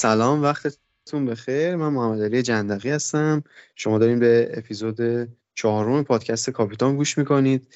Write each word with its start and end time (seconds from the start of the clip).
سلام 0.00 0.42
وقتتون 0.42 1.26
بخیر. 1.26 1.76
من 1.76 1.88
محمد 1.88 2.22
علی 2.22 2.42
جندقی 2.42 2.90
هستم. 2.90 3.42
شما 3.76 3.98
دارین 3.98 4.18
به 4.18 4.50
اپیزود 4.54 5.28
چهارم 5.54 6.04
پادکست 6.04 6.50
کاپیتان 6.50 6.96
گوش 6.96 7.18
می‌کنید. 7.18 7.68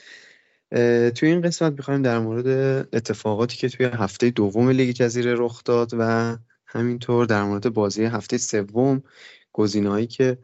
توی 1.14 1.28
این 1.28 1.40
قسمت 1.40 1.72
می‌خوایم 1.72 2.02
در 2.02 2.18
مورد 2.18 2.46
اتفاقاتی 2.92 3.56
که 3.56 3.68
توی 3.68 3.86
هفته 3.86 4.30
دوم 4.30 4.70
لیگ 4.70 4.96
جزیره 4.96 5.34
رخ 5.34 5.64
داد 5.64 5.90
و 5.98 6.36
همینطور 6.66 7.26
در 7.26 7.42
مورد 7.42 7.74
بازی 7.74 8.04
هفته 8.04 8.38
سوم 8.38 9.02
گزینه‌هایی 9.52 10.06
که 10.06 10.38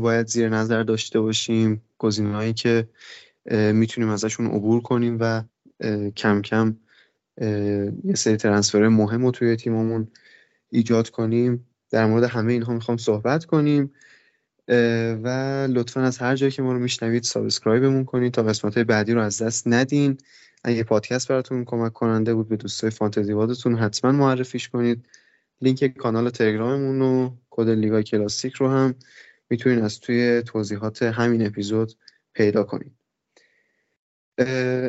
باید 0.00 0.26
زیر 0.26 0.48
نظر 0.48 0.82
داشته 0.82 1.20
باشیم 1.20 1.82
گزینه‌هایی 1.98 2.52
که 2.52 2.88
می‌تونیم 3.50 4.10
ازشون 4.10 4.46
عبور 4.46 4.82
کنیم 4.82 5.16
و 5.20 5.42
کم 6.16 6.42
کم 6.42 6.76
یه 8.04 8.14
سری 8.14 8.36
transfer 8.36 8.88
مهم 8.88 9.24
رو 9.24 9.30
توی 9.30 9.56
تیممون 9.56 10.08
ایجاد 10.74 11.10
کنیم. 11.10 11.66
در 11.90 12.06
مورد 12.06 12.24
همه 12.24 12.52
اینها 12.52 12.74
می‌خوام 12.74 12.96
صحبت 12.96 13.44
کنیم. 13.44 13.92
و 15.22 15.28
لطفا 15.70 16.00
از 16.00 16.18
هر 16.18 16.36
جایی 16.36 16.52
که 16.52 16.62
ما 16.62 16.72
رو 16.72 16.78
میشنوید 16.78 17.22
subscribe 17.22 17.84
مون 17.84 18.04
کنید 18.04 18.32
تا 18.32 18.42
قسمت 18.42 18.78
بعدی 18.78 19.12
رو 19.12 19.20
از 19.20 19.42
دست 19.42 19.68
ندین. 19.68 20.18
اگه 20.64 20.82
پادکست 20.82 21.28
براتون 21.28 21.64
کمک 21.64 21.92
کننده 21.92 22.34
بود 22.34 22.48
به 22.48 22.56
دوستای 22.56 22.90
فانتزی 22.90 23.32
بازتون 23.32 23.74
حتما 23.74 24.12
معرفیش 24.12 24.68
کنید. 24.68 25.06
لینک 25.60 25.96
کانال 25.96 26.30
تلگراممون 26.30 27.02
و 27.02 27.36
کد 27.50 27.68
لیگ 27.68 28.02
کلاسیک 28.02 28.54
رو 28.54 28.68
هم 28.68 28.94
می‌تونید 29.50 29.78
از 29.78 30.00
توی 30.00 30.42
توضیحات 30.42 31.02
همین 31.02 31.46
اپیزود 31.46 31.92
پیدا 32.34 32.64
کنید. 32.64 32.92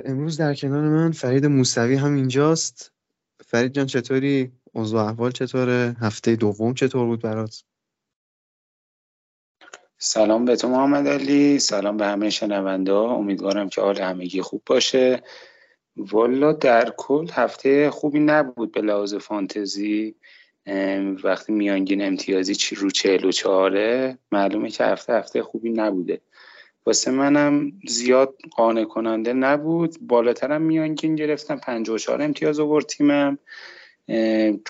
امروز 0.06 0.38
در 0.38 0.54
کنار 0.54 0.90
من 0.90 1.12
فرید 1.12 1.46
موسوی 1.46 1.96
هم 1.96 2.16
اینجاست. 2.16 2.92
فرید 3.46 3.72
جان 3.72 3.86
چطوری؟ 3.86 4.52
اوضاع 4.76 5.06
احوال 5.06 5.32
چطوره؟ 5.32 5.96
هفته 6.02 6.36
دوم 6.36 6.74
چطور 6.74 7.06
بود 7.06 7.22
برات؟ 7.22 7.64
سلام 9.98 10.46
به 10.46 10.56
تو 10.56 10.70
محمد 10.70 11.08
علی 11.08 11.60
سلام 11.60 11.98
به 11.98 12.06
همه 12.06 12.30
شنونده 12.30 12.94
امیدوارم 12.94 13.70
که 13.70 13.82
حال 13.82 14.02
همگی 14.02 14.42
خوب 14.42 14.62
باشه. 14.66 15.24
والا 15.98 16.54
در 16.54 16.94
کل 16.98 17.28
هفته 17.32 17.90
خوبی 17.90 18.20
نبود 18.20 18.72
به 18.72 18.82
لحاظ 18.82 19.16
فانتزی. 19.16 20.16
وقتی 21.24 21.54
میانگین 21.54 22.06
امتیازی 22.06 22.56
چی 22.56 22.76
رو 22.76 22.90
چهل 22.90 23.26
و 23.26 23.32
چهاره 23.32 24.18
معلومه 24.32 24.70
که 24.70 24.84
هفته 24.84 25.14
هفته 25.14 25.44
خوبی 25.44 25.70
نبوده. 25.70 26.22
واسه 26.86 27.12
منم 27.12 27.72
زیاد 27.88 28.36
قانع 28.56 28.84
کننده 28.84 29.34
نبود. 29.34 29.96
بالاترم 30.02 30.62
میانگین 30.62 31.16
گرفتم 31.16 31.58
54 31.58 32.22
امتیاز 32.22 32.60
آورد 32.60 32.86
تیمم. 32.86 33.38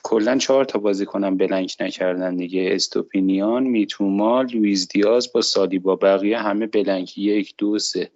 کلا 0.03 0.37
چهار 0.37 0.65
تا 0.65 0.79
بازی 0.79 1.05
کنم 1.05 1.37
بلنک 1.37 1.75
نکردن 1.79 2.35
دیگه. 2.35 2.69
استوپینیان 2.71 3.63
میتوما 3.63 4.41
لویز 4.41 4.87
دیاز 4.87 5.31
با 5.33 5.41
سالی 5.41 5.79
با 5.79 5.95
بقیه 5.95 6.37
همه 6.37 6.67
بلنک 6.67 7.17
یک 7.17 7.53
دو 7.57 7.79
سه. 7.79 8.11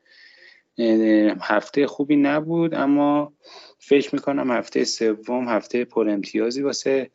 هفته 1.42 1.88
خوبی 1.88 2.16
نبود 2.16 2.76
اما 2.76 3.34
فکر 3.80 4.16
می‌کنم 4.16 4.52
هفته 4.52 4.84
سوم 4.84 5.48
هفته 5.48 5.86
پر 5.86 6.10
امتیازی 6.10 6.62
واسه 6.62 7.12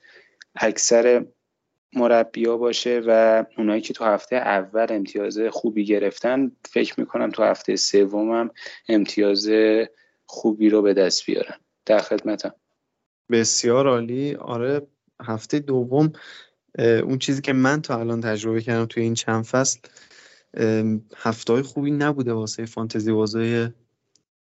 اکثر 0.56 1.26
مربیا 1.92 2.56
باشه 2.56 3.02
و 3.06 3.44
اونایی 3.58 3.80
که 3.80 3.94
تو 3.94 4.04
هفته 4.04 4.36
اول 4.36 4.86
امتیاز 4.90 5.38
خوبی 5.40 5.84
گرفتن 5.84 6.52
فکر 6.70 7.00
می‌کنم 7.00 7.30
تو 7.30 7.42
هفته 7.42 7.76
سومم 7.76 8.50
امتیاز 8.88 9.50
خوبی 10.26 10.70
رو 10.70 10.82
به 10.82 10.94
دست 10.94 11.26
بیارن. 11.26 11.56
در 11.86 11.98
خدمتم. 11.98 12.54
بسیار 13.30 13.88
عالی. 13.88 14.34
آره 14.34 14.86
هفته 15.22 15.58
دوم 15.58 16.12
اون 16.78 17.18
چیزی 17.18 17.42
که 17.42 17.52
من 17.52 17.82
تا 17.82 18.00
الان 18.00 18.20
تجربه 18.20 18.62
کردم 18.62 18.86
توی 18.86 19.02
این 19.02 19.14
چند 19.14 19.44
فصل 19.44 19.78
هفته 21.16 21.62
خوبی 21.62 21.90
نبوده 21.90 22.32
واسه 22.32 22.66
فانتزی 22.66 23.12
بازای 23.12 23.68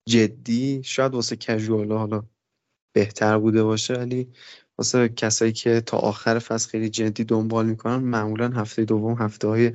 جدی. 0.06 0.82
شاید 0.84 1.14
واسه 1.14 1.36
کژوال 1.36 1.92
حالا 1.92 2.24
بهتر 2.94 3.38
بوده 3.38 3.64
باشه 3.64 3.94
ولی 3.94 4.28
واسه 4.78 5.10
کسایی 5.10 5.52
که 5.52 5.82
تا 5.82 5.98
آخر 5.98 6.40
فصل 6.40 6.70
خیلی 6.70 6.90
جدی 6.90 7.24
دنبال 7.24 7.66
می‌کنن 7.66 7.96
معمولا 7.96 8.50
هفته 8.50 8.86
دوم 8.86 9.14
هفته 9.14 9.48
های 9.48 9.74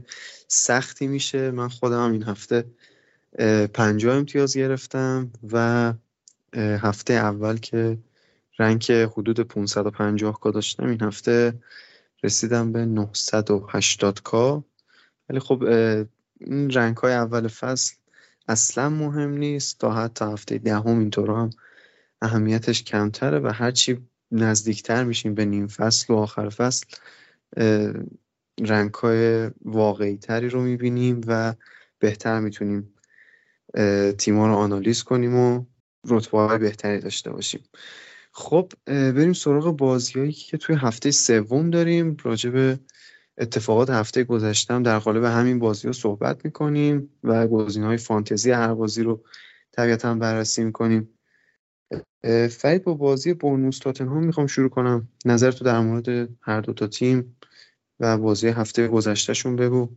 سختی 0.49 1.07
میشه. 1.07 1.51
من 1.51 1.69
خودم 1.69 2.13
این 2.13 2.23
هفته 2.23 2.65
پنجاه 3.75 4.17
امتیاز 4.17 4.57
گرفتم 4.57 5.33
و 5.53 5.93
هفته 6.57 7.15
اول 7.15 7.57
که 7.57 7.99
رنگ 8.59 8.93
حدود 8.93 9.41
550 9.41 10.41
کا 10.41 10.51
داشتم. 10.51 10.87
این 10.87 11.03
هفته 11.03 11.55
رسیدم 12.23 12.73
به 12.73 12.85
980 12.85 14.23
کا. 14.23 14.65
ولی 15.29 15.41
خب 15.41 15.63
این 16.41 16.71
رنگ 16.71 16.97
های 16.97 17.13
اول 17.13 17.49
فصل 17.49 17.95
اصلا 18.49 18.89
مهم 18.89 19.31
نیست. 19.31 19.79
تا 19.79 19.93
حتی 19.93 20.25
هفته 20.25 20.59
دهم 20.59 20.83
ده 20.83 20.99
اینطور 20.99 21.31
هم 21.31 21.51
اهمیتش 22.23 22.83
کمتره 22.83 23.39
و 23.39 23.53
هرچی 23.55 23.99
نزدیکتر 24.31 25.05
میشیم 25.05 25.35
به 25.35 25.45
نیم 25.45 25.67
فصل 25.67 26.13
و 26.13 26.17
آخر 26.17 26.49
فصل 26.49 26.87
رنگ 28.61 28.95
های 28.95 29.51
واقعی 29.65 30.17
تری 30.17 30.49
رو 30.49 30.63
می‌بینیم 30.63 31.21
و 31.27 31.55
بهتر 31.99 32.41
می‌تونیم 32.41 32.95
تیما 34.19 34.47
رو 34.47 34.55
آنالیز 34.55 35.03
کنیم 35.03 35.37
و 35.37 35.65
رتبه 36.09 36.39
های 36.39 36.59
بهتری 36.59 37.01
داشته 37.01 37.31
باشیم. 37.31 37.61
خب 38.35 38.73
بریم 38.87 39.33
سراغ 39.33 39.77
بازیایی 39.77 40.33
که 40.33 40.57
توی 40.57 40.77
هفته 40.77 41.11
سوم 41.11 41.71
داریم. 41.71 42.17
راجع 42.23 42.51
به 42.51 42.79
اتفاقات 43.39 43.91
هفته 43.91 44.25
گذشتم 44.25 44.83
در 44.83 44.99
قالب 44.99 45.25
همین 45.25 45.59
بازی 45.59 45.87
رو 45.87 45.93
صحبت 45.93 46.45
می‌کنیم 46.45 47.11
و 47.25 47.47
گزینه 47.47 47.87
های 47.87 47.97
فانتزی 47.97 48.51
هر 48.51 48.75
بازی 48.75 49.03
رو 49.03 49.25
طبیعتا 49.73 50.15
بررسی 50.15 50.65
می‌کنیم. 50.65 51.09
فرید 52.51 52.85
با 52.85 52.95
بازی 52.95 53.35
بورنموث 53.35 53.79
تاتنهام 53.79 54.25
می‌خوام 54.25 54.47
شروع 54.47 54.69
کنم. 54.69 55.09
نظر 55.25 55.51
تو 55.51 55.65
در 55.65 55.81
مورد 55.81 56.29
هر 56.41 56.61
دو 56.61 56.73
تا 56.73 56.87
تیم 56.87 57.37
و 58.01 58.19
بازی 58.19 58.49
هفته 58.49 58.89
گذشتهشون 58.89 59.57
بگو. 59.57 59.89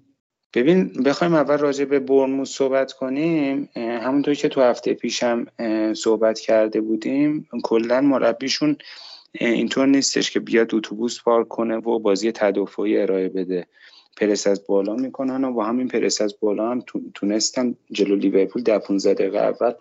ببین 0.55 1.03
بخوایم 1.05 1.33
اول 1.33 1.57
راجع 1.57 1.85
به 1.85 1.99
برموز 1.99 2.49
صحبت 2.49 2.93
کنیم 2.93 3.69
همونطور 3.75 4.33
که 4.33 4.49
تو 4.49 4.61
هفته 4.61 4.93
پیشم 4.93 5.45
صحبت 5.93 6.39
کرده 6.39 6.81
بودیم 6.81 7.47
کلا 7.63 8.01
مربیشون 8.01 8.77
اینطور 9.31 9.88
نیستش 9.88 10.31
که 10.31 10.39
بیاد 10.39 10.75
اتوبوس 10.75 11.23
پارک 11.23 11.47
کنه 11.47 11.77
و 11.77 11.99
بازی 11.99 12.31
تدافعی 12.31 12.97
ارائه 12.97 13.29
بده. 13.29 13.67
پرس 14.17 14.47
از 14.47 14.67
بالا 14.67 14.95
می‌کنن 14.95 15.43
و 15.43 15.53
با 15.53 15.66
همین 15.66 15.88
پرس 15.88 16.21
از 16.21 16.35
بالا 16.39 16.72
هم 16.72 16.83
تونستن 17.13 17.75
جلو 17.91 18.16
لیورپول 18.16 18.63
در 18.63 18.79
15 18.79 19.13
دقیقه 19.13 19.37
اول 19.37 19.73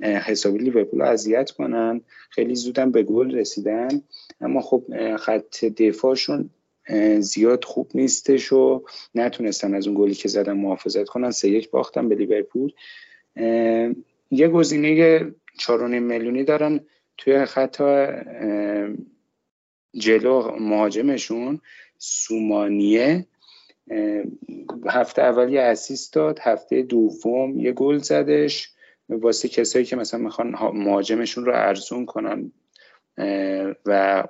حسابی 0.00 0.58
لیورپول 0.58 1.02
اذیت 1.02 1.50
کنن. 1.50 2.00
خیلی 2.30 2.54
زودم 2.54 2.90
به 2.90 3.02
گل 3.02 3.34
رسیدن. 3.34 4.02
اما 4.40 4.60
خب 4.60 4.84
خط 5.16 5.64
دفاعشون 5.64 6.50
زیاد 7.20 7.64
خوب 7.64 7.90
نیستش 7.94 8.52
و 8.52 8.84
نتونستن 9.14 9.74
از 9.74 9.86
اون 9.86 9.96
گلی 9.98 10.14
که 10.14 10.28
زدن 10.28 10.52
محافظت 10.52 11.08
کنن. 11.08 11.30
سه 11.30 11.48
یک 11.48 11.70
باختن 11.70 12.08
به 12.08 12.14
لیورپول. 12.14 12.72
یه 14.30 14.48
گزینه 14.48 15.20
4.5 15.58 15.70
میلیونی 15.82 16.44
دارن 16.44 16.80
توی 17.16 17.44
خط 17.44 17.82
جلو 19.94 20.56
مهاجمشون. 20.60 21.60
سومانیه. 21.98 23.26
هفته 24.86 25.22
اول 25.22 25.52
یه 25.52 25.76
داد. 26.12 26.38
هفته 26.42 26.82
دوم 26.82 27.60
یه 27.60 27.72
گل 27.72 27.98
زدش. 27.98 28.72
واسه 29.08 29.48
کسایی 29.48 29.84
که 29.84 29.96
مثلا 29.96 30.20
می‌خوان 30.20 30.56
مهاجمشون 30.74 31.44
رو 31.44 31.52
ارزون 31.54 32.06
کنن. 32.06 32.52
و 33.86 34.24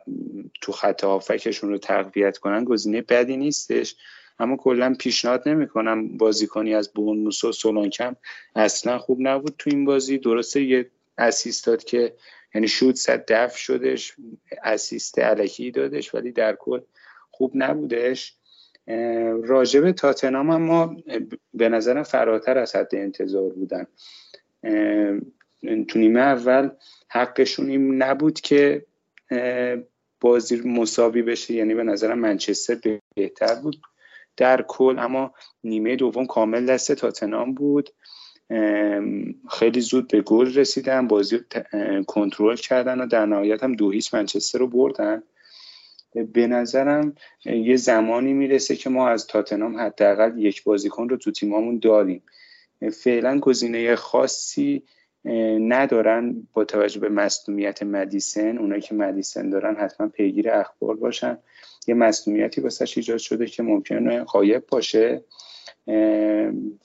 تو 0.60 0.72
خط 0.72 1.04
هافکشون 1.04 1.70
رو 1.70 1.78
تقویت 1.78 2.38
کنن 2.38 2.64
گزینه 2.64 3.02
بدی 3.02 3.36
نیستش. 3.36 3.96
اما 4.38 4.56
کلا 4.56 4.94
پیشنهاد 4.98 5.48
نمی‌کنم 5.48 6.16
بازیکنی 6.16 6.74
از 6.74 6.92
بونموس 6.92 7.44
و 7.44 7.52
سولانکم 7.52 8.16
اصلا 8.56 8.98
خوب 8.98 9.18
نبود 9.20 9.54
تو 9.58 9.70
این 9.70 9.84
بازی. 9.84 10.18
درسته 10.18 10.62
یه 10.62 10.90
اسیست 11.18 11.66
داد 11.66 11.84
که 11.84 12.14
یعنی 12.54 12.68
شوت 12.68 12.94
صد 12.94 13.24
دف 13.32 13.56
شدش 13.56 14.16
اسیست 14.62 15.18
علکی 15.18 15.70
دادش 15.70 16.14
ولی 16.14 16.32
در 16.32 16.54
کل 16.54 16.80
خوب 17.30 17.52
نبودش. 17.54 18.34
راجب 19.42 19.90
تاتنام 19.90 20.50
هم 20.50 20.62
ما 20.62 20.96
به 21.54 21.68
نظرم 21.68 22.02
فراتر 22.02 22.58
از 22.58 22.76
حد 22.76 22.94
انتظار 22.94 23.50
بودن. 23.50 23.86
تو 25.62 25.98
نیمه 25.98 26.20
اول 26.20 26.70
حقشون 27.08 27.68
این 27.68 28.02
نبود 28.02 28.40
که 28.40 28.86
بازی 30.20 30.60
مساوی 30.68 31.22
بشه. 31.22 31.54
یعنی 31.54 31.74
به 31.74 31.82
نظرم 31.82 32.18
منچستر 32.18 33.00
بهتر 33.14 33.54
بود 33.54 33.80
در 34.36 34.64
کل. 34.68 34.98
اما 34.98 35.34
نیمه 35.64 35.96
دوم 35.96 36.26
کامل 36.26 36.66
دست 36.66 36.92
تاتنام 36.92 37.54
بود. 37.54 37.90
خیلی 39.50 39.80
زود 39.80 40.08
به 40.08 40.20
گل 40.20 40.54
رسیدن. 40.54 41.06
بازی 41.06 41.38
کنترل 42.06 42.56
کردن 42.56 43.00
و 43.00 43.06
در 43.06 43.26
نهایت 43.26 43.62
هم 43.62 43.72
دو 43.72 43.90
هیچ 43.90 44.14
منچستر 44.14 44.58
رو 44.58 44.66
بردن. 44.66 45.22
به 46.32 46.46
نظرم 46.46 47.14
یه 47.44 47.76
زمانی 47.76 48.32
می‌رسه 48.32 48.76
که 48.76 48.90
ما 48.90 49.08
از 49.08 49.26
تاتنام 49.26 49.80
حداقل 49.80 50.38
یک 50.38 50.64
بازیکن 50.64 51.08
رو 51.08 51.16
تو 51.16 51.30
تیمامون 51.30 51.78
داریم. 51.78 52.22
فعلا 52.92 53.38
گزینه 53.38 53.96
خاصی 53.96 54.82
ندارن 55.60 56.46
با 56.52 56.64
توجه 56.64 57.00
به 57.00 57.08
مصدومیت 57.08 57.82
مدیسن 57.82 58.58
اونایی 58.58 58.82
که 58.82 58.94
مدیسن 58.94 59.50
دارن 59.50 59.76
حتما 59.76 60.08
پیگیر 60.08 60.50
اخبار 60.50 60.96
باشن. 60.96 61.38
یه 61.86 61.94
مصدومیتی 61.94 62.60
واسش 62.60 62.96
ایجاد 62.96 63.18
شده 63.18 63.46
که 63.46 63.62
ممکنه 63.62 64.24
قایب 64.24 64.66
باشه 64.66 65.24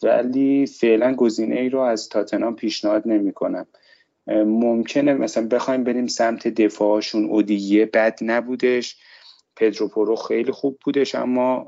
ولی 0.04 0.66
فعلا 0.66 1.14
گزینه 1.14 1.56
ای 1.56 1.70
رو 1.70 1.80
از 1.80 2.10
تاتنام 2.10 2.56
پیشنهاد 2.56 3.04
نمی 3.06 3.34
کنم 3.34 3.66
ممکنه 4.28 5.14
مثلا 5.14 5.48
بخوایم 5.48 5.84
بریم 5.84 6.08
سمت 6.08 6.48
دفاعشون 6.48 7.26
اودوگی 7.26 7.86
بد 7.86 8.20
نبودش. 8.22 8.98
پدرو 9.56 9.88
پورو 9.88 10.16
خیلی 10.16 10.52
خوب 10.52 10.80
بودش 10.86 11.16
اما 11.16 11.68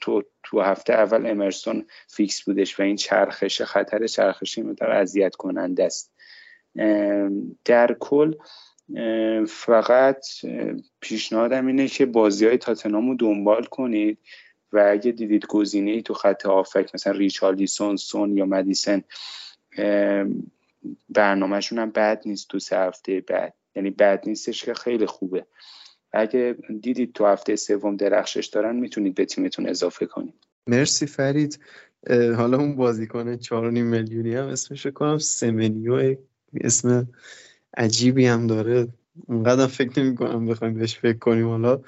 تو 0.00 0.22
تو 0.42 0.60
هفته 0.60 0.92
اول 0.92 1.26
امرسون 1.26 1.86
fix 2.08 2.42
بودش 2.42 2.80
و 2.80 2.82
این 2.82 2.96
چرخش 2.96 3.62
خطر 3.62 4.06
چرخشی 4.06 4.62
مدار 4.62 4.90
اذیت 4.90 5.34
کننده 5.34 5.84
است. 5.84 6.12
در 7.64 7.96
کل 8.00 8.34
فقط 9.48 10.26
پیشنهادم 11.00 11.66
اینه 11.66 11.88
که 11.88 12.06
بازی 12.06 12.46
های 12.46 12.58
تاتنهامو 12.58 13.14
دنبال 13.14 13.64
کنید 13.64 14.18
و 14.72 14.88
اگه 14.90 15.12
دیدید 15.12 15.46
گزینه 15.46 15.90
ای 15.90 16.02
تو 16.02 16.14
خط 16.14 16.46
attack 16.46 16.90
مثلا 16.94 17.12
ریچارلیسون 17.12 17.96
سون 17.96 18.36
یا 18.36 18.46
مدیسن 18.46 19.02
برنامهشون 21.08 21.78
هم 21.78 21.90
بد 21.90 22.22
نیست 22.26 22.48
تو 22.48 22.58
سه 22.58 22.78
هفته 22.78 23.20
بعد. 23.20 23.54
یعنی 23.76 23.90
بد 23.90 24.22
نیستش 24.26 24.64
که 24.64 24.74
خیلی 24.74 25.06
خوبه. 25.06 25.46
اگه 26.14 26.56
دیدید 26.80 27.12
تو 27.12 27.26
هفته 27.26 27.56
سوم 27.56 27.96
درخشش 27.96 28.46
دارن 28.46 28.76
می‌تونید 28.76 29.14
به 29.14 29.24
تیمتون 29.24 29.68
اضافه 29.68 30.06
کنید. 30.06 30.34
مرسی 30.66 31.06
فرید. 31.06 31.58
حالا 32.10 32.58
اون 32.58 32.76
بازیکن 32.76 33.36
4.5 33.36 33.52
میلیونی 33.52 34.34
هم 34.34 34.46
اسمش 34.46 34.86
کنم. 34.86 35.18
سمنیو 35.18 36.16
اسم 36.60 37.08
عجیبی 37.76 38.26
هم 38.26 38.46
داره. 38.46 38.88
اونقدر 39.26 39.66
فکر 39.66 40.02
نمی 40.02 40.14
کنم 40.14 40.46
بخوایم 40.46 40.74
بهش 40.74 40.98
فکر 40.98 41.18
کنیم 41.18 41.48
حالا. 41.48 41.80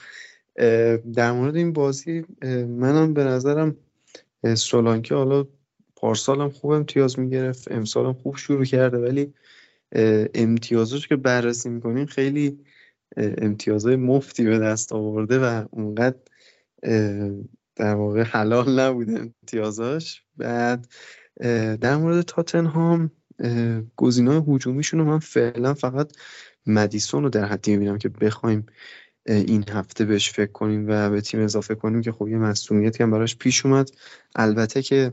در 1.14 1.32
مورد 1.32 1.56
این 1.56 1.72
بازی 1.72 2.25
منم 2.69 3.14
به 3.14 3.25
نظرم 3.25 3.76
سولانکه 4.55 5.14
حالا 5.14 5.46
پارسالم 5.96 6.50
خوب 6.50 6.70
امتیاز 6.70 7.19
می‌گرفت. 7.19 7.72
امسالم 7.72 8.12
خوب 8.12 8.37
شروع 8.37 8.64
کرده 8.64 8.99
ولی 8.99 9.32
امتیازش 10.34 11.08
که 11.08 11.17
بررسی 11.17 11.69
می‌کنیم 11.69 12.06
خیلی 12.06 12.58
امتیازهای 13.17 13.97
مفتی 13.97 14.44
به 14.44 14.58
دست 14.58 14.93
آورده 14.93 15.38
و 15.38 15.64
اونقدر 15.70 16.19
در 17.76 17.94
واقع 17.94 18.23
حلال 18.23 18.81
نبوده 18.81 19.12
امتیازاش. 19.20 20.23
بعد 20.37 20.88
در 21.81 21.97
مورد 21.97 22.23
تاتنهام 22.23 23.11
گزینه‌های 23.97 24.43
هجومیشون 24.55 25.00
رو 25.00 25.06
من 25.06 25.19
فعلا 25.19 25.75
فقط 25.75 26.12
مدیسون 26.67 27.23
رو 27.23 27.29
در 27.29 27.44
حدی 27.44 27.73
می‌بینم 27.73 27.99
که 27.99 28.08
بخوایم 28.08 28.67
این 29.26 29.64
هفته 29.69 30.05
بهش 30.05 30.31
فکر 30.31 30.53
کنیم 30.53 30.87
و 30.88 31.11
به 31.11 31.20
تیم 31.20 31.41
اضافه 31.41 31.75
کنیم 31.75 32.03
که 32.03 32.12
خب 32.12 32.29
یه 32.29 32.37
مسئولیتی 32.37 33.03
هم 33.03 33.11
براش 33.11 33.37
پیش 33.37 33.67
اومد. 33.67 33.91
البته 34.35 34.82
که 34.82 35.12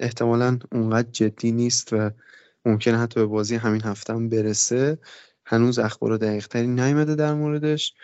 احتمالا 0.00 0.58
اونقدر 0.72 1.08
جدی 1.10 1.52
نیست 1.52 1.92
و 1.92 2.10
ممکنه 2.64 2.98
حتی 2.98 3.20
به 3.20 3.26
بازی 3.26 3.56
همین 3.56 3.82
هفته 3.82 4.12
هم 4.12 4.28
برسه. 4.28 4.98
هنوز 5.50 5.78
اخبار 5.78 6.16
دقیق 6.16 6.46
تری 6.46 6.66
نیومده 6.66 7.14
در 7.14 7.34
موردش 7.34 7.94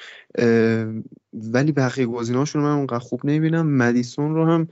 ولی 1.33 1.73
بقیه 1.73 2.07
گزینه‌هاشون 2.07 2.63
من 2.63 2.73
اونقدر 2.73 2.99
خوب 2.99 3.21
نمی‌بینم. 3.25 3.67
مدیسون 3.67 4.35
رو 4.35 4.47
هم 4.47 4.69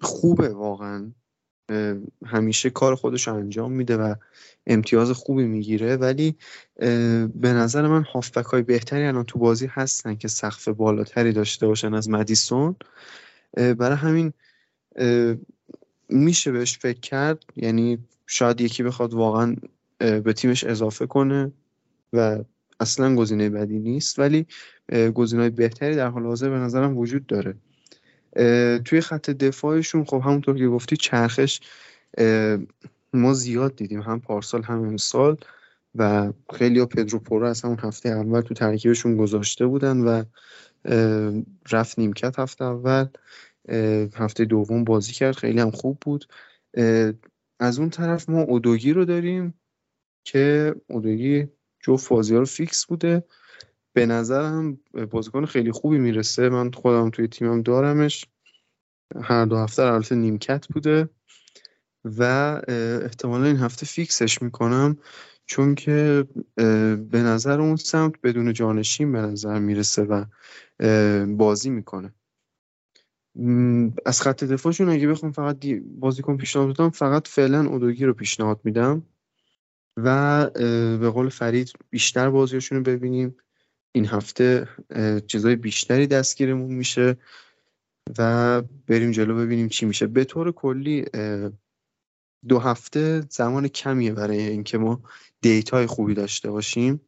خوبه 0.00 0.48
واقعا. 0.48 1.12
همیشه 2.26 2.70
کار 2.70 2.94
خودش 2.94 3.28
انجام 3.28 3.72
میده 3.72 3.96
و 3.96 4.14
امتیاز 4.66 5.10
خوبی 5.10 5.44
می‌گیره 5.44 5.96
ولی 5.96 6.36
به 7.34 7.52
نظر 7.52 7.86
من 7.86 8.02
هافبک 8.02 8.44
های 8.44 8.62
بهتری 8.62 9.04
الان 9.04 9.24
تو 9.24 9.38
بازی 9.38 9.66
هستن 9.66 10.14
که 10.14 10.28
سقف 10.28 10.68
بالاتری 10.68 11.32
داشته 11.32 11.66
باشن 11.66 11.94
از 11.94 12.08
مدیسون. 12.08 12.76
برای 13.54 13.96
همین 13.96 14.32
میشه 16.08 16.52
بهش 16.52 16.78
فکر 16.78 17.00
کرد. 17.00 17.44
یعنی 17.56 17.98
شاید 18.26 18.60
یکی 18.60 18.82
بخواد 18.82 19.14
واقعا 19.14 19.56
به 20.00 20.32
تیمش 20.32 20.64
اضافه 20.64 21.06
کنه 21.06 21.52
و 22.12 22.38
اصلا 22.80 23.14
گزینه 23.16 23.50
بدی 23.50 23.78
نیست. 23.78 24.18
ولی 24.18 24.46
گزینه 25.14 25.50
بهتری 25.50 25.96
در 25.96 26.08
حال 26.08 26.26
حاضر 26.26 26.50
به 26.50 26.56
نظرم 26.56 26.98
وجود 26.98 27.26
داره. 27.26 27.54
توی 28.84 29.00
خط 29.00 29.30
دفاعشون 29.30 30.04
خب 30.04 30.22
همونطور 30.24 30.58
که 30.58 30.68
گفتی 30.68 30.96
چرخش 30.96 31.60
ما 33.12 33.34
زیاد 33.34 33.76
دیدیم. 33.76 34.00
هم 34.00 34.20
پارسال 34.20 34.62
هم 34.62 34.82
امسال. 34.82 35.36
و 35.94 36.32
خیلی 36.54 36.78
ها 36.78 36.86
پدرو 36.86 37.18
پورو 37.18 37.46
از 37.46 37.62
همون 37.62 37.78
هفته 37.78 38.08
اول 38.08 38.40
تو 38.40 38.54
ترکیبشون 38.54 39.16
گذاشته 39.16 39.66
بودن 39.66 40.00
و 40.00 40.24
رفت 41.70 41.98
نیمکت 41.98 42.38
هفته 42.38 42.64
اول. 42.64 43.06
هفته 44.14 44.44
دوم 44.44 44.84
بازی 44.84 45.12
کرد. 45.12 45.36
خیلی 45.36 45.60
هم 45.60 45.70
خوب 45.70 45.98
بود. 46.00 46.26
از 47.60 47.78
اون 47.78 47.90
طرف 47.90 48.28
ما 48.28 48.40
اودوگی 48.40 48.92
رو 48.92 49.04
داریم. 49.04 49.54
که 50.24 50.74
اودوگی 50.86 51.48
جفت 51.80 51.96
بازی 51.96 52.36
رو 52.36 52.44
fix 52.44 52.86
بوده. 52.86 53.24
به 53.92 54.06
نظرم 54.06 54.80
بازیکن 55.10 55.44
خیلی 55.44 55.72
خوبی 55.72 55.98
می‌رسه. 55.98 56.48
من 56.48 56.70
خودم 56.70 57.10
توی 57.10 57.28
تیمم 57.28 57.62
دارمش. 57.62 58.26
هر 59.22 59.44
دو 59.44 59.56
هفته 59.56 59.82
البته 59.82 60.14
نیمکت 60.14 60.66
بوده. 60.68 61.08
و 62.04 62.22
احتمالا 63.02 63.44
این 63.44 63.56
هفته 63.56 63.86
fix 63.86 64.20
ش 64.20 64.42
می‌کنم. 64.42 64.98
چون 65.46 65.74
که 65.74 66.26
به 67.10 67.22
نظر 67.22 67.60
اون 67.60 67.76
سمت 67.76 68.14
بدون 68.22 68.52
جانشین 68.52 69.12
به 69.12 69.18
نظر 69.18 69.58
می‌رسه 69.58 70.02
و 70.02 70.24
بازی 71.36 71.70
می‌کنه. 71.70 72.14
از 74.06 74.22
خط 74.22 74.44
دفاعشون 74.44 74.88
اگه 74.88 75.08
بخوام 75.08 75.32
فقط 75.32 75.66
بازیکن 75.98 76.36
پیشنهاد 76.36 76.74
بدم 76.74 76.90
فقط 76.90 77.28
فعلا 77.28 77.66
اودوگی 77.68 78.04
رو 78.04 78.14
پیشنهاد 78.14 78.60
میدم. 78.64 79.02
و 79.96 80.46
به 80.98 81.10
قول 81.10 81.28
فرید 81.28 81.72
بیشتر 81.90 82.30
بازیاشون 82.30 82.78
رو 82.78 82.84
ببینیم. 82.84 83.36
این 83.92 84.06
هفته 84.06 84.68
چیزای 85.26 85.56
بیشتری 85.56 86.06
دستگیرمون 86.06 86.72
میشه 86.74 87.16
و 88.18 88.62
بریم 88.86 89.10
جلو 89.10 89.36
ببینیم 89.36 89.68
چی 89.68 89.86
میشه. 89.86 90.06
به 90.06 90.24
طور 90.24 90.52
کلی 90.52 91.04
دو 92.48 92.58
هفته 92.58 93.20
زمان 93.30 93.68
کمیه 93.68 94.12
برای 94.12 94.38
اینکه 94.38 94.78
ما 94.78 95.02
data 95.40 95.77
ی 95.77 95.86
خوبی 95.86 96.14
داشته 96.14 96.50
باشیم 96.50 97.00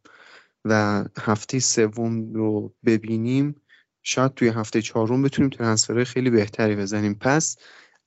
و 0.65 1.05
هفته 1.19 1.59
سوم 1.59 2.35
رو 2.35 2.75
ببینیم. 2.85 3.55
شاید 4.03 4.35
توی 4.35 4.49
هفته 4.49 4.83
چهارم 4.83 5.23
بتونیم 5.23 5.51
transfer 5.51 5.94
های 5.94 6.05
خیلی 6.05 6.31
بهتری 6.31 6.77
بزنیم. 6.77 7.15
پس 7.15 7.57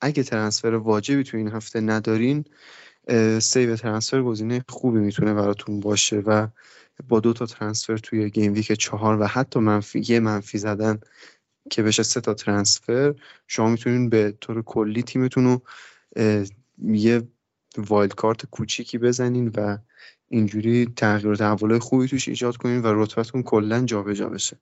اگه 0.00 0.22
transfer 0.22 0.68
واجبی 0.74 1.22
توی 1.22 1.40
این 1.40 1.48
هفته 1.48 1.80
ندارین 1.80 2.44
save 3.40 3.76
transfer 3.76 4.22
گزینه 4.22 4.64
خوبی 4.68 4.98
می‌تونه 4.98 5.34
براتون 5.34 5.80
باشه 5.80 6.16
و 6.16 6.48
با 7.08 7.20
دو 7.20 7.32
تا 7.32 7.46
transfer 7.46 7.96
توی 7.96 8.30
game 8.30 8.52
week 8.52 8.72
چهار 8.72 9.20
و 9.20 9.26
حتی 9.26 9.60
منفی 9.60 10.02
یه 10.08 10.20
منفی 10.20 10.58
زدن 10.58 11.00
که 11.70 11.82
بشه 11.82 12.02
سه 12.02 12.20
تا 12.20 12.34
transfer 12.34 13.14
شما 13.46 13.68
می‌تونین 13.68 14.08
به 14.08 14.34
طور 14.40 14.62
کلی 14.62 15.02
تیمتون 15.02 15.44
رو 15.44 15.62
یه 16.82 17.22
وایلد 17.78 18.14
کارت 18.14 18.46
کوچیکی 18.46 18.98
بزنین 18.98 19.52
و 19.56 19.78
اینجوری 20.28 20.86
تغییر 20.96 21.28
و 21.28 21.36
تحولای 21.36 21.78
خوبی 21.78 22.08
توش 22.08 22.28
ایجاد 22.28 22.56
کنین 22.56 22.82
و 22.82 23.02
رتبتون 23.02 23.42
کلا 23.42 23.84
جابجا 23.84 24.28
بشه. 24.28 24.56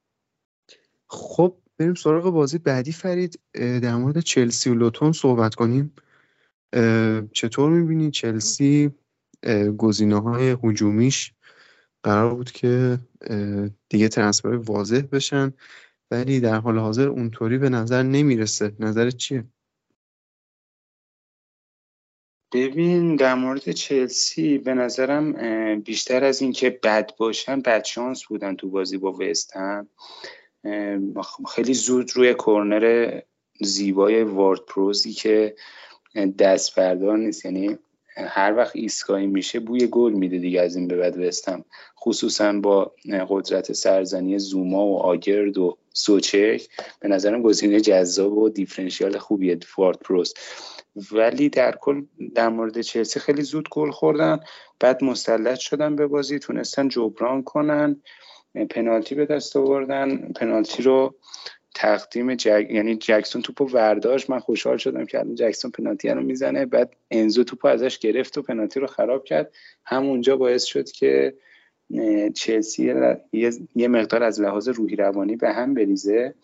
خب 1.06 1.56
بریم 1.78 1.94
سراغ 1.94 2.30
بازی 2.30 2.58
بعدی 2.58 2.92
فرید. 2.92 3.40
در 3.54 3.94
مورد 3.94 4.20
چلسی 4.20 4.70
و 4.70 4.74
لوتون 4.74 5.12
صحبت 5.12 5.54
کنیم. 5.54 5.92
چطور 7.32 7.70
می‌بینی 7.70 8.10
چلسی؟ 8.10 8.90
گزینه 9.78 10.20
های 10.20 10.56
هجومیش 10.62 11.32
قرار 12.02 12.34
بود 12.34 12.50
که 12.50 12.98
دیگه 13.88 14.08
ترنسفر 14.08 14.48
واضح 14.48 15.02
بشن 15.12 15.52
ولی 16.10 16.40
در 16.40 16.56
حال 16.56 16.78
حاضر 16.78 17.08
اونطوری 17.08 17.58
به 17.58 17.68
نظر 17.68 18.02
نمی‌رسه. 18.02 18.72
نظرت 18.78 19.16
چیه؟ 19.16 19.44
ببین 22.52 23.16
در 23.16 23.34
مورد 23.34 23.70
چلسی 23.70 24.58
به 24.58 24.74
نظرم 24.74 25.32
بیشتر 25.80 26.24
از 26.24 26.42
اینکه 26.42 26.70
بد 26.70 27.16
باشن 27.16 27.60
بد 27.60 27.84
شانس 27.84 28.24
بودن 28.24 28.56
تو 28.56 28.70
بازی 28.70 28.98
با 28.98 29.12
وست 29.12 29.56
هم. 29.56 29.88
خیلی 31.48 31.74
زود 31.74 32.16
روی 32.16 32.34
کرنر 32.34 33.20
زیبای 33.60 34.22
وارد 34.22 34.60
پروزی 34.60 35.12
که 35.12 35.56
دست 36.38 36.74
بردار 36.74 37.18
نیست. 37.18 37.44
یعنی 37.44 37.78
هر 38.16 38.54
وقت 38.56 38.76
ایستگاهی 38.76 39.26
میشه 39.26 39.60
بوی 39.60 39.86
گل 39.86 40.12
میده 40.12 40.38
دیگه 40.38 40.60
از 40.60 40.76
این 40.76 40.88
به 40.88 40.96
بعد 40.96 41.18
وستم 41.18 41.64
خصوصا 42.00 42.52
با 42.52 42.92
قدرت 43.28 43.72
سرزنی 43.72 44.38
زوما 44.38 44.86
و 44.86 44.98
آگرد 44.98 45.58
و 45.58 45.78
سوچک. 45.92 46.68
به 47.00 47.08
نظرم 47.08 47.42
گزینه 47.42 47.80
جذاب 47.80 48.38
و 48.38 48.48
دیفرنشیال 48.48 49.18
خوبیه 49.18 49.58
فورد 49.66 49.98
پروست. 49.98 50.38
ولی 51.12 51.48
در 51.48 51.72
کل 51.80 52.02
در 52.34 52.48
مورد 52.48 52.80
چلسی 52.80 53.20
خیلی 53.20 53.42
زود 53.42 53.68
گل 53.70 53.90
خوردن. 53.90 54.40
بعد 54.80 55.04
مسلط 55.04 55.58
شدن 55.58 55.96
به 55.96 56.06
بازی 56.06 56.38
تونستن 56.38 56.88
جبران 56.88 57.42
کنن. 57.42 58.02
پنالتی 58.70 59.14
به 59.14 59.26
دست 59.26 59.56
آوردن. 59.56 60.32
پنالتی 60.32 60.82
رو 60.82 61.14
تقدیم 61.84 62.34
جک... 62.34 62.66
یعنی 62.70 62.96
جکسون 62.96 63.42
توپو 63.42 63.64
ورداشت. 63.64 64.30
من 64.30 64.38
خوشحال 64.38 64.76
شدم 64.76 65.04
که 65.04 65.18
الان 65.18 65.34
جکسون 65.34 65.70
پنالتی 65.70 66.08
رو 66.08 66.22
می‌زنه. 66.22 66.66
بعد 66.66 66.96
انزو 67.10 67.44
توپو 67.44 67.68
ازش 67.68 67.98
گرفت 67.98 68.38
و 68.38 68.42
پنالتی 68.42 68.80
رو 68.80 68.86
خراب 68.86 69.24
کرد. 69.24 69.52
همونجا 69.84 70.36
باعث 70.36 70.64
شد 70.64 70.90
که 70.90 71.34
چلسی 72.34 72.94
یه 73.74 73.88
مقدار 73.88 74.22
از 74.22 74.40
لحاظ 74.40 74.68
روحی 74.68 74.96
روانی 74.96 75.36
به 75.36 75.52
هم 75.52 75.74
بریزه. 75.74 76.34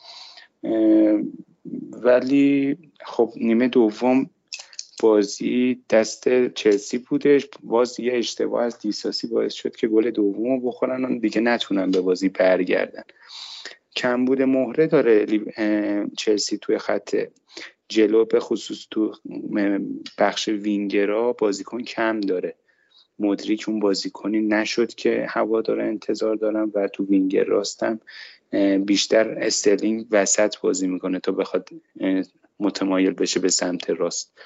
ولی 2.02 2.78
خب 3.06 3.32
نیمه 3.37 3.68
دوم 3.68 4.30
بازی 5.02 5.85
دست 5.90 6.49
چلسی 6.49 6.99
بودش. 6.99 7.49
باز 7.62 8.00
یه 8.00 8.12
اشتباه 8.14 8.64
از 8.64 8.78
دیساسی 8.78 9.26
باعث 9.26 9.52
شد 9.52 9.76
که 9.76 9.88
گل 9.88 10.11
دوم 10.11 10.50
رو 10.50 10.61
بخورن 10.61 11.04
و 11.04 11.18
دیگه 11.18 11.40
نتونن 11.40 11.90
به 11.90 12.00
بازی 12.00 12.28
برگردن. 12.28 13.02
کمبود 14.00 14.42
مهره 14.42 14.87
داره 14.87 15.26
چلسی 16.16 16.59
توی 16.59 16.78
خط 16.78 17.16
جلو 17.88 18.25
به 18.25 18.40
خصوص 18.40 18.87
تو 18.90 19.14
بخش 20.19 20.49
وینگرا 20.49 21.33
بازیکن 21.33 21.83
کم 21.83 22.21
داره. 22.21 22.54
مدریک 23.19 23.64
اون 23.69 23.80
بازیکنی 23.80 24.40
نشد 24.40 24.95
که 24.95 25.26
هوادارا 25.28 25.85
انتظار 25.85 26.37
دارن 26.37 26.73
و 26.75 26.88
تو 26.88 27.04
وینگر 27.04 27.45
راستم 27.45 28.00
بیشتر 28.85 29.30
استرلینگ 29.30 30.07
وسط 30.11 30.59
بازی 30.61 30.87
می‌کنه 30.87 31.21
تا 31.21 31.33
بخواد 31.33 31.69
متمایل 32.61 33.11
بشه 33.11 33.40
به 33.40 33.49
سمت 33.49 33.90
راست. 33.90 34.38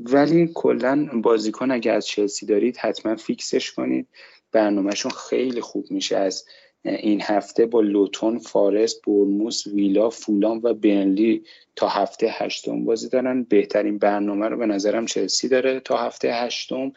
ولی 0.00 0.50
کلا 0.54 1.08
بازیکن 1.22 1.70
اگر 1.70 1.94
از 1.94 2.06
چلسی 2.06 2.46
دارید 2.46 2.76
حتما 2.76 3.16
فیکسش 3.16 3.72
کنید. 3.72 4.08
برنامهشون 4.52 5.12
خیلی 5.12 5.60
خوب 5.60 5.90
میشه. 5.90 6.16
از 6.16 6.44
این 6.86 7.20
هفته 7.22 7.66
با 7.66 7.80
لوتون 7.80 8.38
فارست 8.38 9.02
بورنموث 9.06 9.66
ویلا 9.66 10.10
فولام 10.10 10.60
و 10.62 10.74
برنلی 10.74 11.44
تا 11.76 11.88
هفته 11.88 12.26
هشتم 12.30 12.84
بازی 12.84 13.08
دارن. 13.08 13.42
بهترین 13.42 13.98
برنامه 13.98 14.48
رو 14.48 14.56
به 14.56 14.66
نظرم 14.66 15.06
چلسی 15.06 15.48
داره 15.48 15.80
تا 15.80 15.96
هفته 15.96 16.32
هشتم. 16.32 16.92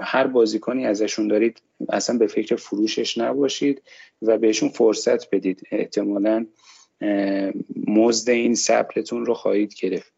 هر 0.00 0.26
بازیکنی 0.26 0.86
ازشون 0.86 1.28
دارید 1.28 1.62
اصلا 1.88 2.18
به 2.18 2.26
فکر 2.26 2.56
فروشش 2.56 3.18
نباشید 3.18 3.82
و 4.22 4.38
بهشون 4.38 4.68
فرصت 4.68 5.30
بدید. 5.30 5.62
احتمالا 5.70 6.46
مزد 7.86 8.30
این 8.30 8.54
صبرتون 8.54 9.26
رو 9.26 9.34
خواهید 9.34 9.74
گرفت. 9.80 10.12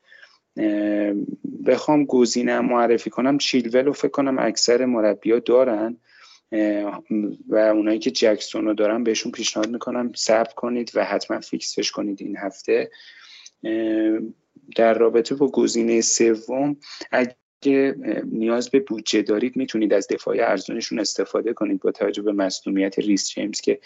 بخوام 1.66 2.04
گزینه 2.04 2.60
معرفی 2.60 3.10
کنم. 3.10 3.38
چیلول 3.38 3.84
رو 3.84 3.92
فکر 3.92 4.08
کنم 4.08 4.38
اکثر 4.38 4.84
مربیا 4.84 5.38
دارن. 5.38 5.96
و 7.48 7.56
اونایی 7.56 7.98
که 7.98 8.10
جکسون 8.10 8.64
رو 8.64 8.74
دارن 8.74 9.04
بهشون 9.04 9.32
پیشنهاد 9.32 9.70
می‌کنم 9.70 10.12
صبر 10.14 10.52
کنید 10.56 10.92
و 10.94 11.04
حتما 11.04 11.40
فیکسش 11.40 11.90
کنید 11.90 12.22
این 12.22 12.36
هفته. 12.36 12.90
در 14.76 14.94
رابطه 14.94 15.34
با 15.34 15.48
گزینه 15.48 16.00
سوم 16.00 16.76
اگه 17.12 17.94
نیاز 18.32 18.70
به 18.70 18.80
بودجه 18.80 19.22
دارید 19.22 19.56
می‌تونید 19.56 19.92
از 19.92 20.08
دفاع 20.08 20.36
ارزونشون 20.40 20.98
استفاده 20.98 21.52
کنید 21.52 21.80
با 21.80 21.92
توجه 21.92 22.22
به 22.22 22.32
مصونیت 22.32 22.98
ریس 22.98 23.30
جیمز 23.30 23.60
که 23.60 23.78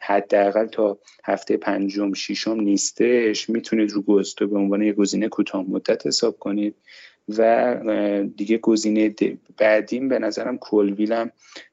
حداقل 0.00 0.66
تا 0.66 0.98
هفته 1.24 1.56
پنجم 1.56 2.12
ششم 2.12 2.60
نیستش. 2.60 3.50
می‌تونید 3.50 3.90
رو 3.90 4.02
گوستو 4.02 4.48
به 4.48 4.58
عنوان 4.58 4.82
یه 4.82 4.92
گزینه 4.92 5.28
کوتاه 5.28 5.64
مدت 5.68 6.06
حساب 6.06 6.38
کنید. 6.38 6.74
و 7.38 7.76
دیگه 8.36 8.58
گزینه 8.58 9.14
بعدیم 9.58 10.08
به 10.08 10.18
نظرم 10.18 10.58
کلویلم 10.58 11.30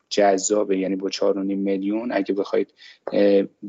جذابه 0.09 0.77
یعنی 0.77 0.95
با 0.95 1.09
4.5 1.09 1.37
میلیون 1.37 2.11
اگه 2.11 2.33
بخواید 2.33 2.73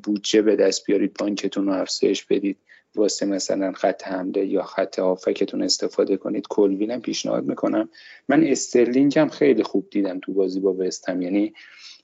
بودجه 0.03 0.43
به 0.43 0.57
دست 0.57 0.87
بیارید 0.87 1.15
بانکتون 1.15 1.67
رو 1.67 1.73
افزایش 1.73 2.25
بدید 2.25 2.57
واسه 2.95 3.27
مثلا 3.27 3.73
خط 3.73 4.07
حمله 4.07 4.47
یا 4.47 4.63
خط 4.63 4.99
هافبکتون 4.99 5.63
استفاده 5.63 6.17
کنید. 6.17 6.47
چیلولم 6.49 7.01
پیشنهاد 7.01 7.45
می‌کنم. 7.45 7.89
من 8.29 8.45
استرلینگ 8.45 9.19
هم 9.19 9.29
خیلی 9.29 9.63
خوب 9.63 9.91
دیدم 9.91 10.21
تو 10.21 10.33
بازی 10.33 10.61
با 10.61 10.75
وستهم 10.79 11.23
یعنی 11.23 11.53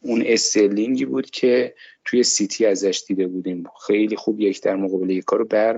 اون 0.03 0.23
استرلینگی 0.27 1.05
بود 1.05 1.31
که 1.31 1.75
توی 2.05 2.23
سیتی 2.23 2.67
ازش 2.67 3.05
دیده 3.07 3.27
بودیم. 3.27 3.65
خیلی 3.87 4.17
خوب 4.17 4.41
یک 4.41 4.63
در 4.63 4.77
مقابل 4.77 5.11
یک 5.11 5.25
کارو 5.25 5.45
بر 5.45 5.77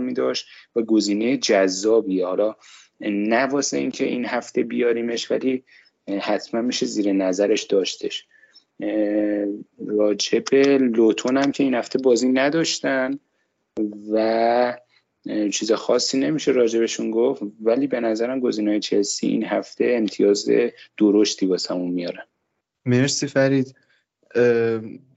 و 0.77 0.83
گزینه 0.83 1.37
جذابی 1.37 2.21
حالا 2.21 2.57
نه 3.01 3.43
واسه 3.43 3.77
اینکه 3.77 4.05
این 4.05 4.25
هفته 4.25 4.63
بیاریمش 4.63 5.31
ولی 5.31 5.65
حتما 6.21 6.61
میشه 6.61 6.87
زیر 6.87 7.13
نظرش 7.13 7.63
داشتش. 7.63 8.27
راجب 9.87 10.55
لوتون 10.81 11.37
هم 11.37 11.53
که 11.53 11.65
این 11.65 11.75
هفته 11.75 11.99
بازی 11.99 12.29
نداشتن 12.29 13.19
و 14.13 14.79
چیز 15.53 15.73
خاصی 15.73 16.19
نمیشه 16.19 16.53
راجبشون 16.53 17.11
گفت 17.11 17.43
ولی 17.63 17.87
به 17.87 18.01
نظرم 18.01 18.41
گزینه 18.41 18.81
چلسی 18.81 19.27
این 19.27 19.45
هفته 19.45 19.95
امتیاز 19.97 20.51
درشتی 20.99 21.47
واسمون 21.47 21.91
میارن 21.91 22.25
مرسی 22.87 23.27
فرید. 23.27 23.75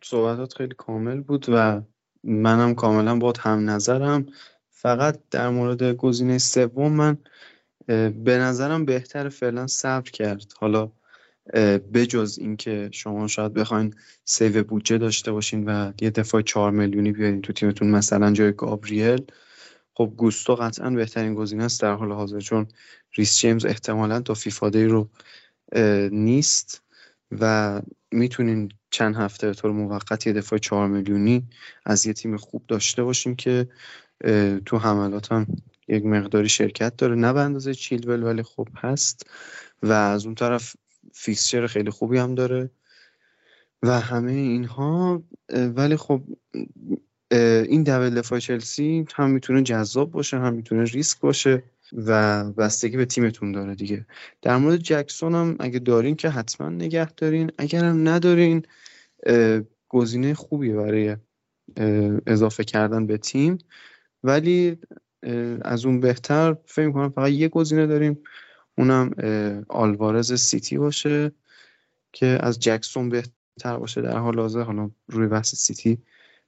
صحبتات 0.04 0.54
خیلی 0.54 0.75
کامل 0.78 1.22
بود 1.22 1.46
و 1.50 1.82
منم 2.24 2.75
کاملا 2.75 3.16
با 3.16 3.34
هم 3.39 3.70
نظرم. 3.70 4.25
فقط 4.70 5.20
در 5.32 5.50
مورد 5.50 5.84
گزینه 5.84 6.38
سوم 6.38 6.92
من 6.92 7.18
به 8.24 8.38
نظرم 8.38 8.86
بهتر 8.86 9.30
فعلا 9.30 9.68
صبر 9.68 10.12
کرد. 10.12 10.54
حالا 10.58 10.92
بجز 11.94 12.38
اینکه 12.41 12.89
شما 12.91 13.27
شاید 13.27 13.53
بخواین 13.53 13.94
save 14.25 14.63
بودجه 14.63 14.98
داشته 14.98 15.32
باشین 15.32 15.65
و 15.65 15.91
یه 16.01 16.10
دفاع 16.10 16.41
چهار 16.41 16.72
میلیونی 16.72 17.12
بیارین 17.12 17.41
تو 17.41 17.53
تیمتون 17.53 17.91
مثلا 17.91 18.32
جای 18.32 18.51
گابریل. 18.51 19.22
خب 19.94 20.13
گوستو 20.18 20.56
قطعا 20.56 20.89
بهترین 20.89 21.36
گزینه 21.36 21.63
است 21.63 21.82
در 21.82 21.94
حال 21.94 22.12
حاضر 22.12 22.39
چون 22.39 22.68
ریس 23.15 23.38
جیمز 23.38 23.65
احتمالا 23.65 24.22
تا 24.22 24.34
فیفادی 24.34 24.88
رو 24.88 25.10
نیست 26.12 26.82
و 27.32 27.82
می‌تونین 28.12 28.72
چند 28.91 29.15
هفته 29.15 29.48
به 29.48 29.53
طور 29.53 29.72
موقت 29.72 30.27
یه 30.27 30.34
دفاع 30.34 30.60
چهار 30.60 30.88
میلیونی 30.88 31.48
از 31.86 32.06
یه 32.06 32.13
تیم 32.13 32.38
خوب 32.38 32.63
داشته 32.68 33.03
باشیم 33.03 33.36
که 33.36 33.68
تو 34.65 34.77
حملات 34.77 35.32
هم 35.32 35.48
یک 35.88 36.06
مقداری 36.06 36.50
شرکت 36.50 36.98
داره. 36.98 37.15
نه 37.15 37.34
به 37.34 37.39
اندازه 37.39 37.74
چیلول 37.74 38.24
ولی 38.24 38.44
خوب 38.44 38.68
هست 38.75 39.29
و 39.84 39.91
از 39.91 40.25
اون 40.25 40.36
طرف 40.36 40.75
فیکسچر 41.13 41.68
خیلی 41.68 41.89
خوبی 41.89 42.18
هم 42.18 42.36
داره 42.36 42.70
و 43.84 44.00
همه 44.00 44.32
اینها 44.32 45.24
ولی 45.54 45.96
خب 45.96 46.22
این 47.70 47.84
دبل 47.84 48.10
دفاع 48.10 48.39
چلسی 48.39 49.06
هم 49.16 49.30
می‌تونه 49.30 49.63
جذاب 49.63 50.12
باشه 50.12 50.38
هم 50.38 50.54
می‌تونه 50.54 50.84
ریسک 50.84 51.20
باشه 51.20 51.63
و 51.94 52.44
بستگی 52.51 52.98
به 52.98 53.06
تیمتون 53.06 53.51
داره 53.51 53.75
دیگه. 53.75 54.06
در 54.42 54.58
مورد 54.58 54.78
جکسون 54.78 55.36
هم 55.36 55.56
اگه 55.60 55.80
دارین 55.80 56.16
که 56.16 56.30
حتما 56.30 56.70
نگه 56.70 57.12
دارین. 57.12 57.51
اگر 57.58 57.86
هم 57.86 58.08
ندارین 58.08 58.66
گزینه 59.89 60.34
خوبیه 60.34 60.75
برای 60.75 61.18
اضافه 62.28 62.63
کردن 62.63 63.08
به 63.08 63.18
تیم. 63.18 63.58
ولی 64.24 64.78
از 65.62 65.86
اون 65.86 66.00
بهتر 66.00 66.56
فکر 66.66 66.92
کنم 66.92 67.10
فقط 67.10 67.30
یه 67.32 67.48
گزینه 67.48 67.88
داریم. 67.88 68.20
اونم 68.79 69.12
آلوارز 69.69 70.33
سیتی 70.33 70.77
باشه 70.77 71.31
که 72.12 72.25
از 72.41 72.59
جکسون 72.59 73.09
بهتر 73.09 73.77
باشه. 73.77 74.01
در 74.01 74.17
حال 74.17 74.39
حاضر 74.39 74.62
حالا 74.62 74.91
روی 75.07 75.27
بحث 75.27 75.55
سیتی 75.55 75.98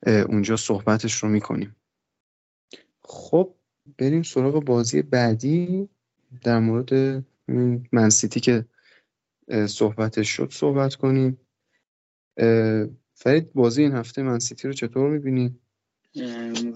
اونجا 0.06 0.56
صحبتش 0.56 1.14
رو 1.24 1.30
می‌کنیم. 1.30 1.76
خب 3.02 3.54
بریم 3.98 4.24
سراغ 4.24 4.66
بازی 4.66 5.02
بعدی. 5.02 5.90
در 6.44 6.60
مورد 6.60 7.24
من 7.92 8.10
سیتی 8.10 8.40
که 8.40 8.66
صحبتش 9.68 10.30
شد 10.30 10.52
صحبت 10.52 10.96
کنیم. 10.96 11.38
فرید 13.14 13.54
بازی 13.54 13.82
این 13.82 13.92
هفته 13.92 14.24
من 14.24 14.40
سیتی 14.40 14.68
رو 14.68 14.74
چطور 14.74 15.10
می‌بینی؟ 15.10 15.60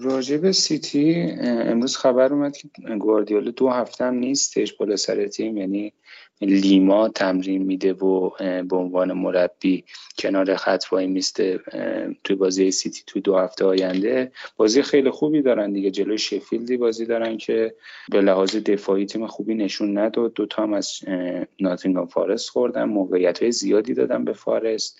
راجب 0.00 0.50
سیتی 0.50 1.30
امروز 1.42 1.96
خبر 1.96 2.32
اومد 2.32 2.56
که 2.56 2.68
گواردیولا 2.98 3.50
دو 3.50 3.68
هفته 3.68 4.04
هم 4.04 4.14
نیستش 4.14 4.72
بالا 4.72 4.96
سر 4.96 5.26
تیم 5.26 5.56
یعنی 5.56 5.92
لیما 6.40 7.08
تمرین 7.08 7.62
میده 7.62 7.92
و 7.92 8.30
به 8.62 8.76
عنوان 8.76 9.12
مربی 9.12 9.84
کنار 10.18 10.56
خط 10.56 10.84
وای 10.92 11.06
میسته 11.06 11.60
توی 12.24 12.36
بازی 12.36 12.70
سیتی 12.70 13.02
تو 13.06 13.20
دو 13.20 13.36
هفته 13.36 13.64
آینده. 13.64 14.32
بازی 14.56 14.82
خیلی 14.82 15.10
خوبی 15.10 15.42
دارن 15.42 15.72
دیگه 15.72 15.90
جلوی 15.90 16.18
شفیلدی 16.18 16.76
بازی 16.76 17.06
دارن 17.06 17.36
که 17.36 17.74
به 18.10 18.20
لحاظ 18.20 18.56
دفاعی 18.56 19.06
تیم 19.06 19.26
خوبی 19.26 19.54
نشون 19.54 19.98
نداد. 19.98 20.32
دوتا 20.32 20.62
هم 20.62 20.72
از 20.72 21.00
ناتینگام 21.60 22.06
فارست 22.06 22.50
خوردن 22.50 22.84
موقعیت 22.84 23.42
های 23.42 23.52
زیادی 23.52 23.94
دادن 23.94 24.24
به 24.24 24.32
فارست. 24.32 24.98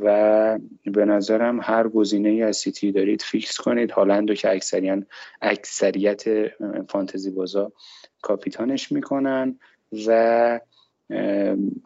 و 0.00 0.58
به 0.84 1.04
نظرم 1.04 1.60
هر 1.62 1.88
گزینه 1.88 2.28
ای 2.28 2.42
از 2.42 2.56
سیتی 2.56 2.92
دارید 2.92 3.22
فیکس 3.22 3.60
کنید. 3.60 3.90
هالند 3.90 4.34
که 4.34 4.50
اکثریت 4.50 5.02
اکثریت 5.42 6.24
فانتزی 6.88 7.30
بازا 7.30 7.72
کاپیتانش 8.22 8.92
می‌کنن 8.92 9.58
و 10.06 10.60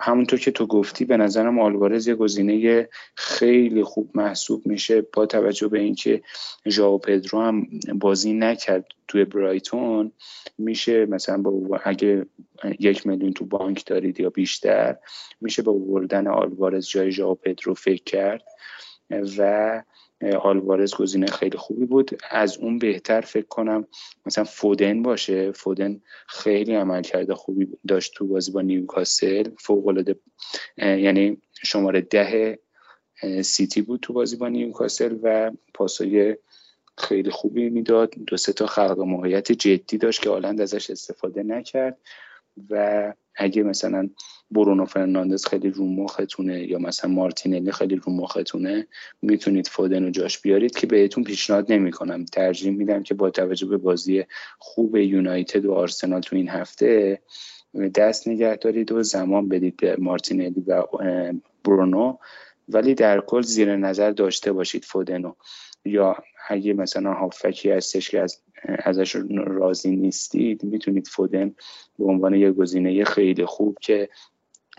همونطور 0.01 0.39
که 0.39 0.51
تو 0.51 0.67
گفتی 0.67 1.05
به 1.05 1.17
نظرم 1.17 1.59
آلوارز 1.59 2.09
یه 2.09 2.15
گزینه 2.15 2.89
خیلی 3.15 3.83
خوب 3.83 4.11
محسوب 4.15 4.67
میشه 4.67 5.01
با 5.01 5.27
توجه 5.27 5.69
به 5.69 5.81
اینکه 5.81 6.23
ژائو 6.67 6.99
پدرو 6.99 7.41
هم 7.41 7.67
بازی 7.95 8.33
نکرد 8.33 8.85
توی 9.09 9.25
برایتون. 9.25 10.13
میشه 10.59 11.07
مثلا 11.07 11.39
با 11.39 11.81
اگه 11.85 12.27
یک 12.79 13.07
میلیون 13.07 13.33
تو 13.33 13.45
بانک 13.45 13.87
دارید 13.87 14.21
یا 14.21 14.31
بیشتر 14.31 14.97
میشه 15.41 15.63
با 15.63 15.73
بردن 15.73 16.27
آلوارز 16.27 16.89
جای 16.89 17.13
ژائو 17.13 17.35
پدرو 17.35 17.75
فکر 17.75 18.03
کرد 18.05 18.43
و 19.39 19.83
آلوارز 20.23 20.95
گزینه 20.95 21.27
خیلی 21.27 21.59
خوبی 21.59 21.87
بود. 21.87 22.23
از 22.31 22.59
اون 22.59 22.79
بهتر 22.79 23.21
فکر 23.21 23.47
کنم 23.47 23.87
مثلا 24.27 24.45
فودن 24.45 25.03
باشه. 25.03 25.53
فودن 25.53 26.01
خیلی 26.29 26.75
عمل 26.75 27.03
کرده 27.03 27.35
خوبی 27.35 27.69
داشت 27.89 28.15
تو 28.15 28.27
بازی 28.27 28.53
با 28.53 28.61
نیوکاسل. 28.61 29.51
فوق 29.59 29.87
العاده 29.87 30.17
یعنی 30.77 31.39
شماره 31.63 32.01
ده 32.01 32.59
سیتی 33.43 33.83
بود 33.83 34.01
تو 34.01 34.13
بازی 34.13 34.37
با 34.37 34.49
نیوکاسل 34.49 35.19
و 35.23 35.51
پاسای 35.75 36.37
خیلی 36.99 37.31
خوبی 37.31 37.71
می‌داد. 37.71 38.15
دو 38.27 38.37
سه 38.37 38.53
تا 38.53 38.67
خلق 38.67 39.01
موقعیت 39.01 39.53
جدی 39.53 39.99
داشت 39.99 40.23
که 40.23 40.31
آلند 40.31 40.61
ازش 40.61 40.91
استفاده 40.91 41.43
نکرد. 41.43 41.99
و 42.71 43.15
اگه 43.35 43.63
مثلا 43.63 44.11
برونو 44.51 44.85
فرناندز 44.85 45.47
خیلی 45.47 45.71
رو 45.71 45.85
مختونه 45.87 46.65
یا 46.69 46.79
مثلا 46.79 47.11
مارتینلی 47.11 47.73
خیلی 47.73 47.97
رو 47.97 48.13
مختونه 48.13 48.87
می‌تونید 49.23 49.69
فودن 49.69 50.05
و 50.05 50.11
جاش 50.11 50.39
بیارید 50.39 50.77
که 50.77 50.87
بهتون 50.87 51.25
پیشنهاد 51.25 51.73
نمی‌کنم. 51.73 52.25
ترجیح 52.25 52.73
میدم 52.73 53.03
که 53.03 53.15
با 53.15 53.31
توجه 53.31 53.67
به 53.67 53.77
بازی 53.77 54.25
خوب 54.59 54.97
یونایتد 54.97 55.65
و 55.65 55.73
آرسنال 55.73 56.21
تو 56.21 56.37
این 56.37 56.49
هفته 56.49 57.21
دست 57.95 58.29
نگه 58.29 58.57
دارید 58.57 58.93
و 58.93 59.03
زمان 59.03 59.49
بدید 59.49 59.77
به 59.77 59.97
مارتینلی 59.99 60.65
و 60.67 60.85
برونو. 61.65 62.17
ولی 62.69 62.95
در 62.95 63.21
کل 63.21 63.43
زیر 63.43 63.77
نظر 63.77 64.11
داشته 64.11 64.53
باشید 64.53 64.85
فودنو 64.85 65.35
یا 65.85 66.17
اگه 66.49 66.73
مثلا 66.73 67.13
هافکی 67.13 67.71
هستش 67.71 68.11
که 68.11 68.21
از 68.21 68.43
ازش 68.85 69.17
راضی 69.47 69.97
نیستید 69.97 70.65
می‌تونید 70.65 71.09
فودن 71.09 71.55
به 71.99 72.05
عنوان 72.05 72.35
یه 72.35 72.53
گزینه 72.53 73.05
خیلی 73.05 73.45
خوب 73.45 73.79
که 73.81 74.09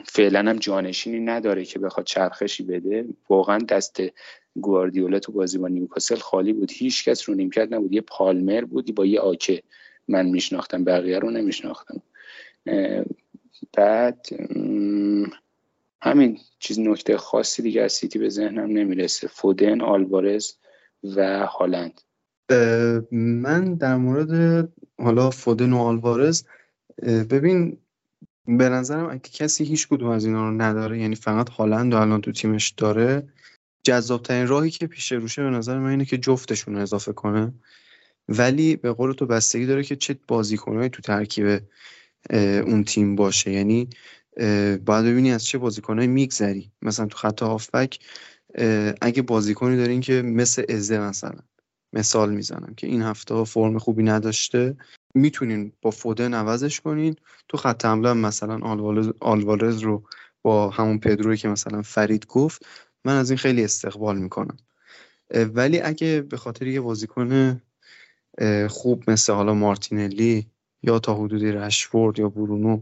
فعلا 0.06 0.40
هم 0.40 0.58
جانشینی 0.58 1.20
نداره 1.20 1.66
که 1.66 1.80
بخواد 1.80 2.06
چرخشی 2.06 2.64
بده. 2.64 3.06
واقعا 3.30 3.58
دست 3.58 4.02
گواردیولا 4.56 5.20
تو 5.20 5.32
بازی 5.32 5.58
با 5.58 5.68
نیوکاسل 5.68 6.16
خالی 6.16 6.54
بود. 6.54 6.72
هیچ 6.72 7.10
کس 7.10 7.30
رو 7.30 7.36
نیمکت 7.36 7.68
نبود. 7.72 7.94
یه 7.94 8.02
پالمر 8.02 8.62
بودی 8.62 8.92
با 8.92 9.06
یه 9.06 9.20
آکه 9.20 9.64
من 10.08 10.26
میشناختم 10.26 10.84
بقیه 10.84 11.20
رو 11.20 11.32
نمیشناختم. 11.32 12.02
بعد 13.74 14.26
همین 16.02 16.40
چیز 16.60 16.80
نکته 16.80 17.18
خاصی 17.18 17.62
دیگه 17.62 17.82
از 17.82 17.94
سیتی 17.94 18.20
به 18.20 18.30
ذهنم 18.30 18.78
نمی‌رسه. 18.78 19.28
فودن 19.28 19.82
آلوارز 19.82 20.54
و 21.04 21.46
هالند. 21.46 22.02
من 23.12 23.76
در 23.76 23.96
مورد 23.96 24.70
حالا 25.00 25.30
فودن 25.30 25.74
و 25.74 25.78
آلوارز 25.78 26.44
ببین 27.30 27.78
به 28.48 28.70
نظرم 28.70 29.10
اگه 29.10 29.20
کسی 29.20 29.64
هیچ 29.64 29.88
کدوم 29.88 30.10
از 30.10 30.26
اینا 30.26 30.50
رو 30.50 30.62
نداره 30.62 31.00
یعنی 31.00 31.16
فقط 31.16 31.50
هالند 31.50 31.94
الان 31.94 32.22
تو 32.22 32.32
تیمش 32.32 32.70
داره 32.70 33.34
جذابترین 33.84 34.48
راهی 34.48 34.70
که 34.70 34.88
پیش 34.88 35.12
روشه 35.12 35.44
به 35.44 35.50
نظر 35.50 35.80
من 35.80 35.90
اینه 35.90 36.06
که 36.06 36.18
جفتشون 36.18 36.76
رو 36.76 36.82
اضافه 36.82 37.14
کنه. 37.14 37.54
ولی 38.30 38.76
به 38.76 38.94
قول 38.94 39.14
تو 39.14 39.26
بستگی 39.26 39.66
داره 39.66 39.84
که 39.84 39.96
چه 39.96 40.20
بازیکنهایی 40.28 40.90
تو 40.90 41.02
ترکیب 41.02 41.62
اون 42.66 42.84
تیم 42.84 43.16
باشه. 43.16 43.52
یعنی 43.52 43.90
باید 44.86 45.06
ببینی 45.06 45.32
از 45.32 45.46
چه 45.46 45.58
بازیکنهایی 45.58 46.08
میگذری. 46.08 46.72
مثلا 46.82 47.06
تو 47.06 47.18
خط 47.18 47.42
هافبک 47.42 48.00
اگه 49.02 49.22
بازیکنی 49.22 49.78
دارین 49.78 50.02
که 50.02 50.22
مثل 50.22 50.64
ازه 50.70 51.00
مثلا 51.00 51.40
مثال 51.94 52.34
می‌زنم 52.34 52.74
که 52.78 52.88
این 52.88 53.02
هفته 53.02 53.44
فرم 53.44 53.78
خوبی 53.78 54.04
نداشته 54.04 54.78
می‌تونین 55.16 55.72
با 55.82 55.92
فودن 55.92 56.34
عوضش 56.34 56.82
کنین. 56.82 57.16
تو 57.48 57.58
خط 57.58 57.86
حمله 57.86 58.14
مثلا 58.14 58.60
آلوارز 59.20 59.80
رو 59.80 60.04
با 60.42 60.70
همون 60.70 61.00
پدروی 61.00 61.38
که 61.38 61.48
مثلا 61.48 61.82
فرید 61.82 62.26
گفت 62.26 62.66
من 63.06 63.18
از 63.18 63.30
این 63.30 63.38
خیلی 63.38 63.64
استقبال 63.64 64.18
می‌کنم. 64.18 64.58
ولی 65.36 65.80
اگه 65.80 66.22
به 66.22 66.38
خاطر 66.38 66.68
یه 66.68 66.82
بازیکن 66.82 67.62
خوب 68.70 69.10
مثل 69.10 69.34
حالا 69.34 69.54
مارتینلی 69.54 70.48
یا 70.84 71.00
تا 71.00 71.16
حدودی 71.16 71.52
رشفورد 71.52 72.20
یا 72.20 72.30
برونو 72.30 72.82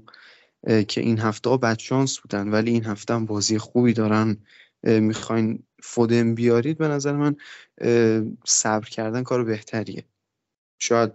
که 0.88 1.02
این 1.02 1.20
هفته 1.20 1.50
ها 1.50 1.58
بدشانس 1.58 2.20
بودن 2.20 2.48
ولی 2.48 2.72
این 2.72 2.86
هفته 2.86 3.14
هم 3.14 3.26
بازی 3.26 3.58
خوبی 3.58 3.94
دارن 3.94 4.38
می‌خواین 4.84 5.64
فودن 5.84 6.36
بیارید 6.36 6.78
به 6.78 6.88
نظر 6.88 7.16
من 7.16 7.36
صبر 8.46 8.90
کردن 8.90 9.24
کار 9.24 9.44
بهتریه. 9.44 10.04
شاید 10.80 11.12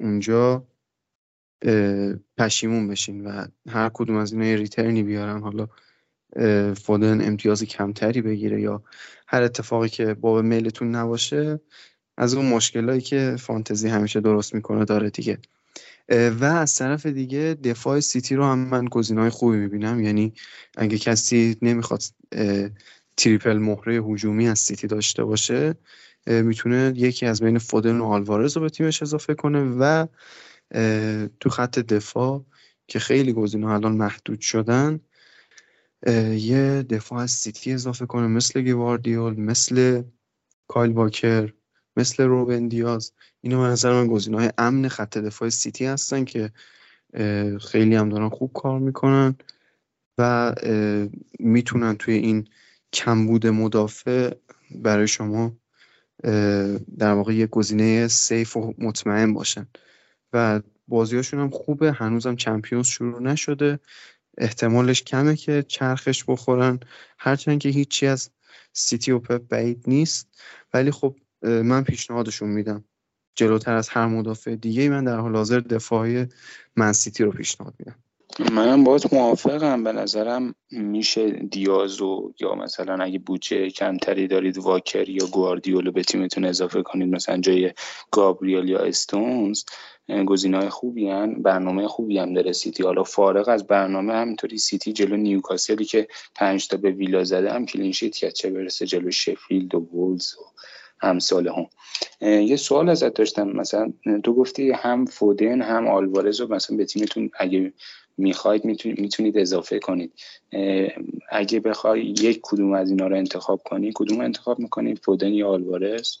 اونجا 0.00 0.66
پشیمون 2.38 2.88
بشین 2.88 3.26
و 3.26 3.46
هر 3.68 3.90
کدوم 3.94 4.16
از 4.16 4.32
اینا 4.32 4.46
یه 4.46 4.56
ریترنی 4.56 5.02
بیارن. 5.02 5.40
حالا 5.40 5.68
فودن 6.74 7.26
امتیاز 7.26 7.62
کمتری 7.62 8.22
بگیره 8.22 8.60
یا 8.60 8.82
هر 9.26 9.42
اتفاقی 9.42 9.88
که 9.88 10.14
باب 10.14 10.44
میلتون 10.44 10.94
نباشه 10.94 11.60
از 12.16 12.34
اون 12.34 12.46
مشکلایی 12.46 13.00
که 13.00 13.36
فانتزی 13.38 13.88
همیشه 13.88 14.20
درست 14.20 14.54
می‌کنه 14.54 14.84
داره 14.84 15.10
دیگه. 15.10 15.38
و 16.40 16.44
از 16.44 16.74
طرف 16.74 17.06
دیگه 17.06 17.58
دفاع 17.64 18.00
سیتی 18.00 18.34
رو 18.34 18.44
هم 18.44 18.58
من 18.58 18.84
گزینه‌های 18.84 19.30
خوبی 19.30 19.56
می‌بینم. 19.56 20.00
یعنی 20.00 20.32
اگه 20.76 20.98
کسی 20.98 21.56
نمی‌خواد 21.62 22.02
triple 23.16 23.58
مهره 23.58 23.94
هجومی 23.94 24.48
از 24.48 24.58
سیتی 24.58 24.86
داشته 24.86 25.24
باشه 25.24 25.74
می‌تونه 26.26 26.92
یکی 26.96 27.26
از 27.26 27.42
بین 27.42 27.58
فودن 27.58 27.98
و 27.98 28.04
آلوارز 28.04 28.56
رو 28.56 28.62
به 28.62 28.70
تیمش 28.70 29.02
اضافه 29.02 29.34
کنه 29.34 29.76
و 29.78 30.06
تو 31.40 31.50
خط 31.50 31.78
دفاع 31.78 32.44
که 32.86 32.98
خیلی 32.98 33.32
گزینه 33.32 33.66
الان 33.66 33.96
محدود 33.96 34.40
شدن 34.40 35.00
یه 36.36 36.82
دفاع 36.90 37.18
از 37.18 37.30
سیتی 37.30 37.72
اضافه 37.72 38.06
کنه 38.06 38.26
مثل 38.26 38.62
گواردیول 38.62 39.40
مثل 39.40 40.02
کایل 40.68 40.92
واکر 40.92 41.52
مثل 41.96 42.22
روبن 42.22 42.68
دیاز. 42.68 43.12
اینو 43.40 43.60
به 43.62 43.68
نظر 43.68 43.92
من 43.92 44.06
گزینه 44.06 44.36
های 44.36 44.50
امن 44.58 44.88
خط 44.88 45.18
دفاع 45.18 45.48
سیتی 45.48 45.84
هستن 45.84 46.24
که 46.24 46.52
خیلی 47.60 47.94
هم 47.94 48.08
دارن 48.08 48.28
خوب 48.28 48.52
کار 48.52 48.78
می‌کنن 48.78 49.36
و 50.18 50.54
می‌تونن 51.38 51.96
توی 51.96 52.14
این 52.14 52.48
کمبود 52.92 53.46
مدافع 53.46 54.34
برای 54.70 55.08
شما 55.08 55.56
در 56.98 57.12
واقع 57.12 57.34
یه 57.34 57.46
گزینه 57.46 58.08
سیف 58.08 58.56
و 58.56 58.74
مطمئن 58.78 59.34
باشن. 59.34 59.68
و 60.32 60.60
بازیاشون 60.88 61.40
هم 61.40 61.50
خوبه 61.50 61.92
هنوزم 61.92 62.36
چمپیونز 62.36 62.86
شروع 62.86 63.22
نشده. 63.22 63.78
احتمالش 64.38 65.02
کمه 65.02 65.36
که 65.36 65.64
چرخش 65.68 66.24
بخورن. 66.28 66.80
هرچند 67.18 67.60
که 67.60 67.68
هیچی 67.68 68.06
از 68.06 68.30
سیتی 68.72 69.12
و 69.12 69.18
پپ 69.18 69.48
بعید 69.48 69.84
نیست. 69.86 70.28
ولی 70.74 70.90
خب 70.90 71.16
من 71.42 71.84
پیشنهادشون 71.84 72.48
میدم. 72.48 72.84
جلوتر 73.34 73.74
از 73.74 73.88
هر 73.88 74.06
مدافع 74.06 74.56
دیگه 74.56 74.88
من 74.88 75.04
در 75.04 75.16
حال 75.16 75.36
حاضر 75.36 75.60
دفاعی 75.60 76.26
من 76.76 76.92
سیتی 76.92 77.24
رو 77.24 77.32
پیشنهاد 77.32 77.74
میدم. 77.78 77.96
منم 78.52 78.84
باهات 78.84 79.14
موافقم 79.14 79.84
به 79.84 79.92
نظرم 79.92 80.54
میشه 80.70 81.30
دیازو 81.30 82.32
یا 82.40 82.54
مثلا 82.54 83.04
اگه 83.04 83.18
بودجه 83.18 83.70
کمتری 83.70 84.26
دارید 84.26 84.58
واکر 84.58 85.08
یا 85.08 85.26
گواردیولو 85.26 85.92
به 85.92 86.02
تیمتون 86.02 86.44
اضافه 86.44 86.82
کنید 86.82 87.14
مثلا 87.14 87.38
جای 87.38 87.72
گابریل 88.10 88.68
یا 88.68 88.78
استونز 88.78 89.64
گزینه‌های 90.26 90.68
خوبی 90.68 91.08
هن. 91.08 91.42
برنامه 91.42 91.88
خوبی 91.88 92.18
هم 92.18 92.34
داره 92.34 92.52
سیتی 92.52 92.82
حالا 92.82 93.02
فارغ 93.02 93.48
از 93.48 93.66
برنامه 93.66 94.14
همینطوری 94.14 94.58
سیتی 94.58 94.92
جلو 94.92 95.16
نیوکاسلی 95.16 95.84
که 95.84 96.08
پنج 96.34 96.68
تا 96.68 96.76
به 96.76 96.90
ویلا 96.90 97.24
زده 97.24 97.52
هم 97.52 97.66
clean 97.66 97.91
sheet 97.91 98.16
کرد 98.16 98.32
چه 98.32 98.50
برسه 98.50 98.86
جلو 98.86 99.10
شفیلد 99.10 99.74
و 99.74 99.78
وولز 99.78 100.34
و 100.34 100.42
همسال 101.00 101.48
هم 101.48 101.66
یه 102.20 102.56
سوال 102.56 102.88
ازت 102.88 103.14
داشتم 103.14 103.48
مثلا 103.48 103.92
تو 104.24 104.34
گفتی 104.34 104.72
هم 104.72 105.04
فودن 105.04 105.62
هم 105.62 105.88
آلوارز 105.88 106.40
رو 106.40 106.54
مثلا 106.54 106.76
به 106.76 106.84
تیمتون 106.84 107.30
اگه 107.38 107.72
می‌خواید 108.16 108.64
می‌تونید 108.64 109.38
اضافه 109.38 109.78
کنید. 109.78 110.12
اگه 111.30 111.60
بخوای 111.60 112.02
یک 112.02 112.40
کدوم 112.42 112.72
از 112.72 112.90
اینا 112.90 113.06
رو 113.06 113.16
انتخاب 113.16 113.62
کنی 113.64 113.92
کدوم 113.94 114.20
انتخاب 114.20 114.58
می‌کنید 114.58 114.98
فودن 114.98 115.32
یا 115.32 115.48
آلوارز؟ 115.48 116.16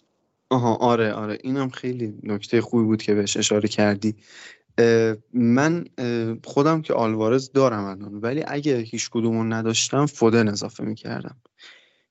آها 0.50 0.74
آره 0.74 1.12
آره. 1.12 1.38
اینم 1.42 1.68
خیلی 1.68 2.14
نکته 2.22 2.60
خوبی 2.60 2.84
بود 2.84 3.02
که 3.02 3.14
بهش 3.14 3.36
اشاره 3.36 3.68
کردی. 3.68 4.14
من 5.32 5.84
خودم 6.44 6.82
که 6.82 6.94
آلوارز 6.94 7.52
دارم 7.52 7.84
الان 7.84 8.14
ولی 8.14 8.44
اگه 8.46 8.76
هیچ 8.76 9.10
کدومون 9.10 9.52
نداشتم 9.52 10.06
فودن 10.06 10.48
اضافه 10.48 10.84
می‌کردم. 10.84 11.36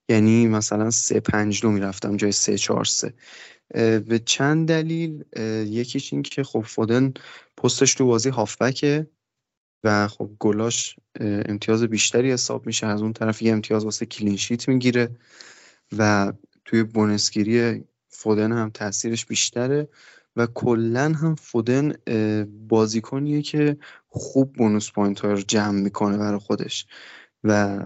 یعنی 0.08 0.46
مثلا 0.46 0.90
سه 0.90 1.20
پنج 1.20 1.62
دو 1.62 1.70
می‌رفتم 1.70 2.16
جای 2.16 2.32
سه 2.32 2.58
چهار 2.58 2.84
سه. 2.84 3.14
به 3.98 4.20
چند 4.24 4.68
دلیل 4.68 5.24
یکیش 5.66 6.12
این 6.12 6.22
که 6.22 6.44
خب 6.44 6.60
فودن 6.60 7.12
پستش 7.56 7.94
تو 7.94 8.06
بازی 8.06 8.28
هافبکه 8.28 9.06
و 9.84 10.08
خب 10.08 10.30
گلاش 10.38 10.96
امتیاز 11.20 11.82
بیشتری 11.82 12.32
حساب 12.32 12.66
میشه. 12.66 12.86
از 12.86 13.02
اون 13.02 13.12
طرف 13.12 13.42
یه 13.42 13.52
امتیاز 13.52 13.84
واسه 13.84 14.06
clean 14.06 14.37
sheet 14.37 14.68
می‌گیره 14.68 15.16
و 15.98 16.32
توی 16.64 16.82
bonus 16.82 17.39
گیری 17.39 17.84
فودن 18.08 18.52
هم 18.52 18.70
تاثیرش 18.70 19.26
بیشتره 19.26 19.88
و 20.36 20.46
کلا 20.46 21.12
هم 21.12 21.34
فودن 21.34 21.92
بازیکنیه 22.68 23.42
که 23.42 23.76
خوب 24.08 24.52
bonus 24.52 24.90
point 24.90 25.20
ها 25.20 25.32
رو 25.32 25.40
جمع 25.40 25.80
می‌کنه 25.80 26.18
برای 26.18 26.38
خودش. 26.38 26.86
و 27.44 27.78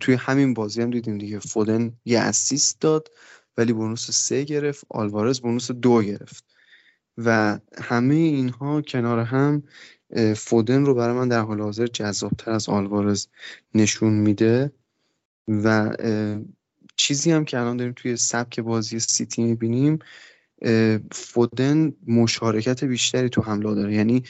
توی 0.00 0.14
همین 0.14 0.54
بازی 0.54 0.82
هم 0.82 0.90
دیدیم 0.90 1.18
دیگه 1.18 1.38
فودن 1.38 1.92
یه 2.04 2.20
اسیست 2.20 2.80
داد 2.80 3.08
ولی 3.56 3.72
بونوس 3.72 4.10
سه 4.10 4.44
گرفت 4.44 4.84
آلوارز 4.88 5.40
بونوس 5.40 5.70
دو 5.70 6.02
گرفت. 6.02 6.44
و 7.16 7.58
همه 7.78 8.14
اینها 8.14 8.82
کنار 8.82 9.18
هم 9.18 9.62
فودن 10.36 10.84
رو 10.84 10.94
برای 10.94 11.16
من 11.16 11.28
در 11.28 11.40
حال 11.40 11.60
حاضر 11.60 11.86
جذابتر 11.86 12.50
از 12.50 12.68
آلوارز 12.68 13.26
نشون 13.74 14.12
میده. 14.12 14.72
و 15.48 15.96
چیزی 16.96 17.30
هم 17.30 17.44
که 17.44 17.58
الان 17.58 17.76
داریم 17.76 17.92
توی 17.96 18.16
سبک 18.16 18.60
بازی 18.60 18.98
سیتی 18.98 19.42
می‌بینیم 19.42 19.98
فودن 21.12 21.92
مشارکت 22.06 22.84
بیشتری 22.84 23.28
تو 23.28 23.42
حمله 23.42 23.74
داره. 23.74 23.94
یعنی 23.94 24.22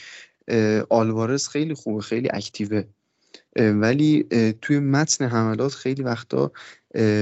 آلوارز 0.89 1.47
خیلی 1.47 1.73
خوبه 1.73 2.01
خیلی 2.01 2.29
اکتیوه. 2.33 2.83
ولی 3.55 4.23
توی 4.61 4.79
متن 4.79 5.25
حملات 5.25 5.73
خیلی 5.73 6.03
وقتا 6.03 6.51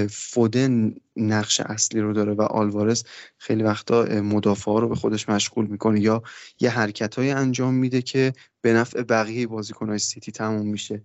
فودن 0.09 0.95
نقش 1.15 1.59
اصلی 1.59 2.01
رو 2.01 2.13
داره 2.13 2.33
و 2.33 2.41
آلوارز 2.41 3.03
خیلی 3.37 3.63
وقتا 3.63 4.05
مدافع 4.05 4.71
رو 4.71 4.89
به 4.89 4.95
خودش 4.95 5.29
مشغول 5.29 5.65
می‌کنه 5.67 5.99
یا 5.99 6.23
یه 6.59 6.69
حرکت 6.69 7.15
های 7.15 7.31
انجام 7.31 7.73
میده 7.73 8.01
که 8.01 8.33
به 8.61 8.73
نفع 8.73 9.01
بقیه 9.01 9.47
بازیکنهای 9.47 9.99
سیتی 9.99 10.31
تموم 10.31 10.67
میشه. 10.67 11.01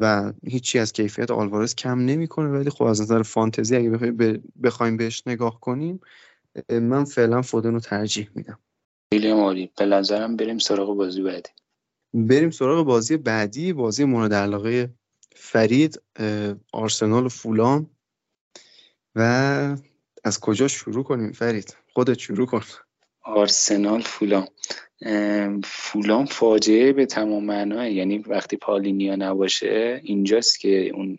و 0.00 0.32
هیچی 0.46 0.78
از 0.78 0.92
کیفیت 0.92 1.30
آلوارز 1.30 1.74
کم 1.74 1.98
نمی‌کنه 1.98 2.48
ولی 2.48 2.70
خب 2.70 2.84
از 2.84 3.00
نظر 3.00 3.22
فانتزی 3.22 3.76
اگه 3.76 3.90
بخوایم 4.62 4.96
بهش 4.96 5.22
نگاه 5.26 5.60
کنیم 5.60 6.00
من 6.70 7.04
فعلا 7.04 7.42
فودن 7.42 7.72
رو 7.72 7.80
ترجیح 7.80 8.28
میدم. 8.34 8.58
خیلی 9.14 9.30
عالی. 9.30 9.70
به 9.78 9.86
نظرم 9.86 10.36
بریم 10.36 10.58
سراغ 10.58 10.96
بازی 10.96 11.22
بعدی. 11.22 11.50
بریم 12.14 12.50
سراغ 12.50 12.86
بازی 12.86 13.16
بعدی 13.16 13.72
بازی 13.72 14.04
مورد 14.04 14.34
علاقه 14.34 14.90
فرید 15.36 16.02
آرسنال 16.72 17.26
و 17.26 17.28
فولام. 17.28 17.90
و 19.14 19.76
از 20.24 20.40
کجا 20.40 20.68
شروع 20.68 21.04
کنیم 21.04 21.32
فرید؟ 21.32 21.76
خودت 21.92 22.18
شروع 22.18 22.46
کن. 22.46 22.62
آرسنال 23.22 24.00
فولام. 24.00 24.48
فولام 25.64 26.26
فاجعه 26.26 26.92
به 26.92 27.06
تمام 27.06 27.44
معناه 27.44 27.90
یعنی 27.90 28.18
وقتی 28.18 28.56
پالینیا 28.56 29.16
نباشه 29.16 30.00
اینجاست 30.04 30.60
که 30.60 30.90
اون 30.94 31.18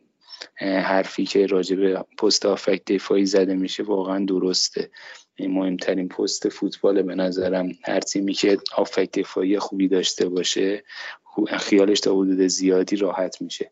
حرفی 0.62 1.26
که 1.26 1.46
راجع 1.46 1.76
به 1.76 2.06
پست 2.18 2.46
هافبک 2.46 2.82
دفاعی 2.88 3.26
زده 3.26 3.56
میشه 3.56 3.84
واقعا 3.84 4.26
درسته. 4.26 4.92
این 5.36 5.52
مهمترین 5.52 6.08
پست 6.08 6.50
فوتبال 6.50 7.02
به 7.02 7.16
نظرم 7.16 7.72
هر 7.84 8.00
تیمی 8.00 8.34
که 8.34 8.58
هافبک 8.76 9.20
دفاعی 9.20 9.60
خوبی 9.60 9.88
داشته 9.88 10.30
باشه 10.30 10.84
خیالش 11.60 12.00
تا 12.00 12.12
حدود 12.12 12.48
زیادی 12.48 12.96
راحت 12.96 13.42
میشه. 13.42 13.72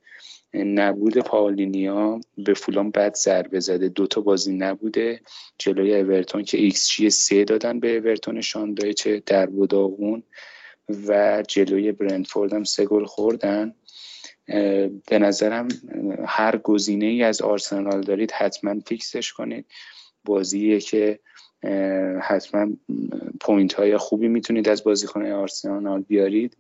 نبود 0.54 1.18
پاولینیا 1.18 2.22
به 2.38 2.54
فولام 2.54 2.92
بد 2.92 3.16
ضربه 3.16 3.60
زده. 3.60 3.90
دوتا 3.90 4.22
بازی 4.22 4.54
نبوده. 4.54 5.22
جلوی 5.58 5.96
اورتون 5.96 6.44
که 6.44 6.58
ایکس 6.58 6.90
جی 6.90 7.10
سه 7.10 7.44
دادن 7.44 7.80
به 7.80 7.98
اورتون 7.98 8.42
چه 8.96 9.24
در 9.26 9.46
بوداغون 9.46 10.24
و 11.08 11.44
جلوی 11.48 11.92
برنتفورد 11.92 12.54
هم 12.54 12.64
سه 12.64 12.86
گل 12.86 13.06
خوردن. 13.06 13.76
به 15.08 15.20
نظرم 15.20 15.68
هر 16.26 16.58
گزینه 16.58 17.06
ای 17.06 17.24
از 17.24 17.42
آرسنال 17.42 18.02
دارید 18.02 18.32
حتما 18.32 18.80
فیکسش 18.80 19.34
کنید. 19.34 19.66
بازیه 20.26 20.80
که 20.80 21.20
حتما 22.22 22.68
point 23.42 23.74
های 23.74 23.98
خوبی 23.98 24.28
می‌تونید 24.28 24.70
از 24.70 24.84
بازیکن 24.84 25.26
آرسنال 25.26 26.02
بیارید. 26.02 26.58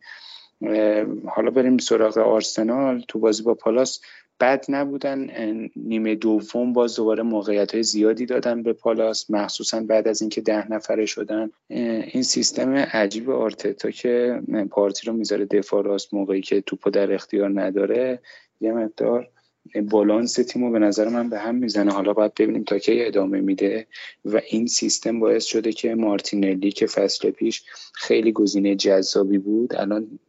حالا 1.27 1.51
بریم 1.51 1.77
سراغ 1.77 2.17
آرسنال. 2.17 3.03
تو 3.07 3.19
بازی 3.19 3.43
با 3.43 3.53
پالاس 3.53 4.01
بد 4.39 4.65
نبودن. 4.69 5.29
نیمه 5.75 6.15
دوم 6.15 6.73
باز 6.73 6.95
دوباره 6.95 7.23
موقعیت 7.23 7.73
های 7.73 7.83
زیادی 7.83 8.25
دادن 8.25 8.63
به 8.63 8.73
پالاس 8.73 9.29
مخصوصا 9.29 9.79
بعد 9.79 10.07
از 10.07 10.21
اینکه 10.21 10.41
ده 10.41 10.71
نفره 10.71 11.05
شدن. 11.05 11.49
این 11.67 12.23
سیستم 12.23 12.73
عجیب 12.73 13.29
آرتتا 13.29 13.91
که 13.91 14.41
پارتی 14.71 15.07
رو 15.07 15.13
می‌ذاره 15.13 15.45
دفاع 15.45 15.83
راست 15.83 16.13
موقعی 16.13 16.41
که 16.41 16.61
توپو 16.61 16.89
در 16.89 17.13
اختیار 17.13 17.61
نداره. 17.61 18.19
یه 18.61 18.71
مقدار 18.71 19.27
بالانس 19.75 20.33
تیم 20.33 20.71
به 20.71 20.79
نظر 20.79 21.09
من 21.09 21.29
به 21.29 21.39
هم 21.39 21.55
می‌زنه. 21.55 21.91
حالا 21.91 22.13
باید 22.13 22.33
ببینیم 22.33 22.63
تا 22.63 22.79
کی 22.79 23.05
ادامه 23.05 23.41
میده. 23.41 23.87
و 24.25 24.41
این 24.49 24.67
سیستم 24.67 25.19
باعث 25.19 25.45
شده 25.45 25.71
که 25.71 25.95
مارتینلی 25.95 26.71
که 26.71 26.87
فصل 26.87 27.31
پیش 27.31 27.63
خیلی 27.93 28.31
گزینه 28.31 28.75
جذابی 28.75 29.37
بود 29.37 29.75
الان 29.75 30.19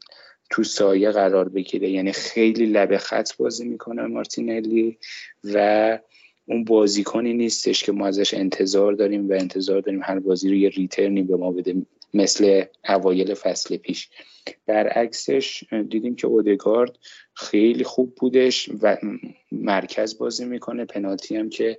تو 0.51 0.65
سایه 0.65 1.11
قرار 1.11 1.49
بگیره. 1.49 1.91
یعنی 1.91 2.13
خیلی 2.13 2.67
لبه 2.67 2.99
خط 2.99 3.37
بازی 3.37 3.69
می‌کنه 3.69 4.03
مارتینلی 4.07 4.99
و 5.45 5.99
اون 6.47 6.65
بازیکنی 6.65 7.33
نیستش 7.33 7.85
که 7.85 7.93
ما 7.93 8.07
ازش 8.07 8.35
انتظار 8.35 8.93
داریم 8.93 9.31
و 9.31 9.33
انتظار 9.33 9.81
داریم 9.81 10.01
هر 10.03 10.19
بازی 10.19 10.49
رو 10.49 10.55
یه 10.55 10.69
ریترنی 10.69 11.23
به 11.23 11.37
ما 11.37 11.53
بده. 11.53 11.75
مثل 12.15 12.65
اوایل 12.89 13.35
فصل 13.35 13.77
پیش. 13.77 14.09
برعکسش 14.67 15.65
دیدیم 15.89 16.17
که 16.17 16.27
اودگارد 16.27 16.99
خیلی 17.35 17.85
خوب 17.85 18.15
بودش 18.15 18.71
و 18.83 18.97
مرکز 19.53 20.19
بازی 20.19 20.45
می‌کنه. 20.45 20.85
پنالتی 20.85 21.37
هم 21.37 21.51
که 21.51 21.79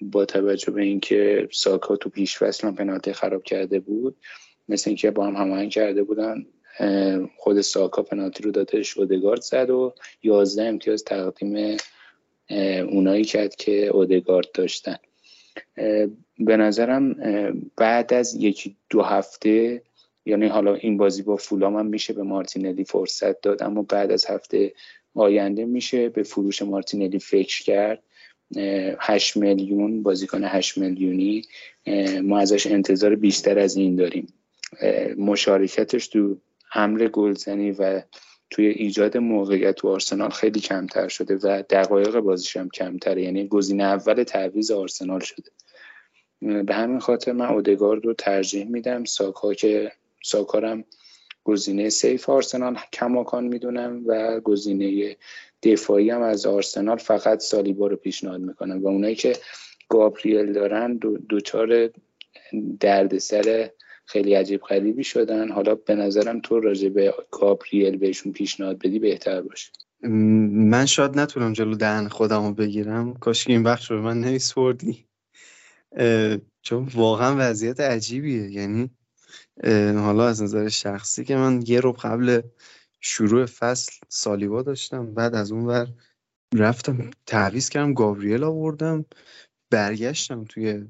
با 0.00 0.24
توجه 0.24 0.72
به 0.72 0.82
اینکه 0.82 1.48
ساکا 1.52 1.96
تو 1.96 2.10
پیش 2.10 2.38
فصل 2.38 2.68
هم 2.68 2.74
پنالتی 2.74 3.12
خراب 3.12 3.42
کرده 3.42 3.80
بود 3.80 4.16
مثل 4.68 4.90
اینکه 4.90 5.10
با 5.10 5.26
هم 5.26 5.36
هماهنگ 5.36 5.70
کرده 5.70 6.02
بودن 6.02 6.46
خود 7.36 7.60
ساکا 7.60 8.02
پنالتی 8.02 8.42
رو 8.42 8.50
دادش 8.50 8.98
اودگارد 8.98 9.40
زد 9.40 9.70
و 9.70 9.94
11 10.22 10.64
امتیاز 10.64 11.04
تقدیم 11.04 11.76
اونایی 12.90 13.24
کرد 13.24 13.56
که 13.56 13.86
اودگارد 13.86 14.52
داشتن. 14.54 14.96
به 16.38 16.56
نظرم 16.56 17.14
بعد 17.76 18.14
از 18.14 18.34
یکی 18.34 18.76
دو 18.90 19.02
هفته 19.02 19.82
یعنی 20.26 20.46
حالا 20.46 20.74
این 20.74 20.96
بازی 20.96 21.22
با 21.22 21.36
فولام 21.36 21.76
هم 21.76 21.86
میشه 21.86 22.12
به 22.12 22.22
مارتینلی 22.22 22.84
فرصت 22.84 23.40
داد 23.40 23.62
اما 23.62 23.82
بعد 23.82 24.12
از 24.12 24.26
هفته 24.26 24.72
آینده 25.14 25.64
میشه 25.64 26.08
به 26.08 26.22
فروش 26.22 26.62
مارتینلی 26.62 27.18
فکر 27.18 27.62
کرد. 27.64 28.02
8 28.98 29.36
میلیون 29.36 30.02
بازیکن 30.02 30.44
8 30.44 30.78
میلیونی. 30.78 31.42
ما 32.22 32.38
ازش 32.38 32.66
انتظار 32.66 33.14
بیشتر 33.14 33.58
از 33.58 33.76
این 33.76 33.96
داریم. 33.96 34.26
مشارکتش 35.18 36.08
تو 36.08 36.36
امر 36.74 37.08
گلزنی 37.08 37.70
و 37.70 38.02
توی 38.50 38.66
ایجاد 38.66 39.16
موقعیت 39.16 39.74
تو 39.74 39.88
آرسنال 39.88 40.30
خیلی 40.30 40.60
کمتر 40.60 41.08
شده 41.08 41.36
و 41.36 41.62
دقایق 41.70 42.20
بازیش 42.20 42.56
هم 42.56 42.68
کمتره. 42.68 43.22
یعنی 43.22 43.48
گزینه 43.48 43.84
اول 43.84 44.22
تعویض 44.22 44.70
آرسنال 44.70 45.20
شده. 45.20 45.50
به 46.40 46.74
همین 46.74 46.98
خاطر 46.98 47.32
من 47.32 47.46
اودگارد 47.46 48.06
رو 48.06 48.14
ترجیح 48.14 48.64
میدم. 48.64 49.04
ساکا 49.04 49.54
که 49.54 49.92
ساکارم 50.24 50.84
گزینه 51.44 51.88
سیف 51.88 52.30
آرسنال 52.30 52.78
کماکان 52.92 53.44
می‌دونم 53.44 54.02
و 54.06 54.40
گزینه 54.40 55.16
دفاعی 55.62 56.10
هم 56.10 56.22
از 56.22 56.46
آرسنال 56.46 56.96
فقط 56.96 57.40
سالیبا 57.40 57.86
رو 57.86 57.96
پیشنهاد 57.96 58.40
می‌کنم. 58.40 58.82
و 58.82 58.88
اونایی 58.88 59.14
که 59.14 59.36
گابریل 59.88 60.52
دارن 60.52 60.96
دوچار 61.28 61.90
دردسر 62.80 63.70
خیلی 64.04 64.34
عجیب 64.34 64.60
غریبی 64.60 65.04
شدن. 65.04 65.48
حالا 65.48 65.74
به 65.74 65.94
نظرم 65.94 66.40
تو 66.40 66.60
راجع 66.60 66.88
به 66.88 67.14
گابریل 67.30 67.96
بهشون 67.96 68.32
پیشنهاد 68.32 68.78
بدی 68.78 68.98
بهتر 68.98 69.40
باشه. 69.42 69.70
من 70.02 70.86
شاید 70.86 71.18
نتونم 71.18 71.52
جلو 71.52 71.74
دهن 71.74 72.08
خودم 72.08 72.54
بگیرم. 72.54 73.14
کاش 73.14 73.48
این 73.48 73.62
وقت 73.62 73.84
رو 73.84 74.02
من 74.02 74.20
نمیسپردی. 74.20 75.07
چون 76.62 76.88
واقعا 76.94 77.36
وضعیت 77.38 77.80
عجیبیه. 77.80 78.50
یعنی 78.50 78.90
حالا 79.94 80.28
از 80.28 80.42
نظر 80.42 80.68
شخصی 80.68 81.24
که 81.24 81.36
من 81.36 81.62
یه 81.66 81.80
رو 81.80 81.92
قبل 81.92 82.40
شروع 83.00 83.46
فصل 83.46 83.92
سالیبا 84.08 84.62
داشتم 84.62 85.14
بعد 85.14 85.34
از 85.34 85.52
اون 85.52 85.66
ور 85.66 85.88
رفتم 86.54 87.10
تعویز 87.26 87.68
کردم 87.68 87.94
گاوریل 87.94 88.44
آوردم 88.44 89.04
برگشتم 89.70 90.44
توی 90.44 90.84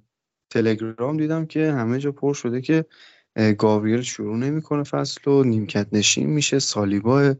تلگرام 0.51 1.17
دیدم 1.17 1.47
که 1.47 1.73
همه 1.73 1.99
جا 1.99 2.13
پر 2.13 2.35
شده 2.35 2.61
که 2.61 2.85
گاوریل 3.59 4.03
شروع 4.03 4.37
نمی‌کنه 4.37 4.83
فصل 4.83 5.31
و 5.31 5.45
نیمکت 5.45 5.87
نشین 5.93 6.31
میشه 6.31 6.59
سالیبا 6.59 7.35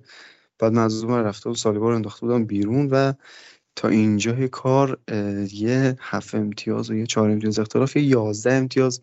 بعد 0.59 0.73
من 0.73 0.83
از 0.83 1.05
اون 1.05 1.25
رفته 1.25 1.51
و 1.51 1.55
سالیبا 1.55 1.89
رو 1.89 1.95
انداخته 1.95 2.27
بودم 2.27 2.45
بیرون 2.45 2.89
و 2.91 3.13
تا 3.79 3.89
اینجای 3.89 4.49
کار 4.49 4.99
یه 5.53 5.97
هفت 6.01 6.35
امتیاز 6.35 6.91
و 6.91 6.95
یه 6.95 7.07
چهار 7.07 7.31
امتیاز 7.31 7.59
اختلاف 7.59 7.97
یه 7.97 8.03
یازده 8.03 8.53
امتیاز 8.53 9.01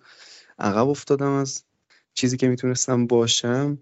عقب 0.59 0.88
افتادم 0.88 1.31
از 1.31 1.63
چیزی 2.13 2.38
که 2.38 2.47
می‌تونستم 2.47 3.07
باشم 3.07 3.77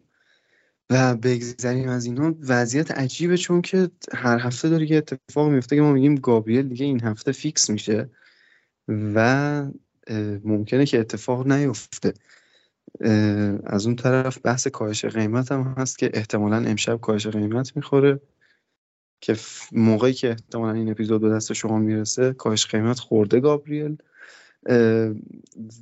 و 0.89 1.15
بگذریم 1.15 1.89
از 1.89 2.05
اینا. 2.05 2.35
وضعیت 2.47 2.91
عجیبه 2.91 3.37
چون 3.37 3.61
که 3.61 3.89
هر 4.13 4.39
هفته 4.39 4.69
داره 4.69 4.91
یه 4.91 4.97
اتفاق 4.97 5.49
میفته 5.49 5.75
که 5.75 5.81
ما 5.81 5.91
میگیم 5.91 6.15
گابریل 6.15 6.67
دیگه 6.67 6.85
این 6.85 7.01
هفته 7.01 7.31
فیکس 7.31 7.69
میشه 7.69 8.09
و 8.87 9.65
ممکنه 10.43 10.85
که 10.85 10.99
اتفاق 10.99 11.47
نیفته. 11.47 12.13
از 13.65 13.85
اون 13.85 13.95
طرف 13.95 14.37
بحث 14.43 14.67
کاهش 14.67 15.05
قیمت 15.05 15.51
هم 15.51 15.75
هست 15.77 15.97
که 15.97 16.11
احتمالا 16.13 16.55
امشب 16.55 17.01
کاهش 17.01 17.27
قیمت 17.27 17.75
می‌خوره. 17.75 18.19
که 19.23 19.35
موقعی 19.71 20.13
که 20.13 20.29
احتمالا 20.29 20.73
این 20.73 20.91
اپیزود 20.91 21.21
به 21.21 21.29
دست 21.29 21.53
شما 21.53 21.79
می‌رسه 21.79 22.33
کاهش 22.33 22.65
قیمت 22.65 22.99
خورده 22.99 23.39
گابریل. 23.39 23.97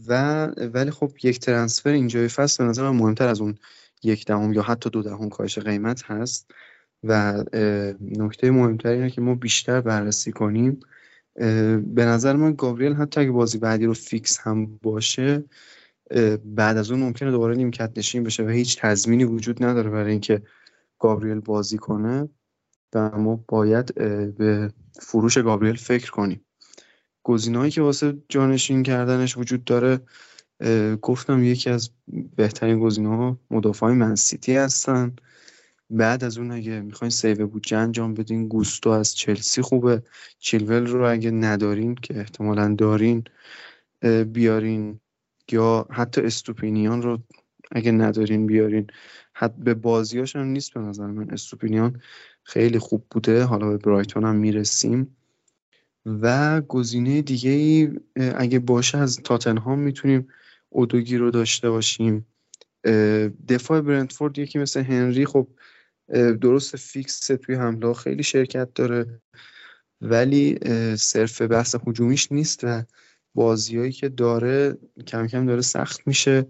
و 0.07 0.45
ولی 0.45 0.91
خب 0.91 1.11
یک 1.23 1.39
transfer 1.39 1.89
اینجای 1.89 2.27
فصل 2.27 2.63
به 2.63 2.69
نظر 2.69 2.83
من 2.89 2.97
مهمتر 2.97 3.27
از 3.27 3.41
اون 3.41 3.55
یک 4.03 4.25
دهم 4.25 4.53
یا 4.53 4.61
حتی 4.61 4.89
دو 4.89 5.01
دهم 5.01 5.29
کاهش 5.29 5.59
قیمت 5.59 6.03
هست. 6.03 6.51
و 7.03 7.43
نکته 8.01 8.51
مهمتر 8.51 8.89
اینه 8.89 9.09
که 9.09 9.21
ما 9.21 9.35
بیشتر 9.35 9.81
بررسی 9.81 10.31
کنیم. 10.31 10.79
به 11.85 12.05
نظر 12.05 12.35
من 12.35 12.53
گابریل 12.53 12.93
حتی 12.93 13.21
اگه 13.21 13.31
بازی 13.31 13.57
بعدی 13.57 13.85
رو 13.85 13.93
فیکس 13.93 14.39
هم 14.39 14.65
باشه 14.81 15.43
بعد 16.45 16.77
از 16.77 16.91
اون 16.91 16.99
ممکنه 16.99 17.31
دوباره 17.31 17.55
نیمکت 17.55 17.91
نشین 17.97 18.23
بشه 18.23 18.43
و 18.43 18.47
هیچ 18.49 18.81
تضمینی 18.81 19.23
وجود 19.23 19.63
نداره 19.63 19.89
برای 19.89 20.11
اینکه 20.11 20.41
گابریل 20.99 21.39
بازی 21.39 21.77
کنه. 21.77 22.29
و 22.93 23.17
ما 23.17 23.45
باید 23.47 23.95
به 24.35 24.73
فروش 25.01 25.37
گابریل 25.37 25.75
فکر 25.75 26.11
کنیم. 26.11 26.45
گزینه‌هایی 27.23 27.71
که 27.71 27.81
واسه 27.81 28.17
جانشین 28.29 28.83
کردنش 28.83 29.37
وجود 29.37 29.63
داره 29.63 29.99
گفتم 31.01 31.43
یکی 31.43 31.69
از 31.69 31.89
بهترین 32.35 32.79
گزینه 32.79 33.09
ها 33.09 33.39
مدافعای 33.51 33.93
منسیتی 33.93 34.55
هستن. 34.55 35.15
بعد 35.89 36.23
از 36.23 36.37
اون 36.37 36.51
اگه 36.51 36.81
می‌خواین 36.81 37.09
save 37.09 37.47
بودجه 37.47 37.77
انجام 37.77 38.13
بدین 38.13 38.47
گوستو 38.47 38.89
از 38.89 39.15
چلسی 39.15 39.61
خوبه. 39.61 40.03
چیلول 40.39 40.87
رو 40.87 41.11
اگه 41.11 41.31
ندارین 41.31 41.95
که 41.95 42.19
احتمالا 42.19 42.75
دارین 42.77 43.23
بیارین. 44.25 44.99
یا 45.51 45.87
حتی 45.89 46.21
استوپینیان 46.21 47.01
رو 47.01 47.19
اگه 47.71 47.91
ندارین 47.91 48.47
بیارین. 48.47 48.87
حتی 49.33 49.61
به 49.61 49.73
بازیاش 49.73 50.35
نیست 50.35 50.73
به 50.73 50.79
نظر 50.79 51.07
من 51.07 51.29
استوپینیان. 51.29 52.01
خیلی 52.43 52.79
خوب 52.79 53.05
بوده. 53.11 53.43
حالا 53.43 53.69
به 53.69 53.77
برایتون 53.77 54.23
هم 54.23 54.35
می‌رسیم. 54.35 55.17
و 56.05 56.61
گزینه 56.61 57.21
دیگه 57.21 57.51
ای 57.51 57.99
اگه 58.35 58.59
باشه 58.59 58.97
از 58.97 59.17
تاتنهام 59.17 59.79
می‌تونیم 59.79 60.27
اودوگی 60.69 61.17
رو 61.17 61.31
داشته 61.31 61.69
باشیم. 61.69 62.25
دفاع 63.47 63.81
برنتفورد 63.81 64.39
یکی 64.39 64.59
مثل 64.59 64.83
هنری 64.83 65.25
خب 65.25 65.47
درست 66.41 66.75
فیکس 66.75 67.19
توی 67.19 67.55
حمله 67.55 67.93
خیلی 67.93 68.23
شرکت 68.23 68.73
داره 68.73 69.21
ولی 70.01 70.59
صرف 70.95 71.41
بحث 71.41 71.75
حجومیش 71.75 72.31
نیست 72.31 72.63
و 72.63 72.83
بازیایی 73.35 73.91
که 73.91 74.09
داره 74.09 74.77
کم 75.07 75.27
کم 75.27 75.45
داره 75.45 75.61
سخت 75.61 76.07
میشه. 76.07 76.45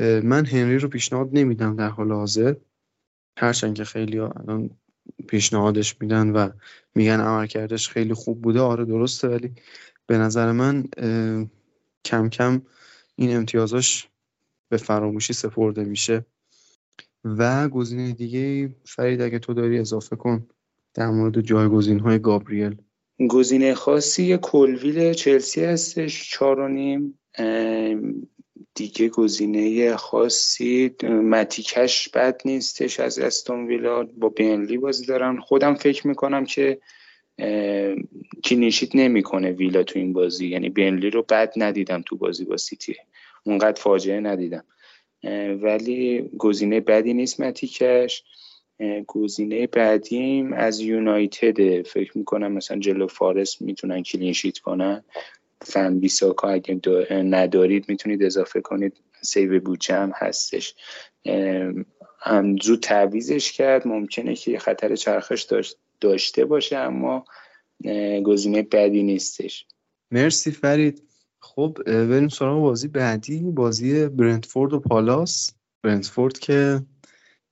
من 0.00 0.46
هنری 0.46 0.78
رو 0.78 0.88
پیشنهاد 0.88 1.28
نمیدم 1.32 1.76
در 1.76 1.88
حال 1.88 2.12
حاضر. 2.12 2.54
هرچند 3.38 3.74
که 3.74 3.84
خیلی 3.84 4.18
الان 4.18 4.70
پیشنهادش 5.28 5.96
میدن 6.00 6.30
و 6.30 6.48
میگن 6.94 7.20
عملکردش 7.20 7.88
خیلی 7.88 8.14
خوب 8.14 8.42
بوده. 8.42 8.60
آره 8.60 8.84
درسته 8.84 9.28
ولی 9.28 9.52
به 10.06 10.18
نظر 10.18 10.52
من 10.52 10.84
کم 12.04 12.28
کم 12.28 12.62
این 13.16 13.36
امتیازاش 13.36 14.08
به 14.68 14.76
فراموشی 14.76 15.32
سپرده 15.32 15.84
میشه. 15.84 16.26
و 17.24 17.68
گزینه 17.68 18.12
دیگه 18.12 18.74
فرید 18.84 19.22
اگه 19.22 19.38
تو 19.38 19.54
داری 19.54 19.78
اضافه 19.78 20.16
کن 20.16 20.46
در 20.94 21.10
مورد 21.10 21.40
جایگزین 21.40 22.00
های 22.00 22.18
گابریل. 22.18 22.76
گزینه 23.28 23.74
خاصی 23.74 24.38
کلویل 24.42 25.12
چلسی 25.12 25.64
هستش 25.64 26.30
چار 26.30 26.60
و 26.60 26.68
نیم 26.68 27.18
دیگه 28.74 29.08
گزینه 29.08 29.96
خاصی 29.96 30.94
متی 31.02 31.47
کش 31.47 32.08
بد 32.08 32.40
نیستش 32.44 33.00
از 33.00 33.18
استون 33.18 33.66
ویلا. 33.66 34.02
با 34.02 34.28
برنلی 34.28 34.78
بازی 34.78 35.06
دارن. 35.06 35.40
خودم 35.40 35.74
فکر 35.74 36.06
می‌کنم 36.06 36.44
که 36.44 36.78
clean 38.44 38.70
sheet 38.70 38.96
نمی‌کنه 38.96 39.50
ویلا 39.52 39.82
تو 39.82 39.98
این 39.98 40.12
بازی. 40.12 40.48
یعنی 40.48 40.68
برنلی 40.68 41.10
رو 41.10 41.22
بد 41.22 41.52
ندیدم 41.56 42.02
تو 42.06 42.16
بازی 42.16 42.44
با 42.44 42.56
سیتی. 42.56 42.96
اونقدر 43.44 43.80
فاجعه 43.80 44.20
ندیدم. 44.20 44.64
ولی 45.62 46.30
گزینه 46.38 46.80
بدی 46.80 47.14
نیست 47.14 47.40
متی 47.40 47.72
کش. 47.72 48.24
گزینه 49.06 49.66
بعدیم 49.66 50.52
از 50.52 50.80
یونایتد 50.80 51.82
فکر 51.82 52.18
می‌کنم 52.18 52.52
مثلا 52.52 52.78
جلو 52.78 53.06
فارست 53.06 53.62
می‌تونن 53.62 54.02
clean 54.02 54.30
sheet 54.30 54.58
کنن. 54.58 55.04
ون 55.62 55.98
بیساکا 55.98 56.48
اگه 56.48 56.80
ندارید 57.10 57.88
می‌تونید 57.88 58.22
اضافه 58.22 58.60
کنید. 58.60 58.96
save 59.22 59.60
بودجه 59.60 59.94
هم 59.94 60.12
هستش. 60.14 60.74
هم 62.20 62.56
زود 62.62 62.80
تعویضش 62.80 63.52
کرد. 63.52 63.88
ممکنه 63.88 64.34
که 64.34 64.58
خطر 64.58 64.96
چرخش 64.96 65.46
داشته 66.00 66.44
باشه 66.44 66.76
اما 66.76 67.24
گزینه 68.24 68.62
بدی 68.62 69.02
نیستش. 69.02 69.66
مرسی 70.10 70.50
فرید. 70.50 71.02
خب 71.40 71.78
بریم 71.86 72.28
سراغ 72.28 72.60
بازی 72.60 72.88
بعدی. 72.88 73.40
بازی 73.40 74.08
برنتفورد 74.08 74.72
و 74.72 74.80
پالاس. 74.80 75.54
برنتفورد 75.82 76.38
که 76.38 76.80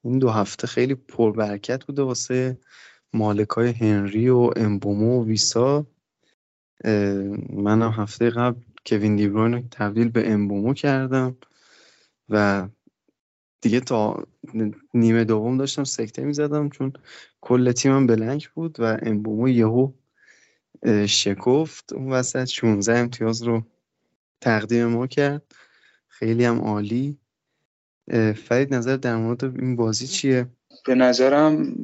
این 0.05 0.19
دو 0.19 0.29
هفته 0.29 0.67
خیلی 0.67 0.95
پربرکت 0.95 1.85
بوده 1.85 2.03
واسه 2.03 2.59
مالکای 3.13 3.73
هنری 3.73 4.29
و 4.29 4.51
امبومو 4.57 5.21
و 5.21 5.27
ویسا. 5.27 5.87
منم 7.53 7.95
هفته 7.97 8.31
قبل 8.31 8.61
کوین 8.87 9.17
دیبروین 9.17 9.53
رو 9.53 9.63
تبدیل 9.71 10.09
به 10.09 10.33
امبومو 10.33 10.75
کردم 10.75 11.37
و 12.29 12.69
دیگه 13.61 13.81
تا 13.81 14.27
نیمه 14.95 15.25
دوم 15.25 15.59
داشتم 15.59 15.85
سکته 15.85 16.25
می‌زدم 16.25 16.69
چون 16.69 16.93
کل 17.41 17.73
تیمم 17.73 18.07
بلنک 18.07 18.49
بود 18.49 18.81
و 18.81 18.99
امبومو 19.03 19.49
یهو 19.49 19.93
شکفت 21.07 21.93
اون 21.93 22.13
وسط. 22.13 22.45
16 22.45 22.99
امتیاز 22.99 23.43
رو 23.43 23.63
تقدیم 24.41 24.87
ما 24.87 25.07
کرد. 25.07 25.43
خیلی 26.09 26.45
هم 26.45 26.61
عالی. 26.61 27.19
فرید 28.37 28.75
نظر 28.75 28.97
در 28.97 29.17
مورد 29.17 29.45
این 29.45 29.77
بازی 29.77 30.07
چیه؟ 30.07 30.47
به 30.87 30.95
نظرم 30.95 31.75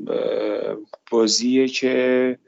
بازیه 1.10 1.68
که 1.68 2.38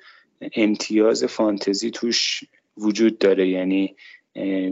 امتیاز 0.57 1.25
فانتزی 1.25 1.91
توش 1.91 2.45
وجود 2.77 3.19
داره. 3.19 3.49
یعنی 3.49 3.97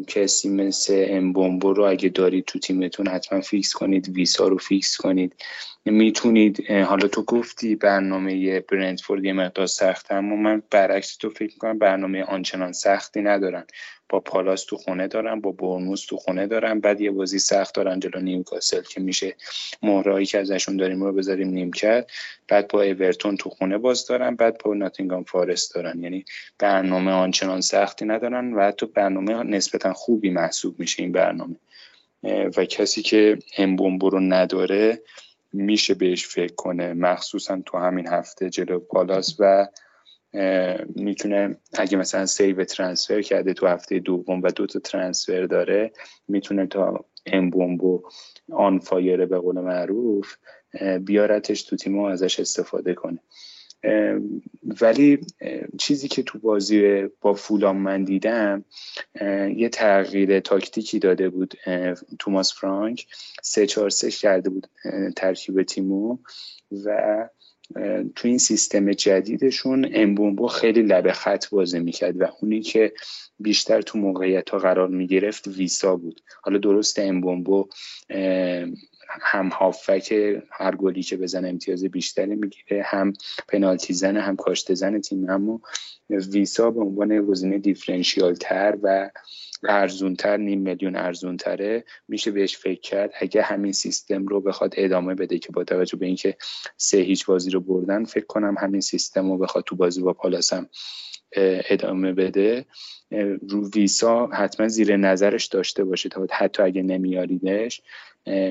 کسی 0.07 0.48
مثل 0.48 1.07
امبومو 1.09 1.72
رو 1.72 1.85
اگه 1.85 2.09
دارید 2.09 2.44
تو 2.44 2.59
تیمتون 2.59 3.09
حتما 3.09 3.40
فیکس 3.40 3.72
کنید 3.72 4.09
ویسا 4.09 4.48
رو 4.48 4.59
فیکس 4.59 4.96
کنید. 4.96 5.35
می‌تونید 5.85 6.70
حالا 6.70 7.09
تو 7.09 7.22
گفتی 7.22 7.74
برنامه 7.74 8.61
برنتفورد 8.61 9.24
یه 9.24 9.33
مقدار 9.33 9.66
سخته 9.66 10.14
اما 10.14 10.37
من 10.37 10.62
برعکس 10.70 11.16
تو 11.16 11.31
فکر 11.31 11.52
می‌کنم 11.54 11.78
برنامه 11.78 12.24
آنچنان 12.24 12.72
سختی 12.72 13.20
ندارن. 13.20 13.66
با 14.09 14.21
پالاس 14.21 14.64
تو 14.64 14.77
خونه 14.77 15.09
دارن 15.09 15.40
با 15.40 15.53
برنوس 15.53 16.07
تو 16.07 16.16
خونه 16.16 16.47
دارن 16.47 16.81
بعد 16.81 17.01
یه 17.01 17.11
بازی 17.11 17.38
سخت 17.38 17.75
دارن 17.75 18.01
جلو 18.01 18.21
نیوکاسل 18.21 18.83
که 18.83 19.01
میشه 19.01 19.37
مهرهایی 19.83 20.27
که 20.27 20.38
ازشون 20.38 20.77
داریم 20.77 21.05
رو 21.05 21.12
بذاریم 21.12 21.49
نیم 21.49 21.73
کرد 21.73 22.11
بعد 22.49 22.68
با 22.68 22.83
اورتون 22.83 23.37
تو 23.37 23.51
خونه 23.51 23.79
باز 23.79 24.07
دارن 24.07 24.35
بعد 24.35 24.59
با 24.64 24.75
ناتینگام 24.75 25.25
فارست 25.25 25.75
دارن. 25.75 26.03
یعنی 26.03 26.25
برنامه 26.59 27.12
آنچنان 27.12 27.61
سختی 27.61 28.05
ندارن 28.05 28.55
و 28.55 28.61
حتی 28.61 28.87
برنامه 28.87 29.42
نسبتا 29.42 29.92
خوبی 29.92 30.31
محسوب 30.31 30.81
میشه 30.81 31.03
این 31.03 31.12
برنامه. 31.12 31.57
و 32.57 32.64
کسی 32.64 33.03
که 33.03 33.38
امبومبو 33.59 34.11
رو 34.11 34.21
نداره 34.21 35.03
میشه 35.53 35.94
بهش 35.94 36.27
فکر 36.27 36.55
کنه. 36.55 36.94
مخصوصا 36.94 37.62
تو 37.66 37.79
همین 37.79 38.09
هفته 38.09 38.51
جلو 38.51 38.79
پالاس 38.79 39.37
و 39.38 39.66
می‌تونه 40.94 41.57
اگه 41.72 41.96
مثلا 41.96 42.27
save 42.27 42.64
transfer 42.64 43.22
کرده 43.22 43.55
تو 43.55 43.66
هفته 43.66 43.98
دوم 43.98 44.42
و 44.42 44.51
دو 44.51 44.66
تا 44.66 44.79
transfer 44.79 45.46
داره 45.46 45.92
می‌تونه 46.29 46.66
تا 46.66 47.05
امبومو 47.27 48.03
on 48.53 48.79
fire 48.79 49.17
ه 49.17 49.27
به 49.27 49.38
قول 49.38 49.61
معروف 49.61 50.37
بیارتش 51.01 51.62
تو 51.62 51.77
تیم 51.77 51.98
و 51.98 52.05
ازش 52.05 52.40
استفاده 52.40 52.94
کنه. 52.94 53.18
ولی 54.81 55.20
چیزی 55.79 56.09
که 56.09 56.22
تو 56.22 56.38
بازی 56.38 57.09
با 57.20 57.35
فولام 57.35 57.77
من 57.77 58.05
دیدم 58.05 58.64
یه 59.57 59.68
تغییر 59.68 60.40
تاکتیکی 60.40 60.98
داده 60.98 61.29
بود 61.29 61.55
توماس 62.18 62.55
فرانک. 62.55 63.07
سه 63.42 63.66
چهار 63.66 63.90
سه 63.90 64.11
کرده 64.11 64.51
بود 64.51 64.66
ترکیب 65.16 65.62
تیمو 65.62 66.18
و 66.85 67.29
تو 68.16 68.28
این 68.28 68.38
سیستم 68.38 68.92
جدیدشون 68.92 69.90
امبومبو 69.94 70.46
خیلی 70.46 70.83
لبه 70.83 71.12
خط 71.12 71.48
بازی 71.50 71.78
می‌کرد 71.81 72.20
و 72.20 72.26
اونی 72.40 72.61
که 72.61 72.92
بیشتر 73.40 73.83
تو 73.83 73.98
موقعیت 73.98 74.50
ها 74.50 74.59
قرار 74.59 74.88
می‌گرفت 74.88 75.48
ویسا 75.48 75.96
بود. 75.96 76.20
حالا 76.42 76.59
درست 76.59 76.98
امبومبو 76.98 77.68
هم 79.09 79.49
هافک 79.49 80.12
هر 80.51 80.77
گلی 80.77 81.03
که 81.03 81.16
بزن 81.16 81.44
امتیاز 81.44 81.85
بیشتری 81.85 82.35
می‌گیره 82.35 82.83
هم 82.83 83.12
پنالتی 83.49 83.94
زن 83.94 84.16
هم 84.16 84.37
کاشته 84.37 84.75
زن 84.75 85.01
تیم. 85.01 85.31
اما 85.31 85.61
ویسا 86.11 86.71
به 86.71 86.81
عنوان 86.81 87.27
گزینه 87.27 87.59
دیفرنشیال 87.59 88.35
تر 88.35 88.79
و 88.83 89.11
ارزونتر 89.68 90.37
نیم 90.37 90.61
میلیون 90.61 90.97
ارزونتره 90.97 91.85
میشه 92.09 92.31
بهش 92.31 92.57
فکر 92.57 92.81
کرد. 92.81 93.12
اگه 93.21 93.42
همین 93.42 93.73
سیستم 93.73 94.27
رو 94.27 94.40
بخواد 94.40 94.75
ادامه 94.77 95.14
بده 95.14 95.38
که 95.38 95.53
با 95.53 95.64
توجه 95.64 95.99
به 95.99 96.07
اینکه 96.07 96.37
سه 96.77 96.99
هیچ 96.99 97.27
بازی 97.27 97.51
رو 97.51 97.61
بردن 97.61 98.05
فکر 98.05 98.27
کنم 98.27 98.55
همین 98.59 98.81
سیستم 98.81 99.31
رو 99.31 99.38
بخواد 99.38 99.64
تو 99.64 99.77
بازی 99.77 100.03
با 100.03 100.12
پالاس 100.12 100.53
هم 100.53 100.68
ادامه 101.71 102.12
بده. 102.12 102.66
رو 103.49 103.71
ویسا 103.71 104.27
حتما 104.27 104.68
زیر 104.68 104.97
نظرش 104.97 105.47
داشته 105.47 105.85
باشید 105.85 106.14
حتی 106.31 106.62
اگه 106.62 106.83
نمیاریدش. 106.83 107.83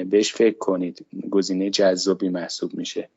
بهش 0.09 0.33
فکر 0.33 0.57
کنید. 0.57 1.05
گزینه 1.29 1.69
جذابی 1.69 2.29
محسوب 2.29 2.73
میشه. 2.73 3.09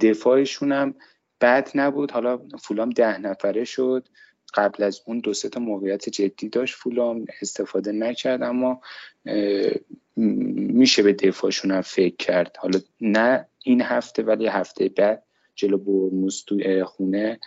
دفاعشون 0.00 0.72
هم 0.72 0.94
بد 1.40 1.70
نبود. 1.74 2.10
حالا 2.10 2.40
فولام 2.60 2.90
ده 2.90 3.18
نفره 3.18 3.64
شد. 3.64 4.08
قبل 4.54 4.82
از 4.82 5.00
اون 5.06 5.18
دو 5.18 5.32
تا 5.32 5.60
موقعیت 5.60 6.08
جدی 6.08 6.48
داشت 6.48 6.74
فولام. 6.74 7.24
استفاده 7.42 7.92
نکرد 7.92 8.42
اما 8.42 8.80
میشه 10.16 11.02
به 11.02 11.12
دفاعشون 11.12 11.70
هم 11.70 11.80
فکر 11.80 12.16
کرد. 12.16 12.56
حالا 12.58 12.80
نه 13.00 13.46
این 13.62 13.82
هفته 13.82 14.22
ولی 14.22 14.46
هفته 14.46 14.88
بعد 14.88 15.22
جلو 15.54 15.78
برموز 15.78 16.44
تو 16.44 16.84
خونه 16.84 17.40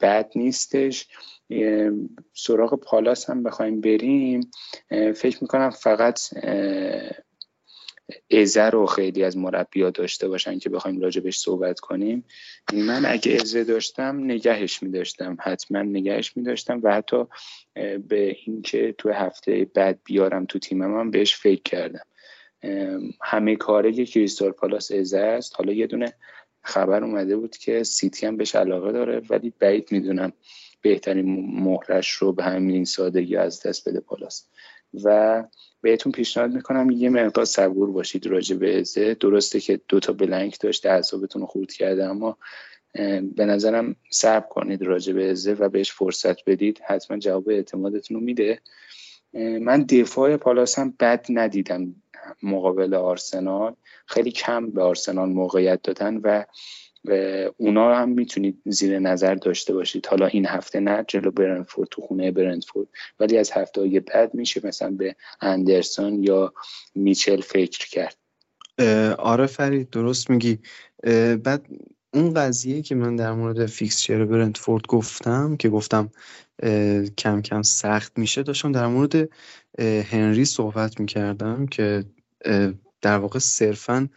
بد 0.00 0.30
نیستش. 0.34 1.08
سراغ 2.34 2.80
پالاس 2.80 3.30
هم 3.30 3.42
بخوایم 3.42 3.80
بریم. 3.80 4.50
فکر 5.14 5.38
می‌کنم 5.40 5.70
فقط 5.70 6.20
ازه 8.30 8.62
رو 8.62 8.86
خیلی 8.86 9.24
از 9.24 9.36
مربیا 9.36 9.90
داشته 9.90 10.28
باشن 10.28 10.58
که 10.58 10.70
بخوایم 10.70 11.00
راجبش 11.00 11.38
صحبت 11.38 11.80
کنیم. 11.80 12.24
من 12.72 13.06
اگه 13.06 13.32
ازه 13.32 13.64
داشتم 13.64 14.24
نگهش 14.24 14.82
میداشتم. 14.82 15.36
حتما 15.40 15.82
نگهش 15.82 16.36
میداشتم 16.36 16.80
و 16.82 16.94
حتی 16.94 17.24
به 18.08 18.36
اینکه 18.46 18.94
تو 18.98 19.12
هفته 19.12 19.70
بعد 19.74 20.00
بیارم 20.04 20.46
تو 20.46 20.58
تیمم 20.58 21.00
هم 21.00 21.10
بهش 21.10 21.36
فکر 21.36 21.62
کردم. 21.62 22.04
همه 23.22 23.56
کاره 23.56 24.04
کریستال 24.04 24.50
پالاس 24.50 24.92
ازه 24.92 25.18
است. 25.18 25.54
حالا 25.56 25.72
یه 25.72 25.86
دونه 25.86 26.14
خبر 26.62 27.04
اومده 27.04 27.36
بود 27.36 27.56
که 27.56 27.82
سیتی 27.82 28.26
هم 28.26 28.36
بهش 28.36 28.54
علاقه 28.54 28.92
داره 28.92 29.22
ولی 29.30 29.52
بعید 29.58 29.92
می‌دونم 29.92 30.32
بهترین 30.82 31.24
مهرش 31.60 32.10
رو 32.10 32.32
به 32.32 32.44
همین 32.44 32.84
سادگی 32.84 33.36
از 33.36 33.66
دست 33.66 33.88
بده 33.88 34.00
پالاس. 34.00 34.48
و 35.04 35.44
بهتون 35.80 36.12
پیشنهاد 36.12 36.54
می‌کنم 36.54 36.90
یه 36.90 37.08
مقدار 37.08 37.44
صبور 37.44 37.90
باشید 37.90 38.26
راجع 38.26 38.56
به 38.56 38.80
ازه 38.80 39.14
درسته 39.14 39.60
که 39.60 39.80
دوتا 39.88 40.12
بلنک 40.12 40.60
داشته 40.60 40.90
اعصابتون 40.90 41.42
رو 41.42 41.48
خورد 41.48 41.72
کرده 41.72 42.04
اما 42.04 42.38
به 43.36 43.44
نظرم 43.44 43.96
صبر 44.10 44.46
کنید 44.48 44.82
راجع 44.82 45.12
به 45.12 45.30
ازه 45.30 45.52
و 45.52 45.68
بهش 45.68 45.92
فرصت 45.92 46.44
بدید. 46.44 46.80
حتما 46.86 47.18
جواب 47.18 47.48
اعتمادتون 47.48 48.16
رو 48.16 48.24
میده. 48.24 48.60
من 49.60 49.82
دفاع 49.82 50.36
پالاس 50.36 50.78
هم 50.78 50.94
بد 51.00 51.26
ندیدم 51.28 51.94
مقابل 52.42 52.94
آرسنال. 52.94 53.74
خیلی 54.06 54.30
کم 54.30 54.70
به 54.70 54.82
آرسنال 54.82 55.28
موقعیت 55.28 55.82
دادن 55.82 56.16
و 56.16 56.44
اونا 57.56 57.94
هم 57.94 58.08
می‌تونید 58.08 58.62
زیر 58.66 58.98
نظر 58.98 59.34
داشته 59.34 59.74
باشید. 59.74 60.06
حالا 60.06 60.26
این 60.26 60.46
هفته 60.46 60.80
نه 60.80 61.04
جلو 61.08 61.30
برنفورد 61.30 61.88
تو 61.90 62.02
خونه 62.02 62.30
برنفورد. 62.30 62.88
ولی 63.20 63.38
از 63.38 63.50
هفته 63.50 63.80
های 63.80 64.00
بعد 64.00 64.34
میشه 64.34 64.60
مثلا 64.64 64.90
به 64.90 65.16
اندرسون 65.40 66.22
یا 66.22 66.52
میچل 66.94 67.40
فکر 67.40 67.88
کرد. 67.88 68.16
آره 69.18 69.46
فرید 69.46 69.90
درست 69.90 70.30
میگی. 70.30 70.58
بعد 71.44 71.66
اون 72.14 72.34
قضیه 72.34 72.82
که 72.82 72.94
من 72.94 73.16
در 73.16 73.32
مورد 73.32 73.66
فیکسچر 73.66 74.24
برنتفورد 74.24 74.86
گفتم 74.86 75.56
که 75.56 75.68
گفتم 75.68 76.10
کم 77.18 77.42
کم 77.42 77.62
سخت 77.62 78.18
میشه 78.18 78.42
داشتم 78.42 78.72
در 78.72 78.86
مورد 78.86 79.28
هنری 80.10 80.44
صحبت 80.44 81.00
می‌کردم 81.00 81.66
که 81.66 82.04
در 83.02 83.18
واقع 83.18 83.38
صرفا 83.38 84.08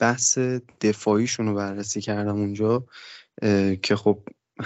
بحث 0.00 0.38
دفاعیشون 0.80 1.46
رو 1.46 1.54
بررسی 1.54 2.00
کردم 2.00 2.36
اونجا 2.36 2.84
که 3.82 3.96
خب 3.96 4.18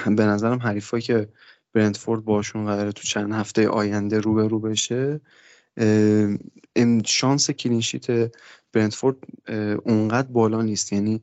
به 0.07 0.25
نظرم 0.25 0.59
حریفایی 0.59 1.03
که 1.03 1.29
برنتفورد 1.73 2.25
باشون 2.25 2.67
قراره 2.67 2.93
تو 2.93 3.03
چند 3.03 3.33
هفته 3.33 3.69
آینده 3.69 4.21
رو 4.21 4.35
به 4.35 4.49
رو 4.49 4.61
بشه 4.61 5.21
شانس 7.07 7.51
کلینشیت 7.51 8.33
برنتفورد 8.73 9.17
اونقدر 9.85 10.29
بالا 10.29 10.63
نیست. 10.63 10.93
یعنی 10.93 11.23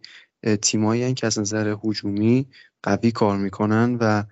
تیمایی 0.61 1.13
که 1.13 1.27
از 1.27 1.39
نظر 1.39 1.75
هجومی 1.83 2.47
قوی 2.83 3.11
کار 3.11 3.37
می‌کنن 3.37 3.97
و 4.01 4.23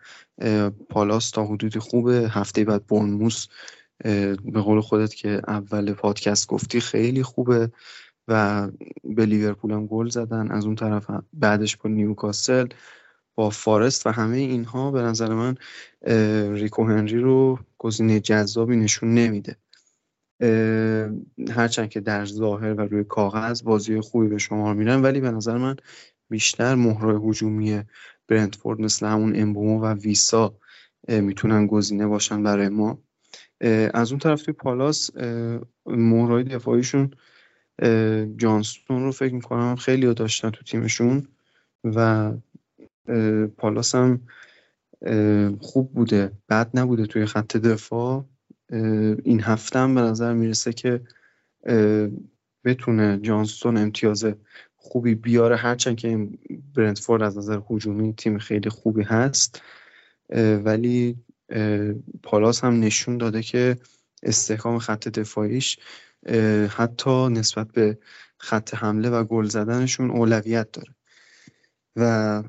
پالاس 0.90 1.32
تا 1.32 1.46
حدود 1.46 1.78
خوب 1.78 2.10
هفته 2.10 2.64
بعد 2.64 2.88
برنموس 2.88 3.48
به 4.46 4.62
قول 4.62 4.82
خودت 4.82 5.16
که 5.16 5.42
اول 5.48 5.94
پادکست 5.94 6.48
گفتی 6.48 6.80
خیلی 6.80 7.24
خوبه. 7.24 7.72
و 8.30 8.68
به 9.04 9.26
لیورپول 9.26 9.72
هم 9.72 9.88
گل 9.88 10.10
زدن. 10.10 10.52
از 10.52 10.66
اون 10.66 10.76
طرف 10.76 11.12
بعدش 11.34 11.78
با 11.78 11.90
نیوکاسل 11.90 12.68
با 13.36 13.50
فارست 13.50 14.08
و 14.08 14.10
همه 14.10 14.38
اینها 14.38 14.92
به 14.92 15.02
نظر 15.02 15.34
من 15.34 15.56
ریکو 16.56 16.84
هنری 16.84 17.20
رو 17.20 17.60
گزینه 17.78 18.20
جذابی 18.20 18.76
نشون 18.76 19.14
نمیده. 19.14 19.56
هرچند 21.52 21.90
که 21.90 22.00
در 22.00 22.26
ظاهر 22.26 22.74
و 22.74 22.82
روی 22.82 23.04
کاغذ 23.04 23.64
بازی 23.64 24.02
خوبی 24.02 24.28
به 24.28 24.38
شما 24.38 24.74
میرن 24.74 25.02
ولی 25.02 25.20
به 25.20 25.32
نظر 25.32 25.58
من 25.58 25.76
بیشتر 26.30 26.76
مهرای 26.76 27.30
هجومی 27.30 27.84
برنتفورد 28.28 28.82
مثل 28.82 29.06
همون 29.06 29.34
امبومو 29.36 29.82
و 29.82 29.94
ویسا 29.94 30.56
می‌تونن 31.08 31.68
گزینه 31.68 32.08
باشن 32.08 32.44
برای 32.44 32.70
ما. 32.70 33.00
از 33.94 34.12
اون 34.12 34.20
طرف 34.20 34.42
توی 34.42 34.54
پالاس 34.54 35.10
مهرای 35.86 36.44
دفاعیشون 36.44 37.12
جانستون 38.38 39.04
رو 39.04 39.12
فکر 39.12 39.34
می‌کنم 39.34 39.76
خیلی 39.76 40.06
ها 40.06 40.14
داشتن 40.14 40.50
تو 40.50 40.64
تیمشون 40.64 41.28
و 41.84 42.32
پالاس 43.58 43.96
هم 43.96 44.22
خوب 45.60 45.94
بوده. 45.94 46.32
بد 46.50 46.70
نبوده 46.74 47.06
توی 47.06 47.26
خط 47.26 47.58
دفاع. 47.58 48.26
این 49.24 49.42
هفته 49.42 49.80
هم 49.80 49.96
به 49.96 50.02
نظر 50.02 50.34
می‌رسه 50.34 50.74
که 50.74 51.02
بتونه 52.66 53.20
جانستون 53.22 53.78
امتیاز 53.78 54.26
خوبی 54.76 55.16
بیاره. 55.16 55.56
هرچند 55.56 55.98
که 55.98 56.08
این 56.08 56.40
برنتفورد 56.76 57.24
از 57.24 57.38
نظر 57.38 57.60
هجومی 57.70 58.14
تیم 58.14 58.38
خیلی 58.38 58.70
خوبی 58.70 59.04
هست. 59.04 59.62
ولی 60.64 61.18
پالاس 62.24 62.64
هم 62.64 62.80
نشون 62.80 63.18
داده 63.18 63.42
که 63.42 63.78
استحکام 64.24 64.80
خط 64.80 65.08
دفاعیش 65.08 65.80
حتی 66.70 67.28
نسبت 67.30 67.72
به 67.72 68.00
خط 68.38 68.74
حمله 68.74 69.10
و 69.10 69.24
گل 69.24 69.46
زدنشون 69.46 70.12
اولویت 70.12 70.72
داره. 70.72 70.96
و 71.96 72.44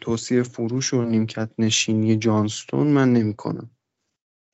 توصیه 0.00 0.42
فروش 0.42 0.94
و 0.94 1.02
نیمکت 1.02 1.50
نشینی 1.58 2.16
جانستون 2.16 2.86
من 2.86 3.12
نمی 3.12 3.34
کنم 3.34 3.70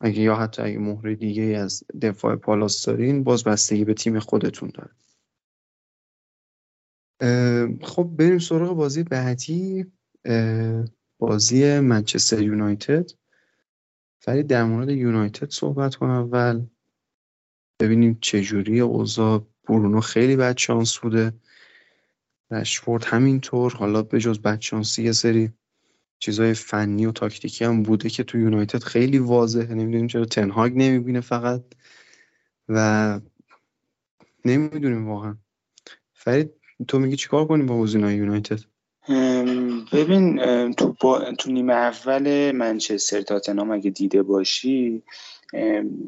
اگه 0.00 0.20
یا 0.20 0.36
حتی 0.36 0.62
اگه 0.62 0.78
مهره 0.78 1.14
دیگه 1.14 1.42
از 1.42 1.84
دفاع 2.02 2.36
پالاس 2.36 2.86
دارین 2.86 3.24
باز 3.24 3.44
بستگی 3.44 3.84
به 3.84 3.94
تیم 3.94 4.18
خودتون 4.18 4.72
داره. 4.74 4.90
خب 7.82 8.10
بریم 8.18 8.38
سراغ 8.38 8.76
بازی 8.76 9.02
بعدی. 9.02 9.92
بازی 11.18 11.80
منچستر 11.80 12.42
یونایتد. 12.42 13.10
فرید 14.20 14.46
در 14.46 14.64
مورد 14.64 14.90
یونایتد 14.90 15.50
صحبت 15.50 15.94
کنم. 15.94 16.10
اول 16.10 16.66
ببینیم 17.80 18.18
چجوری 18.20 18.80
اوضاع. 18.80 19.46
برونو 19.68 20.00
خیلی 20.00 20.36
بد 20.36 20.58
شانس 20.58 20.98
بوده. 20.98 21.32
رشفورد 22.50 23.04
همینطور. 23.04 23.72
حالا 23.72 24.02
به 24.02 24.20
جز 24.20 24.38
بد 24.38 24.60
شانسی 24.60 25.02
یه 25.02 25.12
سری 25.12 25.50
چیزای 26.18 26.54
فنی 26.54 27.06
و 27.06 27.12
تاکتیکی 27.12 27.64
هم 27.64 27.82
بوده 27.82 28.10
که 28.10 28.24
تو 28.24 28.38
یونایتد 28.38 28.82
خیلی 28.82 29.18
واضحه. 29.18 29.74
نمی‌دونیم 29.74 30.06
چرا 30.06 30.24
تنهاگ 30.24 30.72
نمی‌بینه 30.76 31.20
فقط. 31.20 31.62
و 32.68 33.20
نمی‌دونیم 34.44 35.08
واقعا. 35.08 35.36
فرید 36.12 36.50
تو 36.88 36.98
میگی 36.98 37.16
چیکار 37.16 37.46
کنیم 37.46 37.66
با 37.66 37.76
بازیکن‌های 37.76 38.14
یونایتد؟ 38.16 38.60
ببین 39.92 40.38
تو, 40.74 40.96
با... 41.00 41.32
تو 41.38 41.52
نیمه 41.52 41.72
اول 41.72 42.52
منچستر 42.52 43.22
تاتنام 43.22 43.70
اگه 43.70 43.90
دیده 43.90 44.22
باشی 44.22 45.02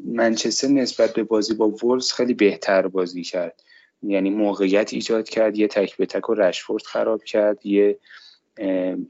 منچستر 0.05 0.67
نسبت 0.67 1.13
به 1.13 1.23
بازی 1.23 1.53
با 1.53 1.69
وولز 1.69 2.11
خیلی 2.11 2.33
بهتر 2.33 2.87
بازی 2.87 3.23
کرد. 3.23 3.63
یعنی 4.03 4.29
موقعیت 4.29 4.93
ایجاد 4.93 5.29
کرد 5.29 5.57
یه 5.57 5.67
تک 5.67 5.97
به 5.97 6.05
تک 6.05 6.29
و 6.29 6.33
رشفورد 6.33 6.83
خراب 6.83 7.23
کرد 7.23 7.65
یه 7.65 7.99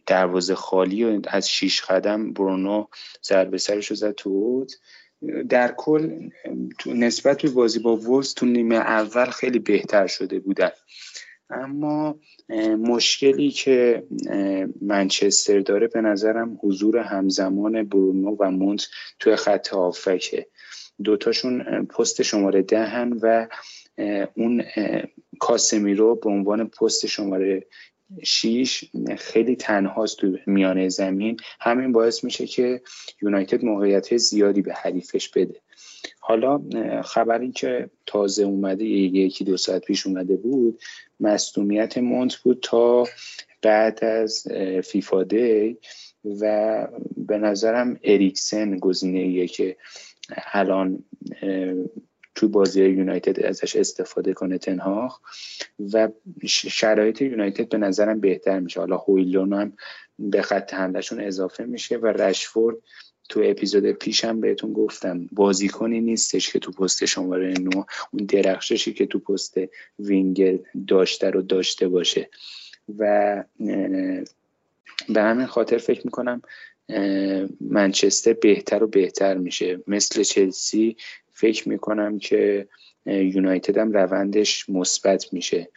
دروازه 0.05 0.55
خالی 0.55 1.03
و 1.03 1.21
از 1.27 1.49
شیش 1.49 1.81
قدم 1.81 2.33
برونو 2.33 2.85
ضربه 3.23 3.57
سرش 3.57 3.87
رو 3.87 3.95
زد 3.95 4.11
تو 4.11 4.65
در 5.49 5.73
کل 5.77 6.29
نسبت 6.85 7.41
به 7.41 7.49
بازی 7.49 7.79
با 7.79 7.95
وولز 7.95 8.33
تو 8.33 8.45
نیمه 8.45 8.75
اول 8.75 9.25
خیلی 9.25 9.59
بهتر 9.59 10.07
شده 10.07 10.39
بودن. 10.39 10.71
اما 11.49 12.19
مشکلی 12.77 13.51
که 13.51 14.03
منچستر 14.81 15.59
داره 15.59 15.87
به 15.87 16.01
نظرم 16.01 16.59
حضور 16.63 16.97
همزمان 16.97 17.83
برونو 17.83 18.35
و 18.39 18.51
مونت 18.51 18.87
توی 19.19 19.35
خط 19.35 19.73
آفکه 19.73 20.47
دوتاشون 21.03 21.85
پست 21.85 22.21
شماره 22.21 22.61
دهن 22.61 23.19
و 23.21 23.47
اون 24.35 24.63
کاسمیرو 25.39 26.15
به 26.15 26.29
عنوان 26.29 26.67
پست 26.67 27.05
شماره 27.05 27.65
شیش 28.23 28.83
خیلی 29.17 29.55
تنهاست 29.55 30.17
تو 30.17 30.37
میانه 30.45 30.89
زمین. 30.89 31.37
همین 31.59 31.91
باعث 31.91 32.23
میشه 32.23 32.47
که 32.47 32.81
یونایتد 33.21 33.65
موقعیت 33.65 34.17
زیادی 34.17 34.61
به 34.61 34.73
حریفش 34.73 35.29
بده. 35.29 35.61
حالا 36.19 36.61
خبری 37.01 37.51
که 37.51 37.89
تازه 38.05 38.43
اومده 38.43 38.85
یکی 38.85 39.43
دو 39.43 39.57
ساعت 39.57 39.85
پیش 39.85 40.07
اومده 40.07 40.35
بود 40.35 40.81
مصدومیت 41.19 41.97
مونت 41.97 42.35
بود 42.35 42.59
تا 42.61 43.03
بعد 43.61 44.03
از 44.03 44.47
فیفا 44.83 45.23
دی 45.23 45.77
و 46.41 46.87
به 47.17 47.37
نظرم 47.37 47.99
اریکسن 48.03 48.77
گزینه 48.77 49.47
که 49.47 49.77
الان 50.53 51.03
تو 52.35 52.47
بازی 52.47 52.85
یونایتد 52.85 53.45
ازش 53.45 53.75
استفاده 53.75 54.33
کنه 54.33 54.57
تنهاخ 54.57 55.19
و 55.93 56.09
شرایط 56.47 57.21
یونایتد 57.21 57.69
به 57.69 57.77
نظرم 57.77 58.19
بهتر 58.19 58.59
میشه. 58.59 58.79
حالا 58.79 58.97
هویلون 58.97 59.53
هم 59.53 59.73
به 60.19 60.41
خط 60.41 60.73
حملهشون 60.73 61.21
اضافه 61.21 61.63
میشه 61.65 61.97
و 61.97 62.05
رشفورد 62.05 62.77
تو 63.29 63.41
اپیزود 63.43 63.91
پیشم 63.91 64.39
بهتون 64.39 64.73
گفتم 64.73 65.29
بازیکنی 65.31 66.01
نیستش 66.01 66.51
که 66.51 66.59
تو 66.59 66.71
پست 66.71 67.05
شماره 67.05 67.53
نو 67.59 67.83
اون 68.13 68.25
درخششی 68.25 68.93
که 68.93 69.05
تو 69.05 69.19
پست 69.19 69.57
وینگر 69.99 70.59
داشته 70.87 71.29
رو 71.29 71.41
داشته 71.41 71.87
باشه. 71.87 72.29
و 72.97 73.43
به 75.09 75.21
همین 75.21 75.45
خاطر 75.45 75.77
فکر 75.77 76.01
می‌کنم 76.05 76.41
منچستر 77.61 78.33
بهتر 78.33 78.83
و 78.83 78.87
بهتر 78.87 79.37
میشه. 79.37 79.79
مثل 79.87 80.23
چلسی 80.23 80.97
فکر 81.31 81.69
می‌کنم 81.69 82.19
که 82.19 82.67
یونایتد 83.05 83.77
هم 83.77 83.91
روندش 83.91 84.69
مثبت 84.69 85.33
میشه. 85.33 85.69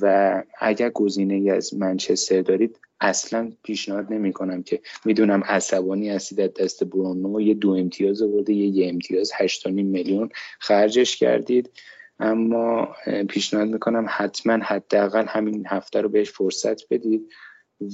و 0.00 0.42
اگر 0.60 0.90
گزینه 0.90 1.52
از 1.52 1.74
منچستر 1.74 2.42
دارید 2.42 2.78
اصلا 3.02 3.52
پیشنهاد 3.62 4.12
نمی 4.12 4.32
کنم 4.32 4.62
که 4.62 4.80
می‌دونم 5.04 5.44
عصبانی 5.44 6.10
هستید 6.10 6.40
از 6.40 6.54
دست 6.54 6.84
برونو 6.84 7.40
یه 7.40 7.54
دو 7.54 7.70
امتیاز 7.70 8.22
آورده 8.22 8.52
یه 8.52 8.66
یه 8.66 8.88
امتیاز 8.88 9.32
8.5 9.32 9.66
میلیون 9.66 10.28
خرجش 10.58 11.16
کردید. 11.16 11.70
اما 12.18 12.96
پیشنهاد 13.28 13.68
می‌کنم 13.68 14.06
حتما 14.08 14.64
حداقل 14.64 15.26
همین 15.26 15.66
هفته 15.66 16.00
رو 16.00 16.08
بهش 16.08 16.30
فرصت 16.30 16.88
بدید 16.88 17.32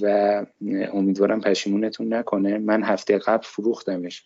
و 0.02 0.46
امیدوارم 0.92 1.40
پشیمونتون 1.40 2.14
نکنه. 2.14 2.58
من 2.58 2.82
هفته 2.82 3.18
قبل 3.18 3.42
فروختمش 3.42 4.24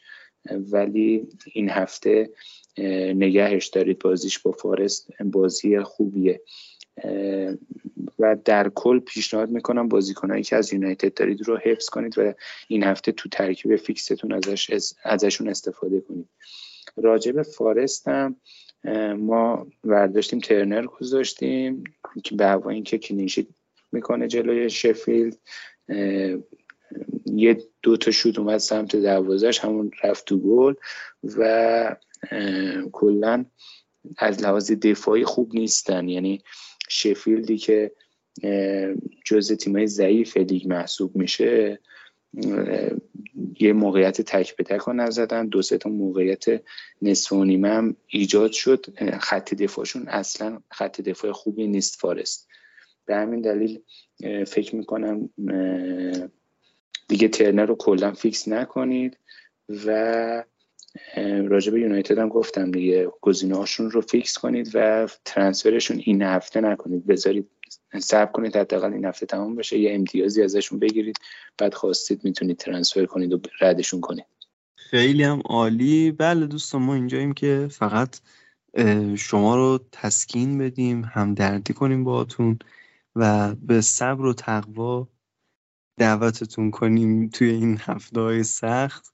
ولی 0.72 1.28
این 1.52 1.68
هفته 1.68 2.30
نگهش 3.14 3.66
دارید. 3.66 3.98
بازیش 3.98 4.38
با 4.38 4.52
فارست 4.52 5.08
بازی 5.24 5.80
خوبیه. 5.80 6.40
و 8.18 8.36
در 8.44 8.68
کل 8.68 8.98
پیشنهاد 8.98 9.50
می‌کنم 9.50 9.88
بازیکنهایی 9.88 10.42
که 10.42 10.56
از 10.56 10.72
یونایتد 10.72 11.14
دارید 11.14 11.48
رو 11.48 11.56
حفظ 11.56 11.88
کنید 11.88 12.18
و 12.18 12.34
این 12.68 12.82
هفته 12.82 13.12
تو 13.12 13.28
ترکیب 13.28 13.76
فیکستون 13.76 14.32
ازش 14.32 14.92
ازشون 15.04 15.48
استفاده 15.48 16.00
کنید. 16.00 16.28
راجع 16.96 17.32
به 17.32 17.42
فارست 17.42 18.08
هم 18.08 18.36
ما 19.16 19.66
برداشتیم 19.84 20.38
ترنر 20.38 20.86
گذاشتیم 20.86 21.84
که 22.24 22.36
به 22.36 22.46
هوا 22.46 22.70
اینکه 22.70 22.98
clean 22.98 23.22
sheet 23.22 23.46
می‌کنه 23.92 24.28
جلوی 24.28 24.70
شفیلد. 24.70 25.38
یه 27.26 27.62
دو 27.82 27.96
تا 27.96 28.10
شوت 28.10 28.38
اومد 28.38 28.58
سمت 28.58 28.96
دروازش 28.96 29.58
همون 29.58 29.90
رفت 30.04 30.24
تو 30.24 30.38
گل 30.38 30.74
و 31.38 31.96
کلا 32.92 33.44
از 34.18 34.42
لحاظ 34.42 34.72
دفاعی 34.72 35.24
خوب 35.24 35.54
نیستن. 35.54 36.08
یعنی 36.08 36.42
شفیلدی 36.88 37.58
که 37.58 37.92
جز 39.24 39.52
تیمای 39.52 39.86
ضعیف 39.86 40.36
لیگ 40.36 40.68
محسوب 40.68 41.16
میشه 41.16 41.78
یه 43.60 43.72
موقعیت 43.72 44.20
تک 44.20 44.56
به 44.56 44.64
تک 44.64 44.80
رو 44.80 44.92
نزدن 44.92 45.46
دو 45.46 45.62
سه 45.62 45.78
تا 45.78 45.90
موقعیت 45.90 46.44
نصف 47.02 47.32
و 47.32 47.44
نیمه 47.44 47.68
هم 47.68 47.96
ایجاد 48.06 48.52
شد. 48.52 48.86
خط 49.20 49.54
دفاعشون 49.54 50.08
اصلا 50.08 50.60
خط 50.70 51.00
دفاع 51.00 51.32
خوبی 51.32 51.66
نیست 51.66 52.00
فارست. 52.00 52.48
به 53.06 53.16
همین 53.16 53.40
دلیل 53.40 53.80
فکر 54.44 54.76
می‌کنم 54.76 55.30
دیگه 57.08 57.28
ترنر 57.28 57.66
رو 57.66 57.74
کلا 57.74 58.12
فیکس 58.12 58.48
نکنید 58.48 59.18
و 59.86 60.44
راجع 61.48 61.78
یونایتد 61.78 62.18
هم 62.18 62.28
گفتم 62.28 62.70
دیگه 62.70 63.08
گزینه 63.20 63.56
هاشون 63.56 63.90
رو 63.90 64.00
فیکس 64.00 64.38
کنید 64.38 64.70
و 64.74 65.08
transfer 65.24 65.74
شون 65.74 65.98
این 65.98 66.22
هفته 66.22 66.60
نکنید. 66.60 67.06
بذارید 67.06 67.48
صبر 67.98 68.32
کنید 68.32 68.56
حداقل 68.56 68.92
این 68.92 69.04
هفته 69.04 69.26
تمام 69.26 69.54
بشه 69.54 69.78
یه 69.78 69.94
امتیازی 69.94 70.42
ازشون 70.42 70.78
بگیرید 70.78 71.16
بعد 71.58 71.74
خواستید 71.74 72.24
می‌تونید 72.24 72.56
ترانسفر 72.56 73.06
کنید 73.06 73.32
و 73.32 73.40
ردشون 73.60 74.00
کنید. 74.00 74.24
خیلی 74.76 75.22
هم 75.22 75.42
عالی. 75.44 76.10
بله 76.10 76.46
دوستان 76.46 76.82
ما 76.82 76.94
اینجاییم 76.94 77.32
که 77.32 77.68
فقط 77.70 78.20
شما 79.16 79.56
رو 79.56 79.80
تسکین 79.92 80.58
بدیم 80.58 81.04
همدردی 81.04 81.72
کنیم 81.72 82.04
باهاتون 82.04 82.58
و 83.16 83.54
به 83.54 83.80
صبر 83.80 84.24
و 84.24 84.32
تقوا 84.32 85.08
دعوتتون 85.96 86.70
کنیم 86.70 87.28
توی 87.28 87.50
این 87.50 87.78
هفته 87.80 88.20
های 88.20 88.42
سخت 88.42 89.12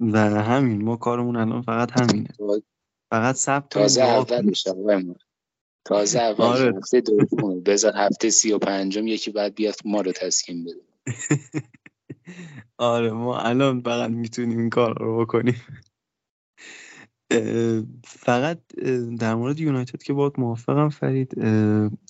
و 0.00 0.18
همین 0.18 0.84
ما 0.84 0.96
کارمون 0.96 1.36
الان 1.36 1.62
فقط 1.62 2.00
همینه. 2.00 2.28
فقط 3.10 3.34
ثبت 3.34 3.68
تازه 3.68 4.02
اول 4.02 4.44
میشه 4.44 4.70
تازه 5.84 6.20
اول 6.20 6.44
آره. 6.44 6.76
هفته 6.76 7.00
دوم. 7.00 7.60
بذار 7.60 7.92
هفته 7.96 8.30
سی 8.30 8.52
و 8.52 8.58
پنجم 8.58 9.06
یکی 9.06 9.30
بعد 9.30 9.54
بیاد 9.54 9.74
ما 9.84 10.00
رو 10.00 10.12
تسکین 10.12 10.64
بده. 10.64 10.80
آره 12.78 13.10
ما 13.10 13.38
الان 13.38 13.80
فقط 13.80 14.10
می‌تونیم 14.10 14.58
این 14.58 14.70
کار 14.70 14.98
رو 14.98 15.20
بکنیم. 15.20 15.62
فقط 18.04 18.58
در 19.18 19.34
مورد 19.34 19.60
یونایتد 19.60 20.02
که 20.02 20.12
باید 20.12 20.32
موافقم 20.38 20.88
فرید 20.88 21.30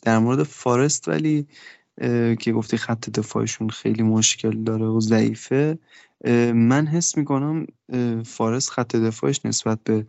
در 0.03 0.19
مورد 0.19 0.43
فارست 0.43 1.09
ولی 1.09 1.47
که 2.39 2.53
گفتی 2.53 2.77
خط 2.77 3.11
دفاعشون 3.11 3.69
خیلی 3.69 4.03
مشکل 4.03 4.65
داره 4.65 4.87
و 4.87 5.01
ضعیفه. 5.01 5.79
من 6.55 6.87
حس 6.87 7.19
می‌کنم 7.19 7.67
فارست 8.25 8.71
خط 8.71 8.97
دفاعش 8.97 9.41
نسبت 9.45 9.79
به 9.85 10.07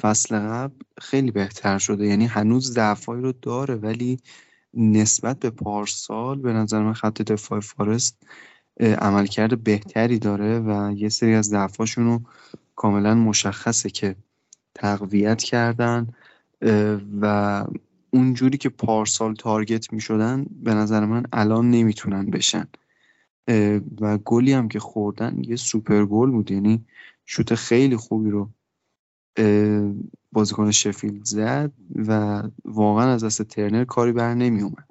فصل 0.00 0.38
قبل 0.38 0.74
خیلی 1.00 1.30
بهتر 1.30 1.78
شده. 1.78 2.06
یعنی 2.06 2.26
هنوز 2.26 2.72
ضعفایی 2.72 3.22
رو 3.22 3.32
داره 3.42 3.74
ولی 3.74 4.16
نسبت 4.74 5.38
به 5.38 5.50
پارسال 5.50 6.38
به 6.38 6.52
نظر 6.52 6.82
من 6.82 6.92
خط 6.92 7.22
دفاع 7.22 7.60
فارست 7.60 8.22
عملکرد 8.80 9.64
بهتری 9.64 10.18
داره 10.18 10.60
و 10.60 10.92
یه 10.96 11.08
سری 11.08 11.34
از 11.34 11.46
ضعفاشون 11.46 12.04
رو 12.04 12.20
کاملا 12.76 13.14
مشخصه 13.14 13.90
که 13.90 14.16
تقویت 14.74 15.42
کردن 15.42 16.06
و 17.20 17.64
اونجوری 18.14 18.58
که 18.58 18.68
پارسال 18.68 19.34
تارگت 19.34 19.92
می 19.92 20.00
شدن 20.00 20.46
به 20.62 20.74
نظر 20.74 21.04
من 21.04 21.22
الان 21.32 21.70
نمی‌تونن 21.70 22.26
بشن. 22.26 22.66
و 24.00 24.18
گلی 24.18 24.52
هم 24.52 24.68
که 24.68 24.80
خوردن 24.80 25.42
یه 25.44 25.56
سوپر 25.56 26.04
گل 26.04 26.30
بود. 26.30 26.50
یعنی 26.50 26.84
شوت 27.26 27.54
خیلی 27.54 27.96
خوبی 27.96 28.30
رو 28.30 28.50
بازیکن 30.32 30.70
شفیلد 30.70 31.24
زد 31.24 31.72
و 31.94 32.42
واقعا 32.64 33.12
از 33.12 33.24
دست 33.24 33.42
ترنر 33.42 33.84
کاری 33.84 34.12
بر 34.12 34.34
نمی 34.34 34.62
اومد 34.62 34.88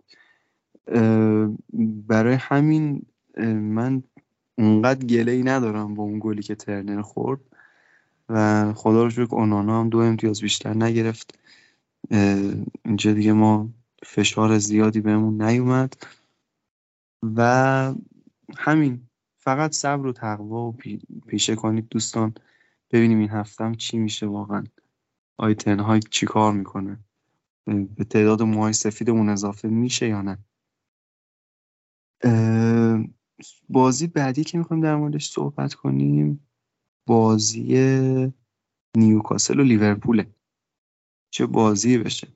برای 2.07 2.33
همین 2.33 3.05
من 3.47 4.03
اونقدر 4.57 5.05
گله 5.05 5.31
ای 5.31 5.43
ندارم 5.43 5.95
با 5.95 6.03
اون 6.03 6.19
گلی 6.19 6.41
که 6.41 6.55
ترنر 6.55 7.01
خورد. 7.01 7.39
و 8.29 8.73
خدا 8.73 9.03
رو 9.03 9.09
شکر 9.09 9.35
اونانا 9.35 9.79
هم 9.79 9.89
دو 9.89 9.97
امتیاز 9.97 10.41
بیشتر 10.41 10.73
نگرفت. 10.73 11.39
اینجا 12.85 13.13
دیگه 13.13 13.33
ما 13.33 13.69
فشار 14.03 14.57
زیادی 14.57 15.01
بهمون 15.01 15.41
نیومد. 15.41 15.93
و 17.35 17.93
همین 18.57 19.07
فقط 19.39 19.73
صبر 19.73 20.05
و 20.05 20.13
تقوا 20.13 20.67
و 20.67 20.77
پیشه 21.27 21.55
کنید 21.55 21.87
دوستان. 21.89 22.33
ببینیم 22.91 23.19
این 23.19 23.29
هفتم 23.29 23.73
چی 23.73 23.97
میشه 23.97 24.25
واقعا. 24.25 24.63
آیتن 25.37 25.79
های 25.79 25.99
چی 25.99 26.25
کار 26.25 26.53
می‌کنه؟ 26.53 26.99
به 27.65 28.03
تعداد 28.03 28.41
موهای 28.41 28.73
سفیدمون 28.73 29.29
اضافه 29.29 29.67
میشه 29.67 30.07
یا 30.07 30.21
نه؟ 30.21 30.37
بازی 33.69 34.07
بعدی 34.07 34.43
که 34.43 34.57
می‌خوایم 34.57 34.83
در 34.83 34.95
موردش 34.95 35.29
صحبت 35.29 35.73
کنیم 35.73 36.47
بازی 37.07 38.31
نیوکاسل 38.97 39.59
و 39.59 39.63
لیورپوله. 39.63 40.27
چه 41.33 41.45
بازی 41.45 41.97
بشه. 41.97 42.27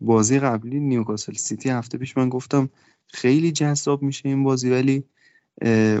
بازی 0.00 0.38
قبلی 0.38 0.80
نیوکاسل 0.80 1.32
سیتی 1.32 1.70
هفته 1.70 1.98
پیش 1.98 2.16
من 2.16 2.28
گفتم 2.28 2.70
خیلی 3.06 3.52
جذاب 3.52 4.02
میشه 4.02 4.28
این 4.28 4.44
بازی 4.44 4.70
ولی 4.70 5.04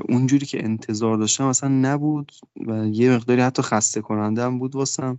اونجوری 0.08 0.46
که 0.46 0.64
انتظار 0.64 1.16
داشتم 1.16 1.44
اصلا 1.44 1.68
نبود 1.68 2.32
و 2.66 2.86
یه 2.86 3.10
مقداری 3.16 3.40
حتی 3.40 3.62
خسته 3.62 4.00
کننده 4.00 4.42
هم 4.42 4.58
بود 4.58 4.74
واسم. 4.74 5.18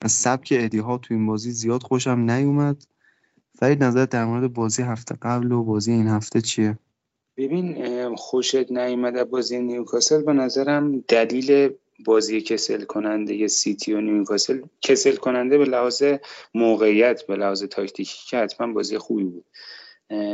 از 0.00 0.12
سبک 0.12 0.54
ادی 0.56 0.78
ها 0.78 0.98
تو 0.98 1.14
این 1.14 1.26
بازی 1.26 1.50
زیاد 1.50 1.82
خوشم 1.82 2.30
نیومد. 2.30 2.86
فرید 3.58 3.84
نظر 3.84 4.04
در 4.04 4.24
مورد 4.24 4.52
بازی 4.52 4.82
هفته 4.82 5.14
قبل 5.22 5.52
و 5.52 5.64
بازی 5.64 5.92
این 5.92 6.08
هفته 6.08 6.40
چیه؟ 6.40 6.78
ببین 7.36 8.16
خوشت 8.16 8.72
نیومده 8.72 9.24
بازی 9.24 9.58
نیوکاسل. 9.58 10.22
به 10.22 10.32
نظرم 10.32 11.00
دلیل 11.00 11.70
بازی 12.04 12.40
کسل 12.40 12.84
کننده 12.84 13.46
سیتی 13.46 13.92
و 13.92 14.00
نیوکاسل 14.00 14.60
کسل 14.80 15.16
کننده 15.16 15.58
به 15.58 15.64
لحاظ 15.64 16.02
موقعیت 16.54 17.26
به 17.26 17.36
لحاظ 17.36 17.64
تاکتیکی 17.64 18.18
که 18.30 18.36
حتما 18.36 18.72
بازی 18.72 18.98
خوبی 18.98 19.24
بود. 19.24 19.44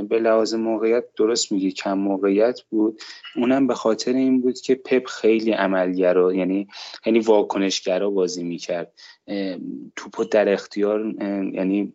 به 0.09 0.19
لحاظ 0.19 0.55
موقعیت 0.55 1.05
درست 1.17 1.53
میگی 1.53 1.73
کم 1.73 1.99
موقعیت 1.99 2.61
بود. 2.71 3.01
اونم 3.37 3.67
به 3.67 3.75
خاطر 3.75 4.12
این 4.12 4.41
بود 4.41 4.61
که 4.61 4.75
پپ 4.75 5.07
خیلی 5.07 5.53
عملگرا 5.53 6.35
یعنی 6.35 6.69
یعنی 7.07 7.21
واکنشگرا 7.21 8.11
بازی 8.11 8.45
می‌کرد. 8.45 8.93
توپو 9.97 10.25
در 10.25 10.53
اختیار 10.53 11.15
یعنی 11.53 11.93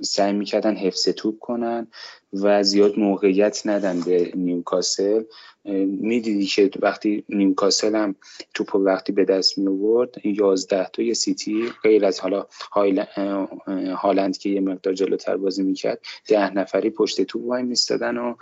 سعی 0.00 0.32
می‌کردن 0.32 0.76
حفظ 0.76 1.08
توپ 1.08 1.38
کنن 1.38 1.86
و 2.32 2.62
زیاد 2.62 2.98
موقعیت 2.98 3.62
ندن 3.64 4.00
به 4.00 4.32
نیوکاسل. 4.34 5.22
می‌دیدی 5.86 6.46
که 6.46 6.70
وقتی 6.80 7.24
نیوکاسل 7.28 7.96
هم 7.96 8.14
توپ 8.54 8.74
وقتی 8.74 9.12
به 9.12 9.24
دست 9.24 9.58
می 9.58 9.66
آورد 9.68 10.14
11 10.24 10.88
تا 10.92 11.14
سیتی 11.14 11.68
غیر 11.82 12.04
از 12.04 12.20
حالا 12.20 12.46
هالند 13.96 14.38
که 14.38 14.48
یه 14.48 14.60
مقدار 14.60 14.94
جلوتر 14.94 15.36
بازی 15.36 15.62
می‌کرد 15.62 16.00
ده 16.28 16.50
نفری 16.50 16.90
پشت 16.90 17.22
توپ 17.22 17.44
وای 17.44 17.62
میستادن 17.62 18.16
و 18.16 18.34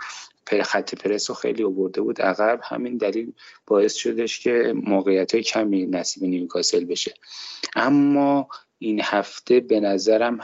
خط 0.63 0.95
پرس 0.95 1.29
رو 1.29 1.35
خیلی 1.35 1.63
آورده 1.63 2.01
بود. 2.01 2.21
عقب 2.21 2.59
همین 2.63 2.97
دلیل 2.97 3.33
باعث 3.67 3.93
شدش 3.93 4.39
که 4.39 4.73
موقعیت 4.83 5.33
های 5.33 5.43
کمی 5.43 5.85
نصیب 5.85 6.23
نیوکاسل 6.23 6.85
بشه. 6.85 7.13
اما 7.75 8.47
این 8.79 9.01
هفته 9.03 9.59
به 9.59 9.79
نظرم 9.79 10.39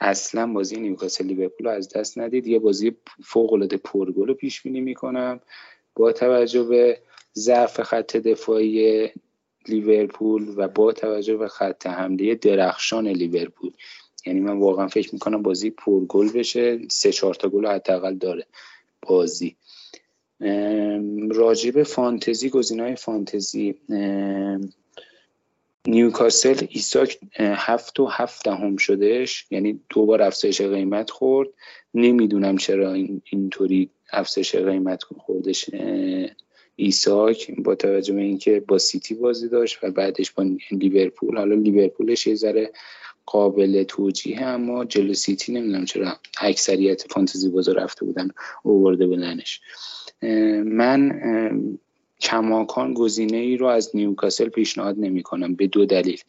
اصلا 0.00 0.46
بازی 0.46 0.76
نیوکاسل 0.76 1.26
لیورپول 1.26 1.66
از 1.66 1.88
دست 1.88 2.18
ندید. 2.18 2.46
یه 2.46 2.58
بازی 2.58 2.96
فوق 3.24 3.52
العاده 3.52 3.76
پرگل 3.76 4.26
رو 4.26 4.34
پیش 4.34 4.62
بینی 4.62 4.80
می‌کنم. 4.80 5.40
با 5.94 6.12
توجه 6.12 6.62
به 6.62 6.98
ضعف 7.34 7.80
خط 7.80 8.16
دفاعی 8.16 9.08
لیورپول 9.68 10.54
و 10.56 10.68
با 10.68 10.92
توجه 10.92 11.36
به 11.36 11.48
خط 11.48 11.86
حمله 11.86 12.34
درخشان 12.34 13.08
لیورپول. 13.08 13.72
یعنی 14.26 14.40
من 14.40 14.58
واقعا 14.58 14.88
فکر 14.88 15.10
می‌کنم 15.12 15.42
بازی 15.42 15.70
پرگل 15.70 16.32
بشه. 16.32 16.80
سه 16.90 17.12
چهار 17.12 17.34
تا 17.34 17.48
گل 17.48 17.66
حداقل 17.66 18.14
داره 18.14 18.46
بازی. 19.02 19.56
راجب 21.30 21.82
فانتزی 21.82 22.50
گزینه‌های 22.50 22.96
فانتزی 22.96 23.74
نیوکاسل 25.86 26.66
ایساک 26.70 27.18
هفت 27.38 28.00
و 28.00 28.06
هفت 28.06 28.44
دهم 28.44 28.76
شدهش. 28.76 29.46
یعنی 29.50 29.80
دو 29.88 30.06
بار 30.06 30.22
افزایش 30.22 30.60
قیمت 30.60 31.10
خورد. 31.10 31.48
نمی‌دونم 31.94 32.56
چرا 32.56 32.92
اینطوری 33.24 33.90
افزایش 34.12 34.54
قیمت 34.54 35.02
خوردش 35.02 35.70
ایساک. 36.76 37.50
با 37.58 37.74
توجه 37.74 38.14
به 38.14 38.20
اینکه 38.20 38.60
با 38.60 38.78
سیتی 38.78 39.14
بازی 39.14 39.48
داشت 39.48 39.78
و 39.84 39.90
بعدش 39.90 40.30
با 40.30 40.44
لیورپول. 40.70 41.36
حالا 41.36 41.54
لیورپولش 41.54 42.26
یه 42.26 42.34
ذره 42.34 42.72
قابل 43.26 43.82
توجیه 43.82 44.42
اما 44.42 44.84
جلو 44.84 45.14
سیتی 45.14 45.52
نمی‌دونم 45.52 45.84
چرا 45.84 46.16
اکثریت 46.40 47.04
فانتزی 47.10 47.48
بازار 47.48 47.76
رفته 47.76 48.04
بودن 48.04 48.28
اوورده 48.62 49.06
بودنش. 49.06 49.60
من 50.64 51.20
کماکان 52.22 52.94
گزینه 52.94 53.36
ای 53.36 53.56
رو 53.56 53.66
از 53.66 53.90
نیوکاسل 53.94 54.48
پیشنهاد 54.48 54.96
نمی 54.98 55.22
کنم 55.22 55.54
به 55.54 55.66
دو 55.66 55.86
دلیل. 55.86 56.20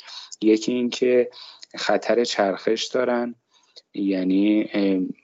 یکی 0.42 0.72
اینکه 0.72 1.30
خطر 1.76 2.24
چرخش 2.24 2.86
دارن 2.86 3.36
یعنی 3.94 4.70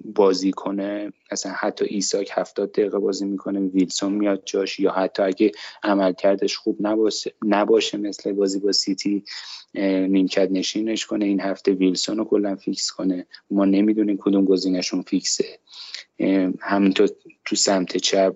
بازی 0.06 0.52
کنه 0.52 1.14
مثلا 1.32 1.52
حتی 1.52 1.86
ایساک 1.86 2.30
هفتاد 2.34 2.72
دقیقه 2.72 3.00
بازی 3.00 3.26
می‌کنه 3.26 3.60
ویلسون 3.60 4.14
میاد 4.14 4.42
جاش 4.46 4.80
یا 4.80 4.92
حتی 4.92 5.24
اگه 5.24 5.52
عملکردش 5.84 6.58
خوب 6.58 6.78
نباشه, 6.80 7.34
نباشه 7.46 7.98
مثل 7.98 8.32
بازی 8.32 8.60
با 8.60 8.72
سیتی 8.72 9.24
نیمکت 9.74 10.50
نشینش 10.52 11.06
کنه 11.06 11.26
این 11.26 11.42
هفته 11.42 11.72
ویلسون 11.72 12.18
رو 12.18 12.26
کلا 12.26 12.56
فیکس 12.56 12.92
کنه. 12.92 13.26
ما 13.52 13.66
نمی‌دونیم 13.66 14.18
کدوم 14.18 14.46
گزینهشون 14.46 15.02
فیکسه. 15.02 15.60
همینطور 16.60 17.10
تو 17.46 17.56
سمت 17.56 17.98
چپ 17.98 18.36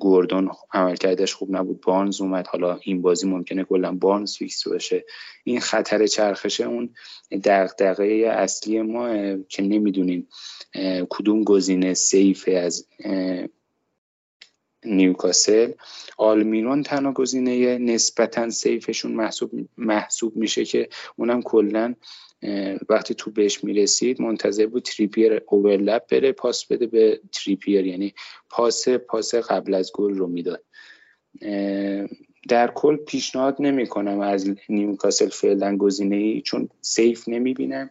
گوردون 0.00 0.50
عملکردش 0.72 1.34
خوب 1.34 1.56
نبود. 1.56 1.80
بارنز 1.80 2.20
اومد. 2.20 2.46
حالا 2.46 2.78
این 2.82 3.02
بازی 3.02 3.28
ممکنه 3.28 3.64
کلا 3.64 3.92
بارنز 3.92 4.36
فیکس 4.36 4.68
باشه 4.68 5.04
این 5.44 5.60
خطر 5.60 6.06
چرخشه 6.06 6.64
اون 6.64 6.94
دغدغه 7.44 8.04
اصلی 8.36 8.82
ما 8.82 9.36
که 9.48 9.62
نمی‌دونیم 9.62 10.28
کدوم 11.10 11.44
گزینه 11.44 11.94
safe 11.94 12.48
از 12.56 12.86
نیوکاسل. 14.84 15.72
آلمیرون 16.16 16.82
تنها 16.82 17.12
گزینه 17.12 17.78
نسبتا 17.78 18.50
safe 18.50 18.81
شون 18.81 19.12
محسوب 19.12 19.50
محسوب 19.78 20.36
میشه 20.36 20.64
که 20.64 20.88
اونم 21.16 21.42
کلا 21.42 21.94
وقتی 22.88 23.14
تو 23.14 23.30
بهش 23.30 23.64
می‌رسید 23.64 24.22
منتظر 24.22 24.66
بود 24.66 24.82
تریپیر 24.82 25.42
overlap 25.48 26.06
بره 26.06 26.32
پاس 26.32 26.66
بده 26.66 26.86
به 26.86 27.20
تریپیر 27.32 27.86
یعنی 27.86 28.14
پاس 28.50 28.88
پاس 28.88 29.34
قبل 29.34 29.74
از 29.74 29.92
گل 29.94 30.14
رو 30.14 30.26
می‌داد. 30.26 30.64
در 32.48 32.70
کل 32.74 32.96
پیشنهاد 32.96 33.56
نمی 33.60 33.86
کنم 33.86 34.20
از 34.20 34.50
نیوکاسل 34.68 35.28
فعلا 35.28 35.76
گزینه 35.76 36.16
ای 36.16 36.40
چون 36.40 36.68
سیف 36.80 37.28
نمی 37.28 37.54
بینم 37.54 37.90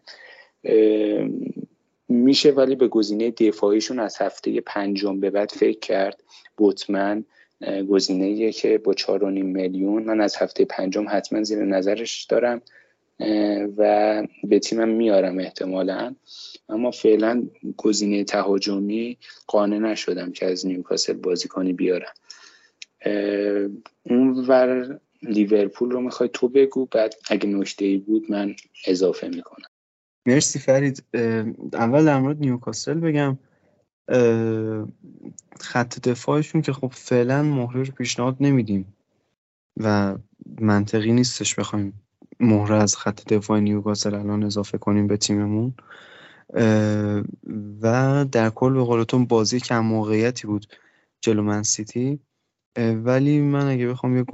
میشه 2.10 2.52
ولی 2.52 2.76
به 2.76 2.88
گزینه 2.88 3.32
دفاعیشون 3.32 4.00
از 4.00 4.18
هفته 4.22 4.62
پنجم 4.62 5.20
به 5.20 5.30
بعد 5.30 5.50
فکر 5.50 5.80
کرد. 5.80 6.24
بوتمن 6.58 7.26
گزینه 7.90 8.52
که 8.52 8.78
با 8.78 8.94
4.5 8.94 9.24
میلیون 9.24 10.04
من 10.04 10.22
از 10.22 10.36
هفته 10.36 10.66
پنجم 10.66 11.06
حتما 11.10 11.44
زیر 11.44 11.66
نظرش 11.66 12.24
دارم. 12.24 12.62
و 13.78 14.24
به 14.44 14.60
تیمم 14.60 14.90
میارم 14.90 15.40
احتمالا. 15.40 16.16
اما 16.70 16.92
فعلا 16.92 17.48
گزینه 17.78 18.24
تهاجمی 18.24 19.18
قانع 19.48 19.78
نشدم 19.78 20.32
که 20.32 20.46
از 20.46 20.66
نیوکاسل 20.66 21.14
بازیکنی 21.14 21.74
بیارم. 21.74 22.14
اون 24.04 24.46
ور 24.48 25.00
لیورپول 25.22 25.92
رو 25.92 26.02
می‌خوای 26.02 26.30
تو 26.34 26.50
بگو 26.50 26.86
بعد 26.86 27.16
اگه 27.30 27.50
نکته 27.50 27.86
ای 27.86 27.98
بود 27.98 28.32
من 28.32 28.56
اضافه 28.88 29.28
می‌کنم. 29.28 29.68
مرسی 30.26 30.60
فرید. 30.60 31.04
اول 31.74 32.06
در 32.06 32.20
مورد 32.20 32.40
نیوکاسل 32.40 33.00
بگم. 33.00 33.38
خط 35.60 36.00
دفاعشون 36.08 36.62
که 36.62 36.74
خب 36.74 36.92
فعلا 36.94 37.44
مهره 37.44 37.84
رو 37.84 37.92
پیشنهاد 37.92 38.38
نمیدیم 38.40 38.94
و 39.78 40.16
منطقی 40.62 41.12
نیستش 41.12 41.56
بخوایم 41.56 42.02
مهره 42.40 42.76
از 42.76 42.98
خط 42.98 43.34
دفاع 43.34 43.60
نیوکاسل 43.60 44.16
الان 44.16 44.44
اضافه 44.44 44.78
کنیم 44.78 45.08
به 45.08 45.18
تیممون. 45.18 45.74
و 47.82 48.26
در 48.32 48.50
کل 48.50 48.74
به 48.74 48.84
قولتون 48.84 49.26
بازی 49.26 49.60
کم 49.60 49.80
موقعیتی 49.80 50.48
بود 50.48 50.66
جلو 51.22 51.44
من 51.44 51.64
سیتی. 51.64 52.20
ولی 52.78 53.42
من 53.42 53.68
اگه 53.68 53.88
بخوام 53.88 54.18
یه 54.18 54.26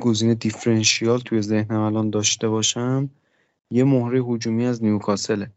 گزینه 0.00 0.34
differential 0.34 1.18
توی 1.18 1.42
ذهنم 1.42 1.80
الان 1.80 2.10
داشته 2.10 2.48
باشم 2.48 3.10
یه 3.70 3.84
مهره 3.84 4.20
هجومی 4.20 4.66
از 4.66 4.82
نیوکاسله. 4.82 5.50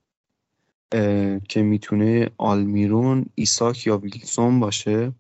که 1.50 1.64
می‌تونه 1.64 2.30
آلمیرون 2.38 3.26
ایساک 3.36 3.88
یا 3.88 3.98
ویلسون 3.98 4.60
باشه. 4.60 5.12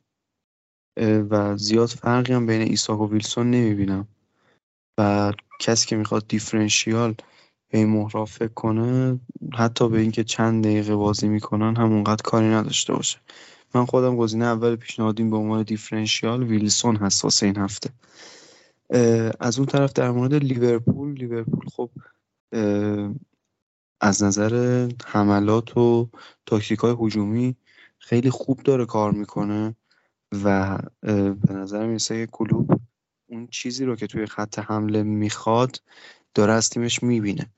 و 0.99 1.57
زیاد 1.57 1.89
فرقی 1.89 2.33
هم 2.33 2.45
بین 2.45 2.61
ایساک 2.61 2.99
و 2.99 3.09
ویلسون 3.09 3.51
نمی‌بینم. 3.51 4.07
و 4.97 5.33
کسی 5.63 5.87
که 5.87 5.95
می‌خواد 5.95 6.27
differential 6.27 7.15
به 7.69 7.77
این 7.77 7.89
مهرا 7.89 8.25
فکر 8.25 8.53
کنه 8.53 9.19
حتی 9.53 9.89
به 9.89 9.99
اینکه 9.99 10.23
چند 10.23 10.63
دقیقه 10.63 10.95
بازی 10.95 11.27
می‌کنن 11.27 11.75
همونقدر 11.75 12.21
کاری 12.23 12.47
نداشته 12.47 12.93
باشه. 12.93 13.17
من 13.75 13.85
خودم 13.85 14.15
گزینه 14.15 14.45
اول 14.45 14.75
پیشنهادیم 14.75 15.29
به 15.29 15.37
عنوان 15.37 15.63
دیفرنشیال 15.63 16.43
ویلسون 16.43 16.95
حساس 16.95 17.43
این 17.43 17.57
هفته. 17.57 17.89
از 19.39 19.59
اون 19.59 19.65
طرف 19.65 19.93
در 19.93 20.11
مورد 20.11 20.33
لیورپول 20.33 21.13
لیورپول 21.13 21.65
خب 21.75 21.89
از 24.01 24.23
نظر 24.23 24.89
حملات 25.05 25.77
و 25.77 26.09
تاکتیک 26.45 26.79
های 26.79 26.95
هجومی 26.99 27.55
خیلی 27.99 28.29
خوب 28.29 28.63
داره 28.63 28.85
کار 28.85 29.11
می‌کنه 29.11 29.75
و 30.43 30.77
به 31.47 31.53
نظر 31.53 31.87
می‌رسه 31.87 32.25
که 32.25 32.31
کلوب 32.31 32.82
اون 33.33 33.47
چیزی 33.47 33.85
رو 33.85 33.95
که 33.95 34.07
توی 34.07 34.25
خط 34.25 34.59
حمله 34.59 35.03
می‌خواد 35.03 35.81
داره 36.33 36.53
از 36.53 36.69
تیمش 36.69 37.03
می‌بینه. 37.03 37.49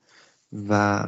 و 0.68 1.06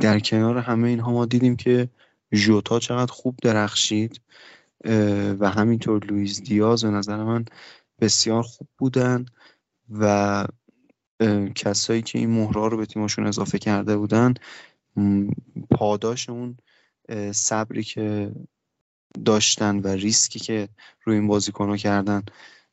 در 0.00 0.20
کنار 0.20 0.58
همه 0.58 0.88
اینها 0.88 1.12
ما 1.12 1.26
دیدیم 1.26 1.56
که 1.56 1.88
ژوتا 2.34 2.78
چقدر 2.78 3.12
خوب 3.12 3.36
درخشید 3.42 4.20
و 5.38 5.50
همینطور 5.50 6.04
لویز 6.04 6.42
دیاز 6.42 6.84
به 6.84 6.90
نظر 6.90 7.24
من 7.24 7.44
بسیار 8.00 8.42
خوب 8.42 8.68
بودن 8.78 9.26
و 9.90 10.46
کسایی 11.54 12.02
که 12.02 12.18
این 12.18 12.30
مهرا 12.30 12.66
رو 12.66 12.76
به 12.76 12.86
تیمشون 12.86 13.26
اضافه 13.26 13.58
کرده 13.58 13.96
بودن 13.96 14.34
پاداش 15.70 16.28
اون 16.28 16.56
صبری 17.32 17.82
که 17.82 18.32
داشتن 19.24 19.78
و 19.78 19.88
ریسکی 19.88 20.38
که 20.38 20.68
روی 21.04 21.16
این 21.16 21.26
بازیکنها 21.26 21.76
کردن 21.76 22.22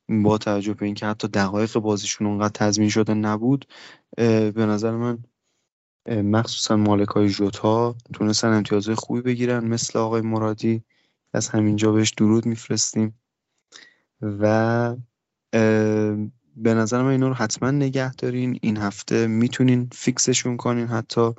با 0.09 0.37
توجه 0.37 0.73
به 0.73 0.85
اینکه 0.85 1.05
حتی 1.05 1.27
دقایق 1.27 1.79
بازیشون 1.79 2.27
اونقدر 2.27 2.53
تضمین 2.53 2.89
شده 2.89 3.13
نبود 3.13 3.65
به 4.17 4.65
نظر 4.65 4.91
من 4.91 5.17
مخصوصا 6.07 6.77
مالک 6.77 7.07
های 7.07 7.29
جوتا 7.29 7.95
تونستن 8.13 8.53
امتیازهای 8.53 8.95
خوبی 8.95 9.21
بگیرن 9.21 9.67
مثل 9.67 9.99
آقای 9.99 10.21
مرادی. 10.21 10.83
از 11.33 11.49
همینجا 11.49 11.91
بهش 11.91 12.09
درود 12.09 12.45
میفرستیم. 12.45 13.19
و 14.21 14.95
به 16.55 16.73
نظر 16.73 17.01
من 17.01 17.09
اینا 17.09 17.27
رو 17.27 17.33
حتما 17.33 17.71
نگه 17.71 18.13
دارین. 18.13 18.59
این 18.61 18.77
هفته 18.77 19.27
می‌تونین 19.27 19.89
فیکسشون 19.91 20.57
کنین 20.57 20.87
حتی 20.87 21.33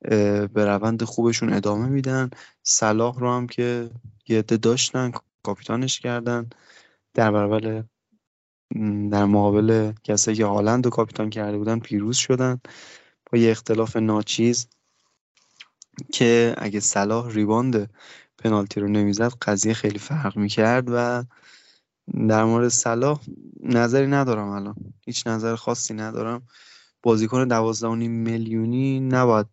به 0.00 0.64
روند 0.64 1.04
خوبشون 1.04 1.52
ادامه 1.52 1.88
میدن. 1.88 2.30
صلاح 2.62 3.18
رو 3.18 3.32
هم 3.32 3.46
که 3.46 3.90
یه 4.28 4.42
داشتن 4.42 5.12
کاپیتانش 5.42 6.00
کردن. 6.00 6.50
در 7.14 7.30
برابر 7.30 7.84
در 9.10 9.24
مقابل 9.24 9.92
کسایی 10.04 10.36
که 10.36 10.44
هالند 10.44 10.86
و 10.86 10.90
کاپیتان 10.90 11.30
کرده 11.30 11.58
بودن 11.58 11.78
پیروز 11.78 12.16
شدن 12.16 12.60
با 13.32 13.38
یه 13.38 13.50
اختلاف 13.50 13.96
ناچیز 13.96 14.66
که 16.12 16.54
اگه 16.58 16.80
صلاح 16.80 17.30
ریباند 17.30 17.90
پنالتی 18.38 18.80
رو 18.80 18.88
نمی‌زد 18.88 19.32
قضیه 19.42 19.74
خیلی 19.74 19.98
فرق 19.98 20.36
می‌کرد 20.36 20.84
و 20.88 21.24
در 22.28 22.44
مورد 22.44 22.68
صلاح 22.68 23.20
نظری 23.60 24.06
ندارم 24.06 24.48
الان. 24.48 24.76
هیچ 25.00 25.26
نظر 25.26 25.56
خاصی 25.56 25.94
ندارم. 25.94 26.42
بازیکن 27.02 27.48
دوازده 27.48 27.94
میلیونی 27.94 29.00
نباید 29.00 29.46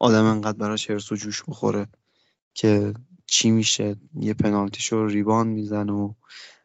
آدم 0.00 0.24
انقدر 0.24 0.58
براش 0.58 0.90
هرس 0.90 1.12
و 1.12 1.16
جوش 1.16 1.42
بخوره 1.48 1.86
که 2.54 2.94
چی 3.26 3.50
میشه. 3.50 3.96
یه 4.14 4.34
پنالتیشو 4.34 5.06
ریبان 5.06 5.46
میزن 5.46 5.88
و 5.88 6.14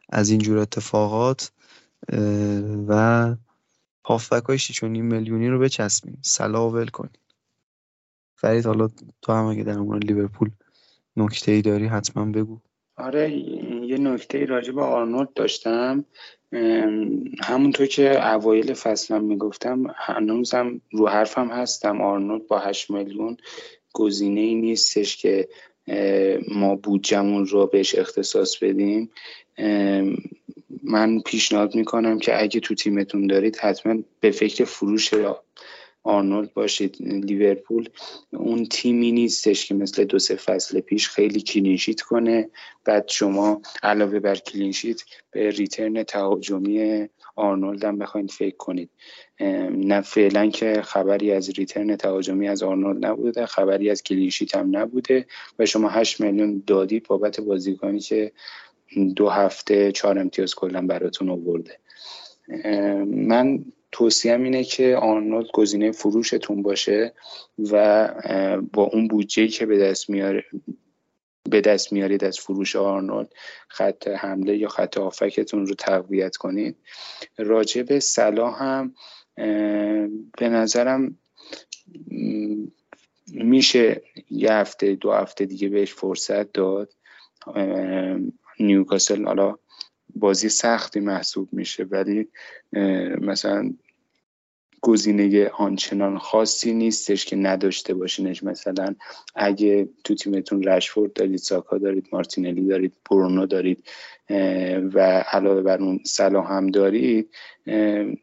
از 0.08 0.30
اینجور 0.30 0.58
اتفاقات 0.58 1.52
و 2.88 3.34
هافبک 4.04 4.44
های 4.44 4.58
نیم 4.90 5.04
میلیونی 5.04 5.48
رو 5.48 5.58
بچسبین 5.58 6.16
سلا 6.22 6.70
ول 6.70 6.86
کنین 6.88 7.10
فرید 8.34 8.66
حالا 8.66 8.88
تو 9.22 9.32
هم 9.32 9.44
اگه 9.44 9.62
در 9.62 9.76
مورد 9.76 10.04
لیورپول 10.04 10.50
نکته 11.16 11.52
ای 11.52 11.62
داری 11.62 11.86
حتما 11.86 12.24
بگو. 12.24 12.58
آره 12.96 13.32
یه 13.86 13.98
نکته 13.98 14.44
راجع 14.44 14.72
به 14.72 14.82
آرنولد 14.82 15.32
داشتم. 15.34 16.04
همونطور 17.42 17.86
که 17.86 18.34
اوایل 18.34 18.74
فصلم 18.74 19.24
می‌گفتم 19.24 19.94
هنوزم 19.96 20.80
رو 20.90 21.08
حرفم 21.08 21.48
هستم. 21.48 22.00
آرنولد 22.00 22.46
با 22.46 22.58
8 22.58 22.90
میلیون 22.90 23.36
گزینه 23.92 24.40
ای 24.40 24.54
نیستش 24.54 25.16
که 25.16 25.48
ما 26.54 26.76
بودجمون 26.76 27.46
رو 27.46 27.66
بهش 27.66 27.94
اختصاص 27.94 28.58
بدیم. 28.58 29.10
من 30.82 31.20
پیشنهاد 31.20 31.74
می‌کنم 31.74 32.18
که 32.18 32.42
اگه 32.42 32.60
تو 32.60 32.74
تیمتون 32.74 33.26
دارید 33.26 33.56
حتما 33.56 34.02
به 34.20 34.30
فکر 34.30 34.64
فروش 34.64 35.14
آرنولد 36.02 36.54
باشید. 36.54 36.96
لیورپول 37.00 37.88
اون 38.32 38.66
تیمی 38.66 39.12
نیستش 39.12 39.66
که 39.66 39.74
مثل 39.74 40.04
دو 40.04 40.18
سه 40.18 40.36
فصل 40.36 40.80
پیش 40.80 41.08
خیلی 41.08 41.40
clean 41.40 41.70
sheet 41.70 42.00
کنه. 42.00 42.50
بعد 42.84 43.08
شما 43.08 43.62
علاوه 43.82 44.20
بر 44.20 44.34
clean 44.34 44.68
sheet 44.68 45.02
به 45.30 45.50
return 45.50 46.02
تهاجمی 46.02 47.08
آرنولد 47.36 47.84
هم 47.84 47.98
بخواید 47.98 48.30
فکر 48.30 48.56
کنید. 48.56 48.90
نه 49.70 50.00
فعلا 50.00 50.50
که 50.50 50.82
خبری 50.82 51.32
از 51.32 51.50
return 51.50 51.96
تهاجمی 51.96 52.48
از 52.48 52.62
آرنولد 52.62 53.06
نبوده 53.06 53.46
خبری 53.46 53.90
از 53.90 54.02
clean 54.02 54.29
sheet 54.29 54.56
هم 54.56 54.76
نبوده 54.76 55.26
و 55.58 55.66
شما 55.66 55.88
8 55.88 56.20
میلیون 56.20 56.62
دادید 56.66 57.06
بابت 57.08 57.40
بازیکنی 57.40 58.00
که 58.00 58.32
دو 59.16 59.28
هفته 59.28 59.92
چهار 59.92 60.18
امتیاز 60.18 60.54
کلا 60.54 60.86
براتون 60.86 61.28
آورده. 61.28 61.78
من 63.06 63.64
توصیم 63.92 64.42
اینه 64.42 64.64
که 64.64 64.96
آرنولد 64.96 65.46
گزینه 65.52 65.92
فروشتون 65.92 66.62
باشه 66.62 67.12
و 67.58 68.08
با 68.72 68.82
اون 68.82 69.08
بودجه 69.08 69.48
که 69.48 69.66
به 69.66 69.78
دست 69.78 70.10
میاره 70.10 70.44
به 71.50 71.60
دست 71.60 71.92
میارید 71.92 72.24
از 72.24 72.38
فروش 72.38 72.76
آرنولد 72.76 73.32
خط 73.68 74.08
حمله 74.08 74.56
یا 74.56 74.68
خط 74.68 74.98
آفکتون 74.98 75.66
رو 75.66 75.74
تقویت 75.74 76.36
کنید. 76.36 76.76
راجع 77.38 77.82
به 77.82 78.00
صلاح 78.00 78.62
هم 78.62 78.94
به 80.38 80.48
نظرم 80.48 81.18
میشه 83.32 84.02
یه 84.30 84.52
هفته 84.52 84.94
دو 84.94 85.12
هفته 85.12 85.44
دیگه 85.44 85.68
بهش 85.68 85.94
فرصت 85.94 86.52
داد. 86.52 86.92
نیوکاسل 88.60 89.24
حالا 89.24 89.56
بازی 90.14 90.48
سختی 90.48 91.00
محسوب 91.00 91.48
میشه 91.52 91.84
ولی 91.84 92.28
مثلا 93.20 93.72
گزینه 94.80 95.48
آنچنان 95.48 96.18
خاصی 96.18 96.72
نیستش 96.72 97.24
که 97.24 97.36
نداشته 97.36 97.94
باشینش. 97.94 98.42
مثلا 98.42 98.94
اگه 99.34 99.88
تو 100.04 100.14
تیمتون 100.14 100.62
رشفورد 100.62 101.12
دارید 101.12 101.38
ساکا 101.38 101.78
دارید 101.78 102.08
مارتینلی 102.12 102.66
دارید 102.66 102.92
برونو 103.10 103.46
دارید 103.46 103.84
و 104.94 105.24
علاوه 105.32 105.62
بر 105.62 105.78
اون 105.78 106.00
صلاح 106.06 106.52
هم 106.52 106.66
دارید 106.66 107.30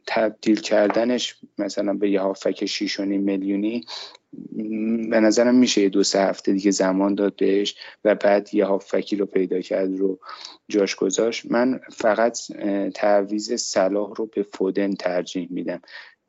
تبدیل 0.08 0.62
کردنش 0.62 1.36
مثلا 1.58 1.94
به 1.94 2.10
یه 2.10 2.22
هافک 2.22 2.66
6 2.66 3.00
میلیونی 3.00 3.86
به 5.10 5.20
نظرم 5.20 5.56
میشه 5.56 5.82
یه 5.82 5.90
دو 5.90 6.04
سه 6.04 6.20
هفته 6.20 6.54
دیگه 6.54 6.72
زمان 6.72 7.16
داد 7.16 7.36
بهش 7.36 7.76
و 8.06 8.16
بعد 8.16 8.54
یه 8.54 8.66
هافکی 8.66 9.16
رو 9.16 9.26
پیدا 9.26 9.62
کرد 9.62 9.98
رو 9.98 10.20
جاش 10.68 10.96
گذاشت. 10.96 11.52
من 11.52 11.80
فقط 11.92 12.38
تعویز 12.96 13.54
صلاح 13.54 14.14
رو 14.16 14.26
به 14.26 14.44
فودن 14.44 14.94
ترجیح 14.94 15.48
میدم. 15.52 15.82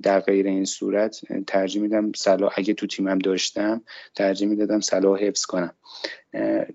در 0.02 0.20
غیر 0.20 0.46
این 0.46 0.64
صورت 0.64 1.20
ترجیح 1.46 1.82
میدم 1.82 2.12
صلاح 2.12 2.54
اگه 2.56 2.74
تو 2.74 2.86
تیمم 2.86 3.18
داشتم 3.18 3.82
ترجیح 4.14 4.48
می‌دادم 4.48 4.80
صلاح 4.80 5.20
حفظ 5.20 5.44
کنم. 5.44 5.74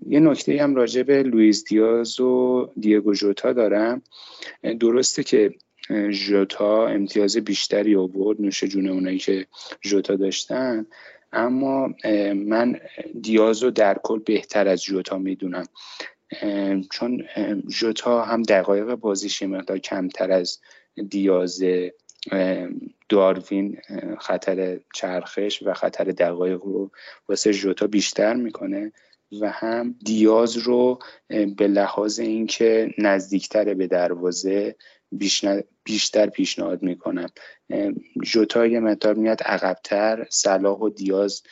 یه 0.06 0.20
نکته 0.20 0.62
هم 0.62 0.74
راجع 0.74 1.02
به 1.02 1.22
لوئیس 1.22 1.64
دیاز 1.64 2.20
و 2.20 2.70
دیگو 2.80 3.14
جوتا 3.14 3.52
دارم. 3.52 4.02
درسته 4.80 5.22
که 5.22 5.54
ژوتا 6.10 6.86
امتیاز 6.86 7.36
بیشتری 7.36 7.96
آورد 7.96 8.40
نوش 8.40 8.64
جون 8.64 8.88
اونایی 8.88 9.18
که 9.18 9.46
ژوتا 9.84 10.16
داشتن 10.16 10.86
اما 11.32 11.94
من 12.34 12.80
دیاز 13.20 13.62
رو 13.62 13.70
در 13.70 13.98
کل 14.02 14.18
بهتر 14.18 14.68
از 14.68 14.82
جوتا 14.82 15.18
می‌دونم. 15.18 15.66
چون 16.90 17.24
جوتا 17.68 18.22
هم 18.22 18.42
دقایق 18.42 18.94
بازیش 18.94 19.42
مقدار 19.42 19.78
کمتر 19.78 20.32
از 20.32 20.58
دیاز 21.08 21.62
داروین 23.08 23.78
خطر 24.18 24.80
چرخش 24.94 25.62
و 25.62 25.74
خطر 25.74 26.04
دقایق 26.04 26.60
رو 26.64 26.90
واسه 27.28 27.52
جوتا 27.52 27.86
بیشتر 27.86 28.34
می‌کنه 28.34 28.92
و 29.40 29.50
هم 29.50 29.94
دیاز 30.04 30.56
رو 30.56 30.98
به 31.28 31.68
لحاظ 31.68 32.18
اینکه 32.18 32.94
نزدیکتر 32.98 33.74
به 33.74 33.86
دروازه 33.86 34.76
بیشتر 35.84 36.26
پیشنهاد 36.26 36.82
می‌کنم. 36.82 37.28
جوتا 38.22 38.66
یه 38.66 38.80
مقدار 38.80 39.14
میاد 39.14 39.42
عقبتر 39.42 40.26
صلاح 40.30 40.78
و 40.78 40.88
دیاز 40.88 41.42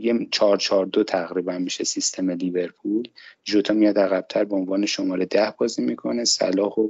یه 0.00 0.28
4 0.30 0.56
4 0.56 0.86
2 0.86 1.04
تقریبا 1.04 1.58
میشه 1.58 1.84
سیستم 1.84 2.30
لیورپول. 2.30 3.08
جوتا 3.44 3.74
میاد 3.74 3.98
عقبتر 3.98 4.44
به 4.44 4.56
عنوان 4.56 4.86
شماره 4.86 5.24
ده 5.24 5.54
بازی 5.58 5.82
می‌کنه. 5.82 6.24
صلاح 6.24 6.74
و 6.78 6.88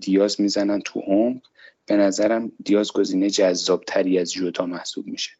دیاز 0.00 0.40
می‌زنن 0.40 0.80
تو 0.80 1.00
عمق. 1.00 1.40
به 1.90 1.96
نظرم 1.96 2.52
دیاز 2.64 2.92
گزینه 2.92 3.30
جذابتری 3.30 4.18
از 4.18 4.32
جوتا 4.32 4.66
محسوب 4.66 5.06
میشه. 5.06 5.30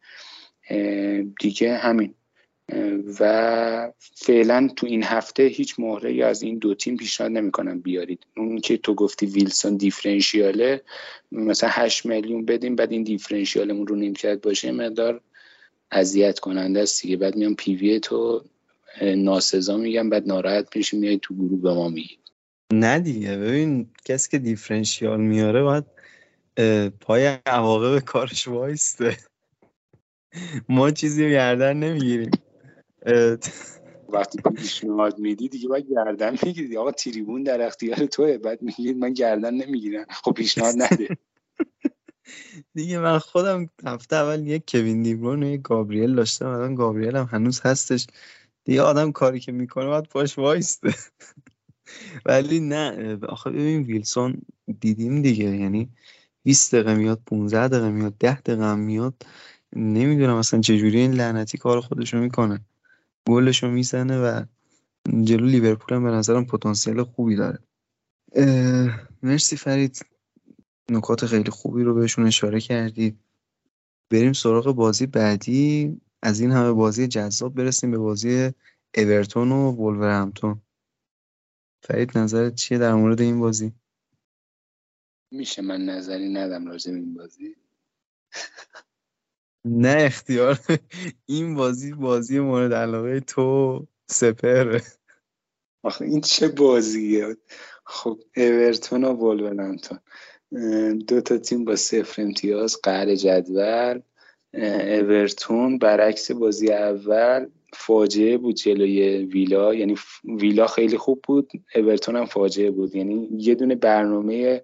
دیگه 1.39 1.77
همین. 1.77 2.13
و 3.19 3.91
فعلا 3.99 4.69
تو 4.75 4.87
این 4.87 5.03
هفته 5.03 5.43
هیچ 5.43 5.75
مهره 5.79 6.25
از 6.25 6.41
این 6.41 6.57
دو 6.57 6.75
تیم 6.75 6.97
پیشنهاد 6.97 7.31
نمی‌کنم 7.31 7.81
بیارید. 7.81 8.25
اون 8.37 8.59
که 8.59 8.77
تو 8.77 8.95
گفتی 8.95 9.25
ویلسون 9.25 9.77
دیفرنشیاله 9.77 10.81
مثلا 11.31 11.69
8 11.73 12.05
میلیون 12.05 12.45
بدیم 12.45 12.75
بعد 12.75 12.91
این 12.91 13.03
دیفرنشیالمون 13.03 13.87
رو 13.87 13.95
نیمکت 13.95 14.41
باشه 14.41 14.71
مقدار 14.71 15.21
اذیت 15.91 16.39
کننده 16.39 16.79
است 16.81 17.01
دیگه. 17.01 17.17
بعد 17.17 17.35
میام 17.35 17.55
پیوی 17.55 17.99
تو 17.99 18.43
ناسزا 19.01 19.77
میگم 19.77 20.09
بعد 20.09 20.27
ناراحت 20.27 20.75
میشی 20.75 20.97
میای 20.97 21.19
تو 21.21 21.35
گروه 21.35 21.61
به 21.61 21.73
ما 21.73 21.89
میگی. 21.89 22.17
نه 22.73 22.99
دیگه 22.99 23.37
ببین 23.37 23.89
کسی 24.05 24.29
که 24.31 24.37
دیفرنشیال 24.37 25.21
میاره 25.21 25.63
باید 25.63 25.83
پای 27.01 27.37
عواقب 27.45 27.99
کارش 27.99 28.47
وایسته. 28.47 29.17
ما 30.69 30.91
چیزی 30.91 31.23
رو 31.23 31.29
گردن 31.29 31.77
نمی‌گیریم. 31.77 32.31
وقتی 34.09 34.41
پیشنهاد 34.57 35.19
میدی 35.19 35.49
دیگه 35.49 35.67
باید 35.67 35.85
گردن 35.89 36.37
می‌گیری 36.43 36.77
آقا 36.77 36.91
تریبون 36.91 37.43
در 37.43 37.61
اختیار 37.61 38.05
توه. 38.05 38.37
بعد 38.37 38.61
میگید 38.61 38.97
من 38.97 39.13
گردن 39.13 39.53
نمی‌گیرم. 39.53 40.05
خب 40.09 40.31
پیشنهاد 40.31 40.75
نده. 40.77 41.17
دیگه 42.73 42.99
من 42.99 43.19
خودم 43.19 43.69
هفته 43.85 44.15
اول 44.15 44.47
یک 44.47 44.71
کوین 44.71 45.03
دیبرون 45.03 45.43
و 45.43 45.47
یک 45.47 45.61
گابریل 45.61 46.15
داشتم. 46.15 46.47
الان 46.47 46.75
گابریل 46.75 47.15
هم 47.15 47.29
هنوز 47.31 47.61
هستش. 47.61 48.07
دیگه 48.63 48.81
آدم 48.81 49.11
کاری 49.11 49.39
که 49.39 49.51
می‌کنه 49.51 49.85
باید 49.85 50.07
پاش 50.07 50.37
وایسته. 50.37 50.93
ولی 52.25 52.59
نه 52.59 53.17
آخه 53.29 53.49
ببین 53.49 53.83
ویلسون 53.83 54.41
دیدیم 54.79 55.21
دیگه. 55.21 55.45
یعنی 55.45 55.89
20 56.43 56.75
دقیقه 56.75 56.95
میاد 56.95 57.21
15 57.25 57.67
دقیقه 57.67 57.89
میاد 57.89 58.15
10 58.19 58.41
دقیقه 58.41 58.75
میاد. 58.75 59.25
نمی‌دونم 59.75 60.35
اصلا 60.35 60.61
چجوری 60.61 60.99
این 60.99 61.13
لعنتی 61.13 61.57
کار 61.57 61.81
خودشو 61.81 62.17
می‌کنه. 62.17 62.65
گلشو 63.27 63.67
می‌زنه 63.67 64.19
و 64.19 64.43
جلو 65.23 65.45
لیورپول 65.45 65.97
هم 65.97 66.03
به 66.03 66.11
نظرم 66.11 66.45
پتانسیل 66.45 67.03
خوبی 67.03 67.35
داره. 67.35 67.59
مرسی 69.23 69.57
فرید. 69.57 70.05
نکات 70.89 71.25
خیلی 71.25 71.51
خوبی 71.51 71.83
رو 71.83 71.93
بهشون 71.93 72.27
اشاره 72.27 72.59
کردید 72.59 73.19
بریم 74.09 74.33
سراغ 74.33 74.75
بازی 74.75 75.05
بعدی. 75.05 76.01
از 76.23 76.39
این 76.39 76.51
همه 76.51 76.71
بازی 76.71 77.07
جذاب 77.07 77.55
برسیم 77.55 77.91
به 77.91 77.97
بازی 77.97 78.51
اورتون 78.97 79.51
و 79.51 79.71
وولورهمپتون. 79.71 80.61
فرید 81.83 82.17
نظرت 82.17 82.55
چیه 82.55 82.77
در 82.77 82.93
مورد 82.93 83.21
این 83.21 83.39
بازی؟ 83.39 83.73
میشه 85.31 85.61
من 85.61 85.85
نظری 85.85 86.29
ندم 86.29 86.67
راجع 86.67 86.91
این 86.91 87.13
بازی؟ 87.13 87.55
نه 89.65 89.95
اختیار. 89.99 90.59
این 91.25 91.55
بازی 91.55 91.93
بازی 91.93 92.39
مورد 92.39 92.73
علاقه 92.73 93.19
تو 93.19 93.87
سپره 94.07 94.81
آخه 95.83 96.05
این 96.05 96.21
چه 96.21 96.47
بازیه؟ 96.47 97.37
خب 97.85 98.19
اورتون 98.37 99.03
و 99.03 99.13
وولورهمپتون. 99.13 99.99
دو 101.07 101.21
تا 101.21 101.37
تیم 101.37 101.65
با 101.65 101.75
صفر 101.75 102.21
امتیاز 102.21 102.79
قعر 102.83 103.15
جدول. 103.15 104.01
اورتون 104.53 105.77
برعکس 105.77 106.31
بازی 106.31 106.71
اول 106.71 107.49
فاجعه 107.73 108.37
بود 108.37 108.55
جلوی 108.55 109.25
ویلا. 109.25 109.73
یعنی 109.73 109.95
ویلا 110.23 110.67
خیلی 110.67 110.97
خوب 110.97 111.21
بود 111.27 111.51
اورتون 111.75 112.15
هم 112.15 112.25
فاجعه 112.25 112.71
بود. 112.71 112.95
یعنی 112.95 113.29
یه 113.31 113.55
دونه 113.55 113.75
برنامه 113.75 114.63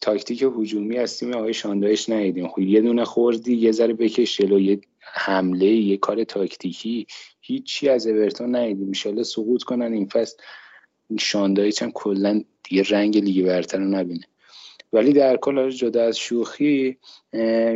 تاکتیک 0.00 0.44
هجومی 0.58 0.98
از 0.98 1.18
تیم 1.18 1.34
آقای 1.34 1.54
شان 1.54 1.77
دایچ 1.77 2.08
ندیدیم. 2.08 2.48
خب 2.48 2.58
یه 2.58 2.80
دونه 2.80 3.04
خوردی 3.04 3.56
یه 3.56 3.72
ذره 3.72 3.94
بکش 3.94 4.36
جلو 4.36 4.60
یه 4.60 4.80
حمله 5.00 5.66
یه 5.66 5.96
کار 5.96 6.24
تاکتیکی. 6.24 7.06
هیچی 7.40 7.88
از 7.88 8.06
اورتون 8.06 8.56
ندیدیم. 8.56 8.92
ان 9.06 9.22
سقوط 9.22 9.62
کنن. 9.62 9.92
این 9.92 10.06
فصل 10.06 10.36
شان 11.18 11.45
دایچ 11.45 11.82
هم 11.82 11.90
کلا 11.90 12.42
دیگه 12.62 12.82
رنگ 12.82 13.18
لیگ 13.18 13.46
برتر 13.46 13.78
رو 13.78 13.84
نبینه. 13.84 14.24
ولی 14.92 15.12
در 15.12 15.36
کل 15.36 15.70
جدا 15.70 16.04
از 16.04 16.18
شوخی 16.18 16.96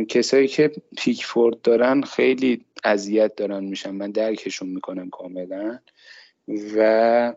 کسایی 0.09 0.47
که 0.47 0.71
پیکفورد 0.97 1.61
دارن 1.61 2.01
خیلی 2.01 2.65
اذیت 2.83 3.35
دارن 3.35 3.63
میشن. 3.63 3.91
من 3.91 4.11
درکشون 4.11 4.69
می‌کنم 4.69 5.09
کاملا. 5.09 5.79
و 6.75 7.33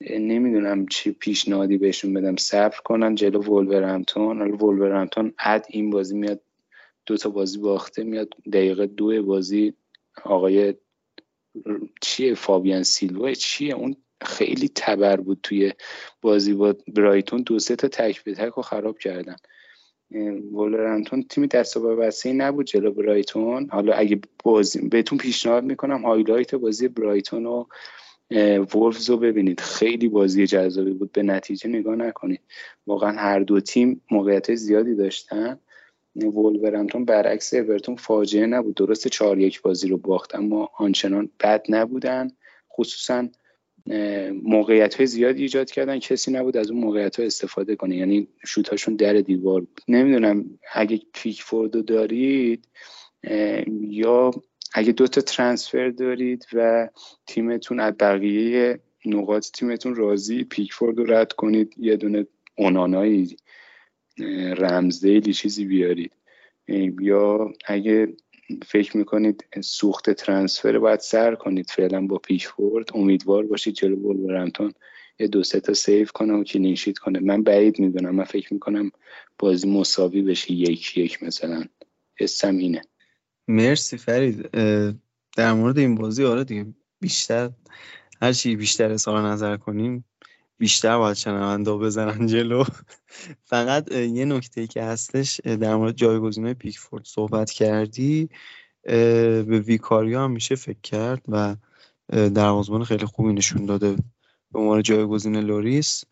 نمی‌دونم 0.00 0.86
چی 0.86 1.12
پیشنهادی 1.12 1.78
بهشون 1.78 2.12
بدم. 2.12 2.36
صبر 2.36 2.76
کنن 2.84 3.14
جلو 3.14 3.42
ولورهمپتون 3.42 4.38
حالا 4.38 4.56
ولورهمپتون 4.56 5.32
حد 5.38 5.66
این 5.68 5.90
بازی 5.90 6.16
میاد 6.16 6.40
دو 7.06 7.16
تا 7.16 7.30
بازی 7.30 7.58
باخته 7.58 8.04
میاد. 8.04 8.28
دقیقه 8.52 8.86
دو 8.86 9.22
بازی 9.22 9.74
آقای 10.24 10.74
چیه؟ 12.00 12.34
فابیان 12.34 12.82
سیلوا؟ 12.82 13.32
چیه؟ 13.32 13.74
اون 13.74 13.96
خیلی 14.22 14.68
تبر 14.74 15.16
بود 15.16 15.38
توی 15.42 15.72
بازی 16.22 16.54
با 16.54 16.74
برایتون. 16.88 17.42
دو 17.42 17.58
سه 17.58 17.76
تا 17.76 17.88
تک 17.88 18.24
به 18.24 18.34
تک 18.34 18.52
رو 18.52 18.62
خراب 18.62 18.98
کردن. 18.98 19.36
ولورهمپتون 20.52 21.22
تیمی 21.22 21.46
دست 21.46 21.76
و 21.76 21.96
بسته 21.96 22.32
نبود 22.32 22.66
جلو 22.66 22.92
برایتون. 22.92 23.68
حالا 23.70 23.92
اگه 23.92 24.20
بازی 24.44 24.88
بهتون 24.88 25.18
پیشنهاد 25.18 25.64
می‌کنم 25.64 26.02
highlight 26.02 26.54
بازی 26.54 26.88
برایتون 26.88 27.46
و 27.46 27.64
وولفز 28.74 29.10
رو 29.10 29.16
ببینید. 29.16 29.60
خیلی 29.60 30.08
بازی 30.08 30.46
جذابی 30.46 30.90
بود. 30.90 31.12
به 31.12 31.22
نتیجه 31.22 31.68
نگاه 31.68 31.96
نکنید. 31.96 32.40
واقعا 32.86 33.12
هر 33.12 33.40
دو 33.40 33.60
تیم 33.60 34.02
موقعیت 34.10 34.54
زیادی 34.54 34.94
داشتن. 34.94 35.58
وولورهمپتون 36.16 37.04
برعکس 37.04 37.54
اورتون 37.54 37.96
فاجعه 37.96 38.46
نبود. 38.46 38.74
درست 38.74 39.08
چهار 39.08 39.38
یک 39.38 39.62
بازی 39.62 39.88
رو 39.88 39.96
باخت. 39.96 40.34
اما 40.34 40.70
آنچنان 40.76 41.30
بد 41.40 41.66
نبودن. 41.68 42.30
خصوصا 42.72 43.28
موقعیت 44.42 44.94
های 44.94 45.06
زیادی 45.06 45.42
ایجاد 45.42 45.70
کردن. 45.70 45.98
کسی 45.98 46.30
نبود 46.30 46.56
از 46.56 46.70
اون 46.70 46.80
موقعیت 46.80 47.20
ها 47.20 47.26
استفاده 47.26 47.76
کنه. 47.76 47.96
یعنی 47.96 48.28
شوتاشون 48.46 48.96
در 48.96 49.12
دیوار 49.12 49.60
بود. 49.60 49.80
نمی‌دونم 49.88 50.58
اگه 50.72 51.00
پیک 51.14 51.42
فوردو 51.42 51.82
دارید 51.82 52.68
یا 53.80 54.30
اگه 54.74 54.92
دوتا 54.92 55.20
ترانسفر 55.20 55.88
دارید 55.88 56.46
و 56.52 56.88
تیمتون 57.26 57.80
از 57.80 57.94
بقیه 58.00 58.80
نقاط 59.06 59.50
تیمتون 59.50 59.94
راضی 59.94 60.44
پیکفورد 60.44 60.98
رو 60.98 61.12
رد 61.12 61.32
کنید 61.32 61.74
یه 61.78 61.96
دونه 61.96 62.26
اونانایی 62.58 63.36
رمزدیلی 64.56 65.32
چیزی 65.32 65.64
بیارید. 65.64 66.12
یا 67.00 67.52
اگه 67.66 68.16
فکر 68.66 68.96
می‌کنید 68.96 69.44
سوخت 69.60 70.10
ترانسفر 70.10 70.78
باید 70.78 71.00
سر 71.00 71.34
کنید 71.34 71.70
فعلا 71.70 72.06
با 72.06 72.18
پیکفورد 72.18 72.88
امیدوار 72.94 73.46
باشید 73.46 73.74
جلو 73.74 73.96
ولورهمپتون 73.96 74.72
یه 75.18 75.28
دو 75.28 75.42
سه 75.42 75.60
تا 75.60 75.74
سیف 75.74 76.12
کنه 76.12 76.34
و 76.34 76.44
کلینشیت 76.44 76.98
کنه. 76.98 77.20
من 77.20 77.42
بعید 77.42 77.78
می‌دونم 77.78 78.14
من 78.14 78.24
فکر 78.24 78.54
می‌کنم 78.54 78.90
بازی 79.38 79.68
مساوی 79.70 80.22
بشه 80.22 80.52
یک 80.52 80.96
یک 80.96 81.22
مثلا. 81.22 81.64
حسم 82.16 82.56
اینه. 82.56 82.82
مرسی 83.48 83.96
فرید. 83.96 84.50
در 85.36 85.52
مورد 85.52 85.78
این 85.78 85.94
بازی 85.94 86.24
آره 86.24 86.44
دیگه 86.44 86.66
بیشتر 87.00 87.50
هر 88.22 88.32
چی 88.32 88.56
بیشتر 88.56 88.90
اظهار 88.90 89.22
نظر 89.22 89.56
کنیم 89.56 90.04
بیشتر 90.58 90.98
باید 90.98 91.16
شنونده 91.16 91.72
بزنن 91.72 92.26
جلو. 92.26 92.64
فقط 93.50 93.92
یه 93.92 94.24
نکته 94.24 94.66
که 94.66 94.82
هستش 94.82 95.40
در 95.40 95.76
مورد 95.76 95.96
جایگزین 95.96 96.52
پیکفورد 96.54 97.04
صحبت 97.04 97.50
کردی 97.50 98.28
به 98.82 99.62
ویکاریو 99.66 100.24
هم 100.24 100.30
میشه 100.30 100.54
فکر 100.54 100.80
کرد 100.82 101.22
و 101.28 101.56
دروازه‌بان 102.08 102.84
خیلی 102.84 103.06
خوبی 103.06 103.32
نشون 103.32 103.66
داده. 103.66 103.96
به 104.52 104.58
عنوان 104.58 104.82
جایگزین 104.82 105.36
لوریس 105.36 106.04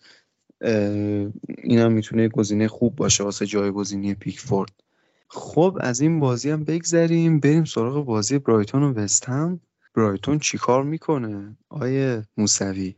این 1.58 1.78
هم 1.78 1.92
می‌تونه 1.92 2.28
گزینه 2.28 2.68
خوب 2.68 2.96
باشه 2.96 3.24
واسه 3.24 3.46
جایگزینی 3.46 4.14
پیکفورد. 4.14 4.85
خب 5.28 5.78
از 5.80 6.00
این 6.00 6.20
بازی 6.20 6.50
هم 6.50 6.64
بگذریم. 6.64 7.40
بریم 7.40 7.64
سراغ 7.64 8.04
بازی 8.04 8.38
برایتون 8.38 8.82
و 8.82 8.92
وستهم 8.92 9.60
برایتون 9.94 10.38
چیکار 10.38 10.84
می‌کنه؟ 10.84 11.56
آیه 11.68 12.22
موسوی 12.36 12.94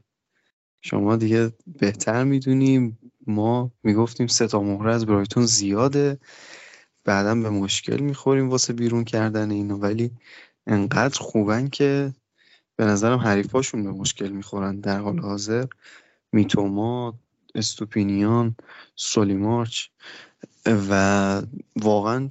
شما 0.80 1.16
دیگه 1.16 1.52
بهتر 1.66 2.24
می‌دونیم. 2.24 2.98
ما 3.26 3.72
می‌گفتیم 3.82 4.26
سه 4.26 4.46
تا 4.46 4.62
مهره 4.62 4.94
از 4.94 5.06
برایتون 5.06 5.46
زیاده. 5.46 6.18
بعدا 7.04 7.34
به 7.34 7.50
مشکل 7.50 8.00
می‌خوریم 8.00 8.50
واسه 8.50 8.72
بیرون 8.72 9.04
کردن 9.04 9.50
اینو. 9.50 9.76
ولی 9.76 10.10
انقدر 10.66 11.18
خوبن 11.20 11.68
که 11.68 12.12
به 12.76 12.84
نظرم 12.84 13.18
حریفاشون 13.18 13.84
به 13.84 13.90
مشکل 13.90 14.28
می‌خورن. 14.28 14.80
در 14.80 14.98
حال 14.98 15.18
حاضر 15.18 15.64
میتوما 16.32 17.18
استوپینیان 17.54 18.56
سولیمارچ 18.96 19.86
و 20.68 21.42
واقعا 21.76 22.30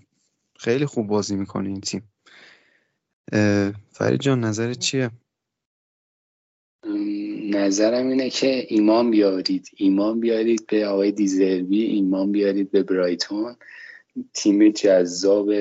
خیلی 0.59 0.85
خوب 0.85 1.07
بازی 1.07 1.35
می‌کنه 1.35 1.69
این 1.69 1.81
تیم. 1.81 2.03
فرید 3.91 4.19
جان 4.19 4.39
نظرت 4.39 4.79
چیه؟ 4.79 5.11
نظرم 7.51 8.07
اینه 8.07 8.29
که 8.29 8.65
ایمان 8.69 9.11
بیارید. 9.11 9.69
ایمان 9.75 10.19
بیارید 10.19 10.67
به 10.67 10.87
آقای 10.87 11.11
دیزربی 11.11 11.83
ایمان 11.83 12.31
بیارید 12.31 12.71
به 12.71 12.83
برایتون. 12.83 13.55
تیم 14.33 14.69
جذاب 14.69 15.53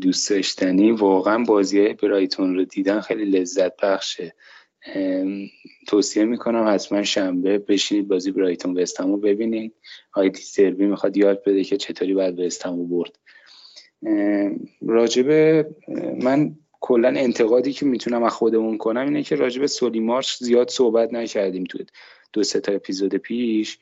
دوست 0.00 0.30
داشتنی. 0.30 0.90
واقعا 0.90 1.44
بازی 1.44 1.88
برایتون 1.88 2.54
رو 2.54 2.64
دیدن 2.64 3.00
خیلی 3.00 3.24
لذت 3.24 3.76
بخشه. 3.76 4.34
توصیه 5.86 6.24
می‌کنم 6.24 6.64
حتما 6.68 7.02
شنبه 7.02 7.58
بشینید 7.58 8.08
بازی 8.08 8.30
برایتون 8.32 8.78
وستمو 8.78 9.16
ببینید. 9.16 9.74
آقای 10.12 10.30
دیزربی 10.30 10.86
می‌خواد 10.86 11.16
یاد 11.16 11.44
بده 11.44 11.64
که 11.64 11.76
چطوری 11.76 12.14
باید 12.14 12.40
وستمو 12.40 12.86
برد. 12.86 13.18
راجبه 14.86 15.66
من 16.22 16.56
کلا 16.80 17.08
انتقادی 17.08 17.72
که 17.72 17.86
می‌تونم 17.86 18.22
از 18.22 18.32
خودمون 18.32 18.78
کنم 18.78 19.04
اینه 19.04 19.22
که 19.22 19.36
راجب 19.36 19.66
سولیمارش 19.66 20.36
زیاد 20.36 20.68
صحبت 20.68 21.12
نکردیم 21.12 21.64
تو 21.64 21.78
دو 22.32 22.42
سه 22.42 22.60
تا 22.60 22.72
اپیزود 22.72 23.14
پیش. 23.14 23.78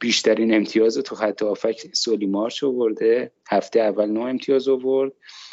بیشترین 0.00 0.54
امتیاز 0.54 0.98
تو 0.98 1.14
خط 1.14 1.42
آفک 1.42 1.94
سولیمارش 1.94 2.64
آورده. 2.64 3.30
هفته 3.48 3.80
اول 3.80 4.10
9 4.10 4.20
امتیاز 4.20 4.68
آورد. 4.68 5.12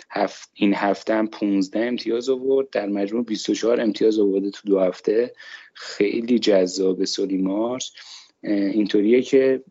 هفت 0.09 0.49
این 0.53 0.73
هفته 0.73 1.13
هم 1.13 1.27
15 1.27 1.79
امتیاز 1.79 2.29
آورد. 2.29 2.69
در 2.69 2.89
مجموع 2.89 3.25
24 3.25 3.81
امتیاز 3.81 4.19
آورده 4.19 4.49
تو 4.49 4.67
دو 4.67 4.79
هفته. 4.79 5.33
خیلی 5.73 6.39
جذاب 6.39 7.05
سولیمارش. 7.05 7.93
اینطوریه 8.43 9.21
که 9.21 9.63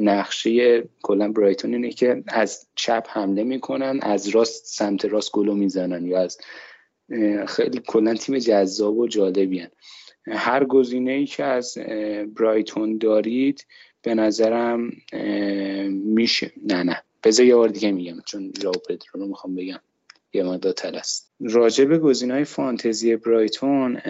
نقشه 0.00 0.84
کلا 1.02 1.32
برایتون 1.32 1.74
اینه 1.74 1.90
که 1.90 2.22
از 2.28 2.66
چپ 2.74 3.06
حمله 3.08 3.44
می‌کنن 3.44 3.98
از 4.02 4.28
راست 4.28 4.66
سمت 4.66 5.04
راست 5.04 5.32
گلو 5.32 5.54
می‌زنن 5.54 6.06
یا 6.06 6.20
از 6.20 6.38
خیلی 7.46 7.80
کلا 7.86 8.14
تیم 8.14 8.38
جذاب 8.38 8.98
و 8.98 9.08
جالبی 9.08 9.66
هر 10.28 10.64
گزینه 10.64 11.10
ای 11.10 11.26
که 11.26 11.44
از 11.44 11.78
برایتون 12.36 12.98
دارید 12.98 13.66
به 14.02 14.14
نظرم 14.14 14.92
میشه. 15.92 16.52
نه 16.66 16.82
نه. 16.82 17.02
بذار 17.24 17.46
یه 17.46 17.54
بار 17.54 17.68
دیگه 17.68 17.92
میگم 17.92 18.16
چون 18.26 18.52
جاو 18.52 18.74
پدرو 18.88 19.20
رو 19.20 19.26
می‌خوام 19.26 19.54
بگم. 19.54 19.80
یه 20.32 20.42
مدت 20.42 20.74
تل 20.74 20.94
است. 20.94 21.32
راجع 21.40 21.84
به 21.84 21.98
گزینه 21.98 22.34
های 22.34 22.44
فانتزی 22.44 23.16
برایتون 23.16 24.00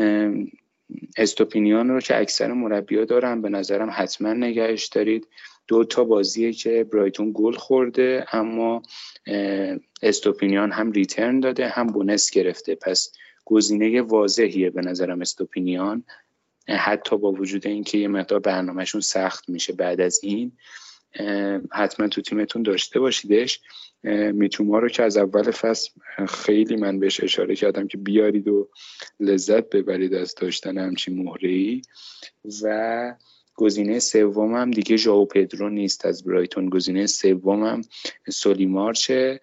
استوپینیان 1.16 1.88
رو 1.88 2.00
که 2.00 2.20
اکثر 2.20 2.52
مربیا 2.52 3.04
دارن 3.04 3.42
به 3.42 3.48
نظرم 3.48 3.90
حتما 3.92 4.32
نگهش 4.32 4.86
دارید. 4.86 5.28
دو 5.68 5.84
تا 5.84 6.04
بازیه 6.04 6.52
که 6.52 6.84
برایتون 6.84 7.30
گل 7.34 7.54
خورده 7.54 8.26
اما 8.32 8.82
استوپینیان 10.02 10.72
هم 10.72 10.92
ریترن 10.92 11.40
داده 11.40 11.68
هم 11.68 11.86
بونس 11.86 12.30
گرفته. 12.30 12.74
پس 12.74 13.12
گزینه 13.46 14.02
واضحیه 14.02 14.70
به 14.70 14.80
نظرم 14.80 15.20
استوپینیان. 15.20 16.04
حتی 16.68 17.18
با 17.18 17.32
وجود 17.32 17.66
اینکه 17.66 17.98
یه 17.98 18.08
مقدار 18.08 18.40
برنامهشون 18.40 19.00
سخت 19.00 19.48
میشه 19.48 19.72
بعد 19.72 20.00
از 20.00 20.20
این 20.22 20.52
حتما 21.72 22.08
تو 22.08 22.20
تیمتون 22.20 22.62
داشته 22.62 23.00
باشیدش. 23.00 23.60
میتوما 24.32 24.78
رو 24.78 24.88
که 24.88 25.02
از 25.02 25.16
اول 25.16 25.50
فصل 25.50 25.90
خیلی 26.28 26.76
من 26.76 26.98
بهش 26.98 27.22
اشاره 27.22 27.56
کردم 27.56 27.86
که 27.86 27.98
بیارید 27.98 28.48
و 28.48 28.68
لذت 29.20 29.68
ببرید 29.68 30.14
از 30.14 30.34
داشتن 30.34 30.78
همچین 30.78 31.22
مهره 31.22 31.48
ای 31.48 31.82
و 32.62 33.14
گزینه 33.54 33.98
سومم 33.98 34.70
دیگه 34.70 34.96
ژائو 34.96 35.24
پدرو 35.24 35.68
نیست 35.68 36.06
از 36.06 36.24
برایتون. 36.24 36.68
گزینه 36.68 37.06
سومم 37.06 37.80
سولیمارچه. 38.30 39.40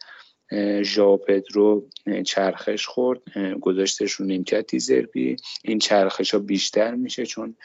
ژائو 0.81 1.17
پدرو 1.17 1.89
چرخش 2.25 2.85
خورد. 2.85 3.19
گذاشتش 3.61 4.11
رو 4.11 4.25
نیمکت 4.25 4.67
دیزربی 4.67 5.35
این 5.63 5.79
چرخش 5.79 6.33
ها 6.33 6.39
بیشتر 6.39 6.95
میشه 6.95 7.25
چون 7.25 7.55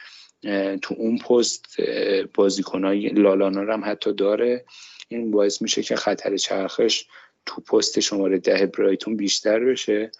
تو 0.82 0.94
اون 0.98 1.18
پست 1.18 1.76
بازیکنای 2.34 3.08
لالانا 3.08 3.72
هم 3.72 3.84
حتی 3.84 4.12
داره. 4.12 4.64
این 5.08 5.30
باعث 5.30 5.62
میشه 5.62 5.82
که 5.82 5.96
خطر 5.96 6.36
چرخش 6.36 7.06
تو 7.46 7.60
پست 7.60 8.00
شماره 8.00 8.38
ده 8.38 8.66
برایتون 8.66 9.16
بیشتر 9.16 9.60
بشه. 9.60 10.10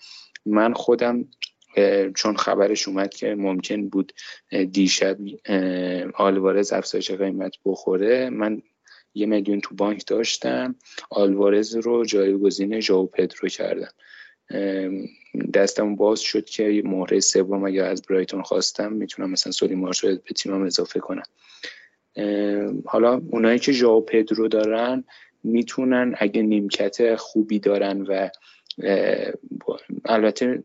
من 0.46 0.72
خودم 0.72 1.28
چون 2.16 2.36
خبرش 2.36 2.88
اومد 2.88 3.14
که 3.14 3.34
ممکن 3.34 3.88
بود 3.88 4.12
دیشب 4.72 5.16
آلوارز 6.14 6.72
افزایش 6.72 7.10
قیمت 7.10 7.52
بخوره 7.64 8.30
من 8.30 8.62
یه 9.14 9.26
میلیون 9.26 9.60
تو 9.60 9.74
بانک 9.74 10.06
داشتم. 10.06 10.74
آلوارز 11.10 11.76
رو 11.76 12.04
جایگزین 12.04 12.80
ژائو 12.80 13.06
پدرو 13.06 13.48
کردم. 13.48 13.92
دستم 15.54 15.96
باز 15.96 16.20
شد 16.20 16.44
که 16.44 16.82
مهره 16.84 17.20
سوم 17.20 17.64
اگر 17.64 17.84
از 17.84 18.02
برایتون 18.02 18.42
خواستم 18.42 18.92
می‌تونم 18.92 19.30
مثلا 19.30 19.52
سولی 19.52 19.74
مارش 19.74 20.04
به 20.04 20.34
تیمم 20.36 20.62
اضافه 20.62 21.00
کنم. 21.00 21.22
حالا 22.86 23.22
اونایی 23.30 23.58
که 23.58 23.72
ژائو 23.72 24.00
پدرو 24.00 24.48
دارن 24.48 25.04
می‌تونن 25.44 26.14
اگه 26.18 26.42
نیمکت 26.42 27.16
خوبی 27.16 27.58
دارن 27.58 28.02
و 28.02 28.28
البته 30.04 30.62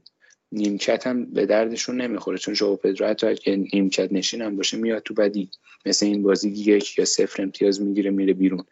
نیمکت 0.54 1.08
هم 1.08 1.26
به 1.26 1.46
دردشون 1.46 2.02
نمی‌خوره. 2.02 2.38
چون 2.38 2.54
ژائو 2.54 2.76
پدرو 2.76 3.08
حتی 3.08 3.28
اگه 3.28 3.56
نیمکت 3.74 4.12
نشین 4.12 4.42
هم 4.42 4.56
باشه 4.56 4.78
میاد 4.78 5.04
تو 5.04 5.14
بدی. 5.14 5.50
مثل 5.86 6.06
این 6.06 6.24
بازی 6.24 6.50
یک 6.50 6.98
یا 6.98 7.06
صفر 7.06 7.44
امتیاز 7.44 7.82
می‌گیره 7.82 8.10
میره 8.10 8.34
بیرون. 8.34 8.64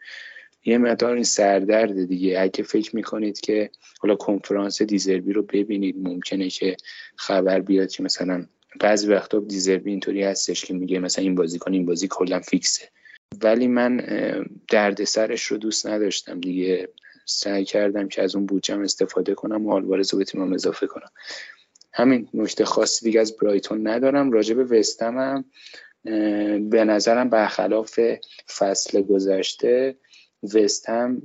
یه 0.64 0.78
مقدار 0.78 1.14
این 1.14 1.24
سردرد 1.24 2.04
دیگه. 2.04 2.40
اگه 2.40 2.64
فکر 2.64 2.96
می‌کنید 2.96 3.40
که 3.40 3.70
حالا 4.00 4.14
کنفرانس 4.14 4.82
دیزربی 4.82 5.32
رو 5.32 5.42
ببینید 5.42 5.96
ممکنه 5.98 6.50
که 6.50 6.76
خبر 7.16 7.60
بیاد 7.60 7.90
که 7.90 8.02
مثلا 8.02 8.46
بعضی 8.80 9.06
وقتا 9.06 9.40
دیزربی 9.40 9.90
اینطوری 9.90 10.22
هستش 10.22 10.64
که 10.64 10.74
میگه 10.74 10.98
مثلا 10.98 11.24
این 11.24 11.34
بازیکن 11.34 11.72
این 11.72 11.86
بازی 11.86 12.08
کلا 12.10 12.40
فیکسه. 12.40 12.88
ولی 13.42 13.66
من 13.66 13.96
درد 14.68 15.04
سرش 15.04 15.42
رو 15.42 15.56
دوست 15.56 15.86
نداشتم 15.86 16.40
دیگه. 16.40 16.88
سعی 17.24 17.64
کردم 17.64 18.08
که 18.08 18.22
از 18.22 18.36
اون 18.36 18.46
بودجم 18.46 18.80
استفاده 18.80 19.34
کنم 19.34 19.66
و 19.66 19.72
آلوارز 19.72 20.12
رو 20.12 20.18
به 20.18 20.24
تیمم 20.24 20.52
اضافه 20.52 20.86
کنم. 20.86 21.10
همین 21.92 22.28
نکته 22.34 22.64
خاصی 22.64 23.04
دیگه 23.04 23.20
از 23.20 23.36
برایتون 23.36 23.88
ندارم. 23.88 24.32
راجع 24.32 24.54
به 24.54 24.64
وستم 24.64 25.18
هم 25.18 25.44
به 26.68 26.84
نظرم 26.84 27.28
برخلاف 27.28 28.00
فصل 28.58 29.02
گذشته 29.02 29.96
وست 30.54 30.88
هم 30.88 31.22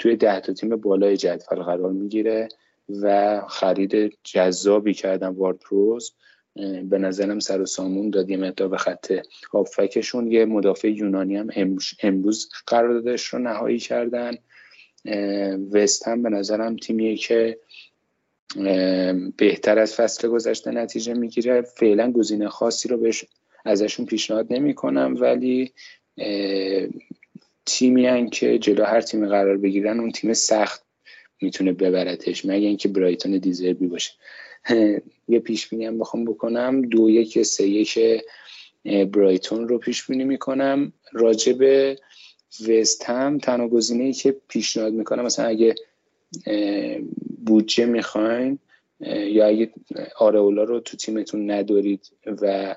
توی 0.00 0.16
ده 0.16 0.40
تا 0.40 0.52
تیم 0.52 0.76
بالای 0.76 1.16
جدول 1.16 1.62
قرار 1.62 1.92
می‌گیره 1.92 2.48
و 3.02 3.40
خرید 3.48 4.18
جذابی 4.24 4.94
کردن 4.94 5.28
وارد 5.28 5.60
روز. 5.68 6.12
به 6.84 6.98
نظرم 6.98 7.38
سر 7.38 7.60
و 7.60 7.66
سامون 7.66 8.10
داد 8.10 8.30
یه 8.30 8.36
مقدار 8.36 8.68
به 8.68 8.76
خط 8.76 9.12
هافکشون. 9.52 10.32
یه 10.32 10.44
مدافع 10.44 10.88
یونانی 10.88 11.36
هم 11.36 11.48
امروز 12.02 12.48
قراردادش 12.66 13.26
رو 13.26 13.38
نهایی 13.38 13.78
کردن. 13.78 14.34
وست 15.72 16.08
هم 16.08 16.22
به 16.22 16.28
نظرم 16.28 16.76
تیمیه 16.76 17.16
که 17.16 17.58
بهتر 19.36 19.78
از 19.78 19.94
فصل 19.94 20.28
گذشته 20.28 20.70
نتیجه 20.70 21.14
می‌گیره. 21.14 21.62
فعلا 21.62 22.12
گزینه 22.12 22.48
خاصی 22.48 22.88
رو 22.88 22.96
بهش 22.96 23.24
ازشون 23.64 24.06
پیشنهاد 24.06 24.46
نمی 24.50 24.74
کنم 24.74 25.16
ولی 25.20 25.72
تیمی 27.66 28.30
که 28.30 28.58
جلو 28.58 28.84
هر 28.84 29.00
تیمی 29.00 29.28
قرار 29.28 29.56
بگیرن 29.56 30.00
اون 30.00 30.12
تیم 30.12 30.32
سخت 30.32 30.82
می‌تونه 31.40 31.72
ببرتش 31.72 32.44
مگه 32.44 32.66
اینکه 32.66 32.88
برایتون 32.88 33.38
دیزربی 33.38 33.86
باشه. 33.86 34.12
یه 35.28 35.38
پیش 35.38 35.68
بینی 35.68 35.86
هم 35.86 35.98
بخوام 35.98 36.24
بکنم. 36.24 36.82
دو 36.82 37.10
یک 37.10 37.42
سه 37.42 37.68
یک 37.68 37.98
برایتون 38.84 39.68
رو 39.68 39.78
پیش 39.78 40.06
بینی 40.06 40.24
می‌کنم. 40.24 40.92
راجع 41.12 41.52
به 41.52 41.98
وست 42.68 43.04
هم 43.04 43.38
تنها 43.38 43.68
گزینه 43.68 44.04
ای 44.04 44.12
که 44.12 44.36
پیشنهاد 44.48 44.92
می‌کنم 44.92 45.24
مثلا 45.24 45.46
اگه 45.46 45.74
بودجه 47.48 47.86
می‌خواین 47.86 48.58
یا 49.00 49.46
اگه 49.46 49.70
آرئولا 50.18 50.64
رو 50.64 50.80
تو 50.80 50.96
تیمتون 50.96 51.50
ندارید 51.50 52.12
و 52.26 52.76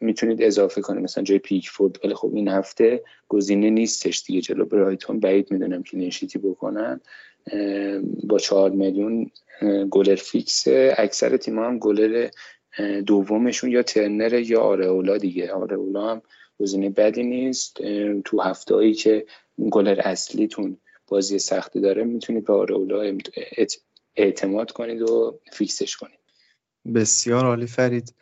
می‌تونید 0.00 0.42
اضافه 0.42 0.80
کنید. 0.80 1.04
مثلا 1.04 1.24
جای 1.24 1.38
پیکفورد 1.38 1.98
ولی 2.04 2.14
خب 2.14 2.34
این 2.34 2.48
هفته 2.48 3.02
گزینه 3.28 3.70
نیستش 3.70 4.22
دیگه. 4.26 4.40
جلو 4.40 4.64
برایتون 4.64 5.20
بعید 5.20 5.52
می‌دونم 5.52 5.82
که 5.82 5.96
نشیتی 5.96 6.38
بکنن. 6.38 7.00
با 8.24 8.38
چهار 8.38 8.70
میلیون 8.70 9.30
گلر 9.90 10.14
فیکسه. 10.14 10.94
اکثر 10.98 11.36
تیم 11.36 11.58
هم 11.58 11.78
گلر 11.78 12.28
دومشون 13.06 13.70
یا 13.70 13.82
ترنر 13.82 14.34
یا 14.34 14.60
آرئولا 14.60 15.18
دیگه. 15.18 15.52
آرئولا 15.52 16.10
هم 16.10 16.22
گزینه 16.60 16.90
بدی 16.90 17.22
نیست. 17.22 17.76
تو 18.24 18.40
هفته 18.40 18.74
هایی 18.74 18.94
که 18.94 19.26
گلر 19.70 20.00
اصلیتون 20.04 20.76
بازی 21.10 21.38
سختی 21.38 21.80
داره 21.80 22.04
می‌تونید 22.04 22.44
به 22.44 22.52
آرئولا 22.52 23.18
اعتماد 24.16 24.70
کنید 24.70 25.02
و 25.02 25.40
فیکسش 25.52 25.96
کنید. 25.96 26.18
بسیار 26.94 27.44
عالی 27.44 27.66
فرید. 27.66 28.14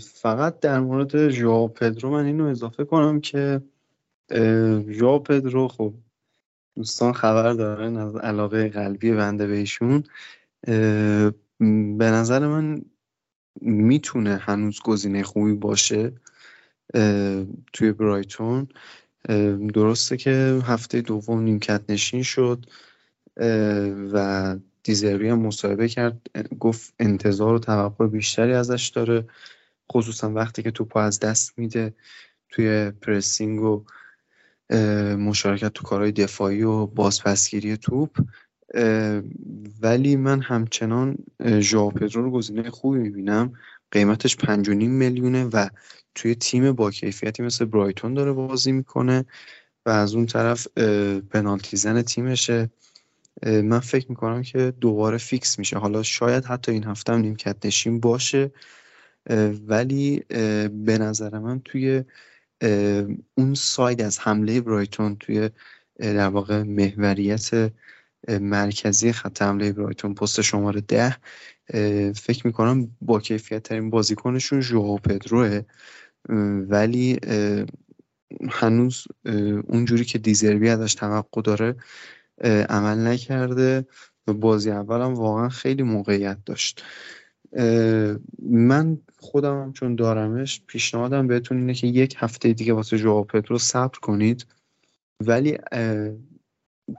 فقط 0.00 0.60
در 0.60 0.80
مورد 0.80 1.28
ژائو 1.28 1.68
پدرو 1.68 2.10
من 2.10 2.24
اینو 2.24 2.44
اضافه 2.44 2.84
کنم 2.84 3.20
که 3.20 3.60
ژائو 4.90 5.18
پدرو 5.18 5.68
خب 5.68 5.94
دوستان 6.76 7.12
خبر 7.12 7.52
دارن 7.52 7.96
از 7.96 8.16
علاقه 8.16 8.68
قلبی 8.68 9.12
بنده 9.12 9.46
بهشون 9.46 10.04
به 11.98 12.10
نظر 12.10 12.46
من 12.46 12.82
می‌تونه 13.60 14.36
هنوز 14.36 14.80
گزینه 14.84 15.22
خوبی 15.22 15.54
باشه 15.54 16.12
توی 17.72 17.92
برایتون. 17.92 18.68
درسته 19.74 20.16
که 20.16 20.60
هفته 20.64 21.00
دوم 21.00 21.40
نیمکت 21.40 21.80
نشین 21.88 22.22
شد 22.22 22.66
و 24.12 24.56
دیزربی 24.82 25.28
هم 25.28 25.38
مصاحبه 25.38 25.88
کرد 25.88 26.20
گفت 26.58 26.94
انتظار 26.98 27.54
و 27.54 27.58
توقع 27.58 28.06
بیشتری 28.06 28.52
ازش 28.52 28.88
داره 28.88 29.24
خصوصا 29.92 30.32
وقتی 30.32 30.62
که 30.62 30.70
توپ 30.70 30.96
از 30.96 31.20
دست 31.20 31.58
میده 31.58 31.94
توی 32.48 32.90
پرسینگ 32.90 33.60
و 33.60 33.84
مشارکت 35.16 35.72
تو 35.72 35.84
کارهای 35.84 36.12
دفاعی 36.12 36.62
و 36.62 36.86
بازپسگیری 36.86 37.76
توپ. 37.76 38.18
ولی 39.82 40.16
من 40.16 40.40
همچنان 40.40 41.16
ژائو 41.58 41.90
پدرو 41.90 42.22
رو 42.22 42.30
گزینه 42.30 42.70
خوبی 42.70 42.98
می‌بینم. 42.98 43.52
قیمتش 43.92 44.36
پنج 44.36 44.68
و 44.68 44.74
نیم 44.74 44.90
میلیونه 44.90 45.44
و 45.44 45.68
توی 46.14 46.34
تیم 46.34 46.72
با 46.72 46.90
کیفیتی 46.90 47.42
مثل 47.42 47.64
برایتون 47.64 48.14
داره 48.14 48.32
بازی 48.32 48.72
می‌کنه 48.72 49.24
و 49.86 49.90
از 49.90 50.14
اون 50.14 50.26
طرف 50.26 50.68
پنالتی 51.30 51.76
زن 51.76 52.02
تیمشه. 52.02 52.70
من 53.42 53.80
فکر 53.80 54.06
می‌کنم 54.08 54.42
که 54.42 54.72
دوباره 54.80 55.18
fix 55.18 55.58
میشه. 55.58 55.78
حالا 55.78 56.02
شاید 56.02 56.44
حتی 56.44 56.72
این 56.72 56.84
هفته 56.84 57.12
هم 57.12 57.20
نیمکت 57.20 57.66
نشین 57.66 58.00
باشه. 58.00 58.50
ولی 59.68 60.24
به 60.68 60.98
نظر 61.00 61.38
من 61.38 61.60
توی 61.60 62.04
اون 63.34 63.54
side 63.54 64.02
از 64.02 64.18
حمله 64.18 64.60
برایتون 64.60 65.16
توی 65.16 65.50
در 65.98 66.28
واقع 66.28 66.62
محوریت 66.62 67.72
مرکزی 68.28 69.12
خط 69.12 69.42
حمله 69.42 69.72
برایتون 69.72 70.14
پست 70.14 70.40
شماره 70.40 70.80
ده. 70.80 71.16
فکر 72.12 72.46
می‌کنم 72.46 72.96
با 73.00 73.20
کیفیت 73.20 73.62
ترین 73.62 73.90
بازیکنشون 73.90 74.60
ژوئو 74.60 74.96
پدروه. 74.96 75.60
ولی 76.68 77.18
هنوز 78.50 79.06
اونجوری 79.64 80.04
که 80.04 80.18
دیزربی 80.18 80.68
ازش 80.68 80.94
توقع 80.94 81.42
داره 81.42 81.76
عمل 82.68 83.06
نکرده 83.06 83.86
و 84.26 84.32
بازی 84.32 84.70
اول 84.70 85.00
هم 85.00 85.14
واقعا 85.14 85.48
خیلی 85.48 85.82
موقعیت 85.82 86.38
داشت. 86.46 86.84
من 88.42 88.98
خودم 89.18 89.72
چون 89.72 89.94
دارمش 89.94 90.62
پیشنهادم 90.66 91.26
بهتون 91.26 91.58
اینه 91.58 91.74
که 91.74 91.86
یک 91.86 92.14
هفته 92.18 92.52
دیگه 92.52 92.72
واسه 92.72 92.96
ژوئو 92.96 93.24
پدرو 93.24 93.58
صبر 93.58 93.98
کنید. 93.98 94.46
ولی 95.20 95.58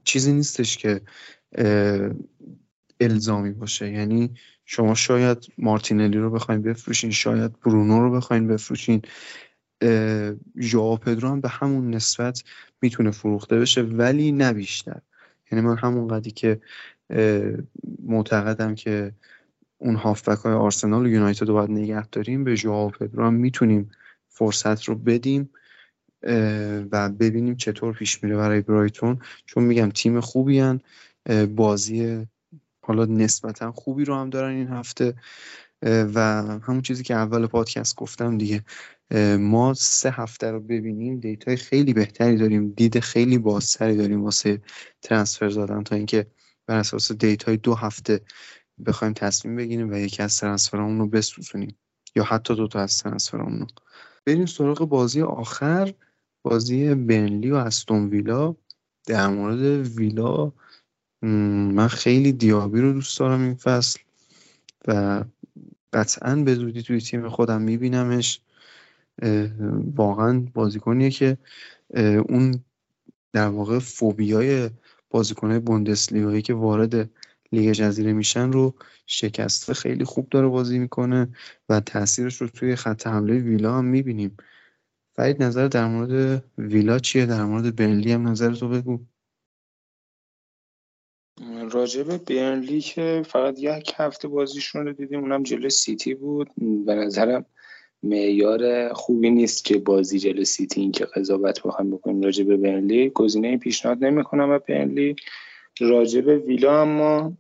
چیزی 0.04 0.34
نیستش 0.34 0.78
که 0.78 1.02
الزامی 3.00 3.52
باشه. 3.52 3.92
یعنی 3.92 4.34
شما 4.66 4.94
شاید 4.94 5.48
مارتینلی 5.58 6.18
رو 6.18 6.30
بخواین 6.30 6.62
بفروشین 6.62 7.12
شاید 7.12 7.60
برونو 7.60 8.00
رو 8.00 8.12
بخواین 8.12 8.48
بفروشین 8.48 9.02
ژائو 10.60 10.96
پدرو 10.98 11.30
هم 11.30 11.42
به 11.42 11.50
همون 11.50 11.96
نسبت 11.96 12.44
می‌تونه 12.82 13.12
فروخته 13.12 13.60
بشه 13.60 13.82
ولی 13.82 14.32
نه 14.32 14.54
بیشتر. 14.54 15.02
یعنی 15.52 15.66
من 15.66 15.78
همون 15.78 16.08
قدی 16.08 16.32
که 16.32 16.62
معتقدم 18.04 18.76
که 18.76 19.12
اون 19.78 19.96
هافبک 19.96 20.38
های 20.38 20.54
آرسنال 20.54 21.06
و 21.06 21.10
یونایتد 21.10 21.48
رو 21.48 21.54
باید 21.54 21.72
نگه 21.72 22.08
داریم 22.08 22.44
به 22.44 22.56
ژائو 22.56 22.90
پدرو 22.90 23.26
هم 23.26 23.34
می‌تونیم 23.34 23.92
فرصت 24.30 24.84
رو 24.84 24.96
بدیم. 24.96 25.50
و 26.92 27.10
ببینیم 27.10 27.56
چطور 27.56 27.94
پیش 27.94 28.24
میره 28.24 28.38
برای 28.38 28.62
برایتون. 28.62 29.20
چون 29.46 29.64
میگم 29.64 29.90
تیم 29.90 30.20
خوبی 30.20 30.60
هن 30.60 30.82
بازی 31.56 32.28
حالا 32.82 33.06
نسبتا 33.06 33.72
خوبی 33.72 34.06
رو 34.06 34.16
هم 34.16 34.30
دارن 34.30 34.56
این 34.56 34.68
هفته. 34.68 35.14
و 35.84 36.20
همون 36.64 36.82
چیزی 36.82 37.04
که 37.04 37.16
اول 37.16 37.48
پادکست 37.48 37.96
گفتم 37.96 38.38
دیگه. 38.38 38.64
ما 39.40 39.74
سه 39.74 40.12
هفته 40.12 40.52
رو 40.52 40.60
ببینیم 40.60 41.20
data 41.20 41.49
ی 41.49 41.56
خیلی 41.56 41.94
بهتری 41.94 42.36
داریم 42.36 42.70
دید 42.70 43.00
خیلی 43.00 43.38
بازتری 43.38 43.98
داریم 43.98 44.24
واسه 44.24 44.62
transfer 45.02 45.50
زدن 45.50 45.84
تا 45.84 45.96
اینکه 45.96 46.28
بر 46.68 46.78
اساس 46.78 47.12
data 47.12 47.49
ی 47.49 47.58
دو 47.58 47.76
هفته 47.76 48.22
بخوایم 48.86 49.14
تصمیم 49.14 49.56
بگیریم 49.56 49.92
و 49.92 49.96
یکی 49.96 50.24
از 50.24 50.38
transfer 50.38 50.83
امون 50.83 51.00
رو 51.00 51.08
بسوزونیم. 51.08 51.76
یا 52.16 52.24
حتی 52.24 52.56
دو 52.56 52.68
تا 52.68 52.80
از 52.80 52.98
transfer 52.98 53.43
امون 53.43 53.60
رو. 53.60 53.68
بریم 54.26 54.46
سراغ 54.46 54.80
بازی 54.90 55.22
آخر. 55.22 55.94
بازی 56.44 56.96
برنلی 56.96 57.52
و 57.52 57.56
استون 57.56 58.10
ویلا 58.10 58.56
در 59.06 59.28
مورد 59.28 59.88
ویلا 59.98 60.52
من 61.22 61.88
خیلی 61.88 62.32
دیابی 62.32 62.82
رو 62.82 62.94
دوست 62.94 63.20
دارم 63.20 63.42
این 63.42 63.56
فصل 63.56 64.00
و 64.88 65.24
قطعا 65.94 66.36
به 66.36 66.56
زودی 66.56 66.82
توی 66.82 67.02
تیم 67.02 67.30
خودم 67.30 67.62
میبینمش. 67.62 68.42
واقعا 69.96 70.40
بازیکنیه 70.54 71.10
که 71.10 71.38
اون 72.30 72.64
در 73.34 73.48
واقع 73.48 73.80
فوبیای 73.80 74.70
بازیکنهای 75.10 75.60
بوندسلیگایی 75.60 76.42
که 76.42 76.54
وارد 76.54 77.10
لیگ 77.52 77.72
جزیره 77.72 78.14
میشن 78.14 78.52
رو 78.52 78.74
شکسته 79.06 79.74
خیلی 79.74 80.04
خوب 80.04 80.30
داره 80.30 80.48
بازی 80.48 80.80
می‌کنه 80.80 81.28
و 81.70 81.80
تاثیرش 81.80 82.42
رو 82.42 82.48
توی 82.48 82.76
خط 82.76 83.08
حمله 83.08 83.34
ویلا 83.34 83.78
هم 83.78 83.86
می‌بینیم. 83.86 84.38
فرید 85.16 85.44
نظر 85.44 85.68
در 85.68 85.88
مورد 85.88 86.44
ویلا 86.58 87.00
چیه؟ 87.00 87.26
در 87.26 87.44
مورد 87.44 87.76
بنلی 87.76 88.12
هم 88.12 88.28
نظر 88.28 88.54
تو 88.54 88.70
بگو. 88.70 89.00
راجب 91.72 92.18
برنلی 92.18 92.82
که 92.82 93.24
فقط 93.26 93.60
یک 93.60 93.94
هفته 93.96 94.28
بازیشون 94.28 94.86
رو 94.86 94.94
دیدیم 94.94 95.20
اونم 95.20 95.44
جلو 95.44 95.70
سیتی 95.70 96.14
بود. 96.14 96.50
به 96.86 96.96
نظرم 96.96 97.46
معیار 98.04 98.94
خوبی 98.94 99.30
نیست 99.30 99.66
که 99.66 99.78
بازی 99.78 100.20
جلو 100.20 100.44
سیتی 100.44 100.82
این 100.82 100.92
که 100.92 101.06
قضاوت 101.06 101.64
بخوایم 101.64 101.92
بکنیم 101.92 102.22
راجب 102.22 102.56
برنلی. 102.56 103.10
گزینه 103.10 103.58
پیشنهاد 103.58 104.04
نمی‌کنم 104.04 104.50
و 104.50 104.60
برنلی. 104.60 105.16
راجب 105.80 106.28
ویلا 106.28 106.82
اما 106.82 107.34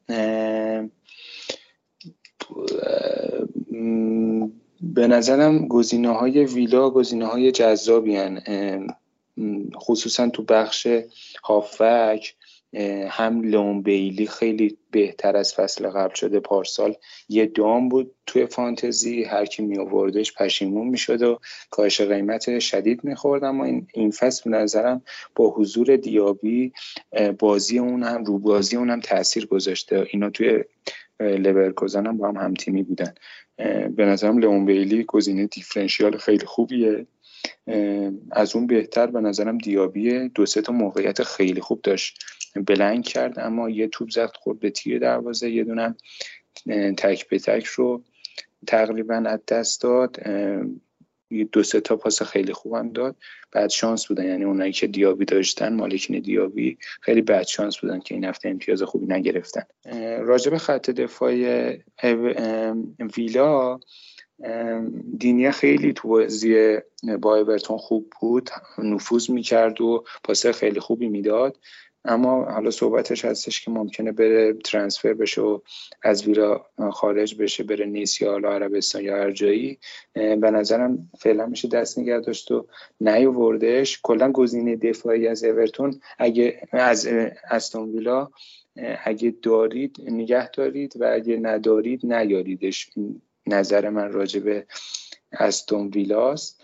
به 4.81 5.07
نظرم 5.07 5.67
گزینه 5.67 6.09
های 6.09 6.45
ویلا 6.45 6.89
گزینه 6.89 7.25
های 7.25 7.51
جذابی 7.51 8.17
خصوصا 9.75 10.29
تو 10.29 10.43
بخش 10.43 10.87
هافک 11.43 12.35
هم 13.09 13.41
لون 13.41 13.81
بیلی 13.81 14.27
خیلی 14.27 14.77
بهتر 14.91 15.37
از 15.37 15.53
فصل 15.53 15.89
قبل 15.89 16.13
شده. 16.13 16.39
پارسال 16.39 16.95
یه 17.29 17.45
دام 17.45 17.89
بود 17.89 18.11
توی 18.25 18.45
فانتزی 18.45 19.23
هر 19.23 19.45
کی 19.45 19.63
می 19.63 19.79
آوردش 19.79 20.33
پشیمون 20.33 20.87
می‌شد 20.87 21.21
و 21.21 21.39
کاهش 21.69 22.01
قیمت 22.01 22.59
شدید 22.59 23.03
می‌خورد. 23.03 23.43
اما 23.43 23.65
این, 23.65 23.87
این 23.93 24.11
فصل 24.11 24.51
به 24.51 24.57
نظرم 24.57 25.01
با 25.35 25.49
حضور 25.49 25.95
دیابی 25.95 26.73
بازی 27.39 27.79
اون 27.79 28.03
هم 28.03 28.23
رو 28.23 28.39
بازی 28.39 28.77
اون 28.77 28.89
هم 28.89 28.99
تاثیر 28.99 29.45
گذاشته. 29.45 30.07
اینا 30.11 30.29
توی 30.29 30.63
لورکوزن 31.21 32.07
هم 32.07 32.17
با 32.17 32.27
هم 32.27 32.37
هم 32.37 32.53
تیمی 32.53 32.83
بودن. 32.83 33.13
به 33.95 34.05
نظرم 34.05 34.37
لئون 34.37 34.65
بیلی 34.65 35.03
گزینه 35.03 35.47
دیفرنشیال 35.47 36.17
خیلی 36.17 36.45
خوبیه. 36.45 37.05
از 38.31 38.55
اون 38.55 38.67
بهتر 38.67 39.07
به 39.07 39.21
نظرم 39.21 39.57
دیابی 39.57 40.29
دو 40.29 40.45
سه 40.45 40.61
تا 40.61 40.73
موقعیت 40.73 41.23
خیلی 41.23 41.61
خوب 41.61 41.81
داشت. 41.81 42.25
بلنگ 42.67 43.03
کرد 43.03 43.39
اما 43.39 43.69
یه 43.69 43.87
توپ 43.87 44.09
زد 44.09 44.31
خورد 44.35 44.59
به 44.59 44.69
تیر 44.69 44.99
دروازه 44.99 45.49
یه 45.49 45.63
دونم 45.63 45.95
تک 46.97 47.29
به 47.29 47.39
تک 47.39 47.65
رو 47.65 48.03
تقریبا 48.67 49.15
از 49.15 49.39
دست 49.47 49.81
داد. 49.81 50.17
دو 51.51 51.63
سه 51.63 51.79
تا 51.81 51.95
پاس 51.95 52.21
خیلی 52.21 52.53
خوبم 52.53 52.89
داد. 52.89 53.15
بعد 53.51 53.69
شانس 53.69 54.07
بودن. 54.07 54.25
یعنی 54.25 54.43
اونایی 54.43 54.71
که 54.71 54.87
دیابی 54.87 55.25
داشتن 55.25 55.73
مالکین 55.73 56.19
دیابی 56.19 56.77
خیلی 57.01 57.21
بعد 57.21 57.47
شانس 57.47 57.77
بودن 57.77 57.99
که 57.99 58.15
این 58.15 58.23
هفته 58.23 58.49
امتیاز 58.49 58.83
خوبی 58.83 59.13
نگرفتن. 59.13 59.63
راجب 60.19 60.57
خط 60.57 60.89
دفاع 60.89 61.31
ویلا 63.17 63.79
دینیه 65.17 65.51
خیلی 65.51 65.93
تو 65.93 66.07
بازی 66.07 66.77
با 67.21 67.37
اورتون 67.37 67.77
خوب 67.77 68.13
بود. 68.21 68.49
نفوذ 68.77 69.29
می‌کرد 69.29 69.81
و 69.81 70.03
پاسه 70.23 70.51
خیلی 70.51 70.79
خوبی 70.79 71.09
می‌داد. 71.09 71.57
اما 72.05 72.43
حالا 72.43 72.71
صحبتش 72.71 73.25
هستش 73.25 73.61
که 73.61 73.71
ممکنه 73.71 74.11
بره 74.11 74.53
ترانسفر 74.53 75.13
بشه 75.13 75.41
و 75.41 75.59
از 76.03 76.27
ویلا 76.27 76.65
خارج 76.91 77.35
بشه 77.35 77.63
بره 77.63 77.85
نیس 77.85 78.21
یا 78.21 78.35
عربستان 78.35 79.03
یا 79.03 79.17
هر 79.17 79.31
جایی. 79.31 79.79
به 80.13 80.51
نظرم 80.51 81.09
فعلا 81.19 81.45
میشه 81.45 81.67
دست 81.67 81.99
نگه 81.99 82.19
داشت 82.19 82.51
و 82.51 82.67
نیاوردش 83.01 83.99
کلا 84.03 84.31
گزینه 84.31 84.75
دفاعی 84.75 85.27
از 85.27 85.43
اورتون. 85.43 85.99
اگه 86.17 86.67
از 86.71 87.07
استون 87.49 87.89
ویلا 87.91 88.29
اگه 89.03 89.35
دارید 89.41 89.97
نگه 90.07 90.49
دارید 90.49 90.93
و 90.99 91.13
اگه 91.13 91.37
ندارید 91.37 92.05
نیاریدش. 92.05 92.89
نظر 93.47 93.89
من 93.89 94.11
راجع 94.11 94.39
به 94.39 94.65
استون 95.31 95.87
ویلاست. 95.87 96.63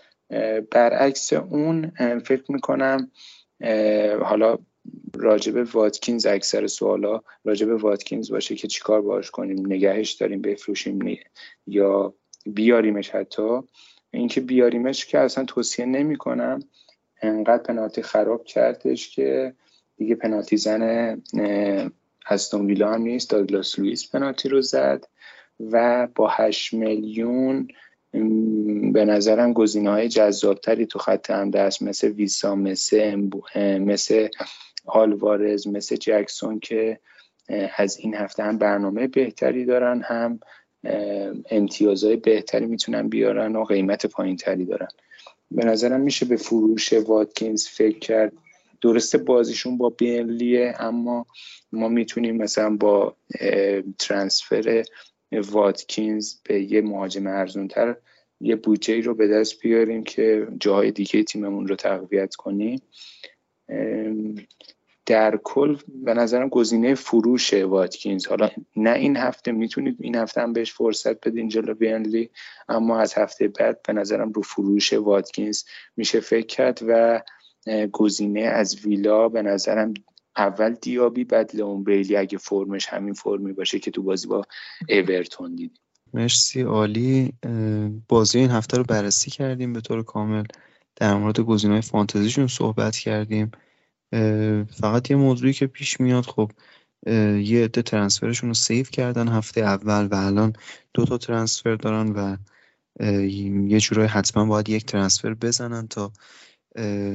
برعکس 0.70 1.32
اون 1.32 1.92
فکر 2.24 2.52
می‌کنم 2.52 3.10
حالا 4.22 4.58
راجب 5.14 5.74
واتکینز 5.74 6.26
اکثر 6.26 6.66
سوالا 6.66 7.20
راجب 7.44 7.84
واتکینز 7.84 8.30
باشه 8.30 8.54
که 8.54 8.68
چیکار 8.68 9.00
باش 9.00 9.30
کنیم 9.30 9.66
نگهش 9.66 10.12
داریم 10.12 10.42
بفروشیم 10.42 11.18
یا 11.66 12.14
بیاریمش 12.46 13.10
حتی. 13.10 13.60
اینکه 14.10 14.40
بیاریمش 14.40 15.06
که 15.06 15.18
اصلا 15.18 15.44
توصیه 15.44 15.86
نمی 15.86 16.16
کنم 16.16 16.60
انقدر 17.22 17.62
پنالتی 17.62 18.02
خراب 18.02 18.44
کردش 18.44 19.10
که 19.10 19.54
دیگه 19.96 20.14
پنالتی 20.14 20.56
زن 20.56 21.22
استون 22.30 22.66
ویلا 22.66 22.92
هم 22.92 23.02
نیست. 23.02 23.30
داگلاس 23.30 23.78
لوئیس 23.78 24.10
پنالتی 24.10 24.48
رو 24.48 24.60
زد 24.60 25.06
و 25.60 26.08
با 26.14 26.28
8 26.28 26.74
میلیون 26.74 27.68
به 28.92 29.04
نظرم 29.04 29.52
گزینه 29.52 29.90
های 29.90 30.08
جذابتری 30.08 30.86
تو 30.86 30.98
خط 30.98 31.30
هم 31.30 31.50
دست. 31.50 31.82
مثل 31.82 32.08
ویسا 32.08 32.54
مثل 32.54 33.14
مثل 33.78 34.28
آلوارز 34.88 35.66
مثل 35.66 35.96
جکسون 35.96 36.60
که 36.60 37.00
از 37.76 37.98
این 37.98 38.14
هفته 38.14 38.42
هم 38.42 38.58
برنامه 38.58 39.06
بهتری 39.06 39.64
دارن 39.64 40.02
هم 40.02 40.40
امتیازهای 41.50 42.16
بهتری 42.16 42.66
می‌تونن 42.66 43.08
بیارن 43.08 43.56
و 43.56 43.64
قیمت 43.64 44.06
پایین 44.06 44.36
تری 44.36 44.64
دارن. 44.64 44.88
به 45.50 45.64
نظرم 45.64 46.00
میشه 46.00 46.26
به 46.26 46.36
فروش 46.36 46.92
واتکینز 46.92 47.68
فکر 47.68 47.98
کرد. 47.98 48.32
درسته 48.80 49.18
بازیشون 49.18 49.78
با 49.78 49.90
بینلیه 49.90 50.74
اما 50.78 51.26
ما 51.72 51.88
می‌تونیم 51.88 52.36
مثلا 52.36 52.76
با 52.76 53.16
ترانسفر 53.98 54.84
واتکینز 55.32 56.34
به 56.44 56.62
یه 56.62 56.80
مهاجم 56.80 57.26
ارزونتر 57.26 57.96
یه 58.40 58.56
بودجه 58.56 59.00
رو 59.00 59.14
به 59.14 59.28
دست 59.28 59.60
بیاریم 59.60 60.04
که 60.04 60.46
جاهای 60.60 60.90
دیگه 60.90 61.22
تیممون 61.22 61.68
رو 61.68 61.76
تقویت 61.76 62.34
کنیم. 62.34 62.82
در 65.08 65.40
کل 65.44 65.76
به 66.04 66.14
نظرم 66.14 66.48
گزینه 66.48 66.94
فروش 66.94 67.54
واتکینز. 67.54 68.26
حالا 68.26 68.50
نه 68.76 68.92
این 68.92 69.16
هفته 69.16 69.52
می‌تونید 69.52 69.96
این 70.00 70.14
هفته 70.14 70.40
هم 70.40 70.52
بهش 70.52 70.72
فرصت 70.72 71.28
بدین 71.28 71.48
جلو 71.48 71.74
بینلی 71.74 72.30
اما 72.68 73.00
از 73.00 73.14
هفته 73.14 73.48
بعد 73.48 73.82
به 73.82 73.92
نظرم 73.92 74.32
رو 74.32 74.42
فروش 74.42 74.92
واتکینز 74.92 75.62
میشه 75.96 76.20
فکر 76.20 76.46
کرد 76.46 76.80
و 76.88 77.22
گزینه 77.92 78.40
از 78.40 78.86
ویلا 78.86 79.28
به 79.28 79.42
نظرم 79.42 79.94
اول 80.36 80.76
دیابی 80.82 81.24
بعد 81.24 81.56
لئون 81.56 81.84
بیلی 81.84 82.16
اگه 82.16 82.38
فرمش 82.38 82.86
همین 82.86 83.14
فرمی 83.14 83.52
باشه 83.52 83.78
که 83.78 83.90
تو 83.90 84.02
بازی 84.02 84.26
با 84.26 84.42
اورتون 84.88 85.54
دیدیم. 85.54 85.80
مرسی 86.14 86.62
عالی. 86.62 87.32
بازی 88.08 88.38
این 88.38 88.50
هفته 88.50 88.76
رو 88.76 88.84
بررسی 88.84 89.30
کردیم 89.30 89.72
به 89.72 89.80
طور 89.80 90.02
کامل. 90.02 90.44
در 90.96 91.14
مورد 91.14 91.40
گزینه‌های 91.40 91.82
فانتزیشون 91.82 92.46
صحبت 92.46 92.96
کردیم. 92.96 93.50
فقط 94.80 95.10
یه 95.10 95.16
موضوعی 95.16 95.52
که 95.52 95.66
پیش 95.66 96.00
میاد 96.00 96.24
خب 96.24 96.50
یه 97.42 97.64
عده 97.64 97.82
ترنسفرشون 97.82 98.48
رو 98.48 98.54
سیف 98.54 98.90
کردن 98.90 99.28
هفته 99.28 99.60
اول 99.60 100.06
و 100.06 100.14
الان 100.14 100.52
دو 100.94 101.04
تا 101.04 101.18
ترنسفر 101.18 101.74
دارن 101.74 102.08
و 102.08 102.36
یه 103.68 103.80
جورایی 103.80 104.08
حتما 104.08 104.44
باید 104.44 104.68
یک 104.68 104.86
ترنسفر 104.86 105.34
بزنن 105.34 105.88
تا 105.88 106.12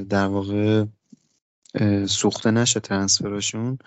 در 0.09 0.27
واقع 0.27 0.85
سوخته 2.07 2.51
نشه 2.51 2.79
ترنسفرشون. 2.79 3.77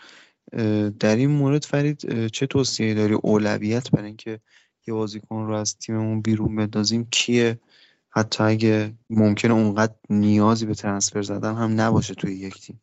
در 1.00 1.16
این 1.16 1.30
مورد 1.30 1.64
فرید 1.64 2.26
چه 2.26 2.46
توصیه 2.46 2.94
داری؟ 2.94 3.14
اولویت 3.14 3.90
برای 3.90 4.06
اینکه 4.06 4.40
یه 4.86 4.94
بازیکن 4.94 5.46
رو 5.46 5.54
از 5.54 5.78
تیممون 5.78 6.20
بیرون 6.20 6.56
بندازیم 6.56 7.08
کیه؟ 7.10 7.60
حتی 8.10 8.44
اگه 8.44 8.94
ممکنه 9.10 9.54
اونقدر 9.54 9.94
نیازی 10.10 10.66
به 10.66 10.74
ترنسفر 10.74 11.22
زدن 11.22 11.54
هم 11.54 11.80
نباشه 11.80 12.14
توی 12.14 12.34
یک 12.34 12.60
تیم. 12.60 12.80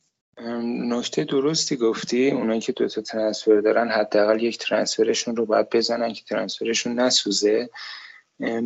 نکته 0.64 1.24
درستی 1.24 1.76
گفتی. 1.76 2.32
اونایی 2.32 2.60
که 2.62 2.72
دو 2.72 2.88
تا 2.88 3.02
ترنسفر 3.02 3.60
دارن 3.60 3.90
حداقل 3.90 4.44
یک 4.44 4.58
ترنسفرشون 4.58 5.36
رو 5.36 5.46
باید 5.46 5.70
بزنن 5.70 6.14
که 6.14 6.22
ترنسفرشون 6.24 7.00
نسوزه. 7.00 7.70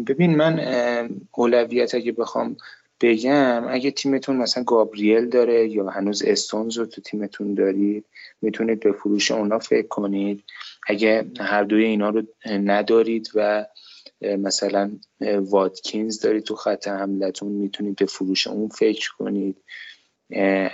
ببین 0.08 0.36
من 0.36 0.60
اولویت 1.32 1.96
اگه 1.96 2.12
بخوام 2.12 2.58
بگم 3.02 3.68
اگه 3.70 3.92
تیمتون 3.92 4.36
مثلا 4.36 4.64
گابریل 4.64 5.30
داره 5.30 5.68
یا 5.68 5.90
هنوز 5.90 6.24
استونز 6.24 6.78
رو 6.78 6.86
تو 6.86 7.02
تیمتون 7.02 7.54
دارید 7.54 8.06
می‌تونید 8.42 8.80
به 8.80 8.92
فروش 8.92 9.32
اونا 9.32 9.60
فکر 9.60 9.88
کنید. 9.88 10.44
اگه 10.88 11.32
هر 11.40 11.64
دوی 11.64 11.86
اینا 11.86 12.10
رو 12.10 12.24
ندارید 12.46 13.32
و 13.36 13.66
مثلا 14.22 14.92
واتکینز 15.22 16.20
دارید 16.20 16.44
تو 16.44 16.56
خط 16.56 16.88
حملتون 16.88 17.52
می‌تونید 17.52 17.96
به 17.96 18.06
فروش 18.06 18.48
اون 18.48 18.68
فکر 18.70 19.12
کنید. 19.18 19.58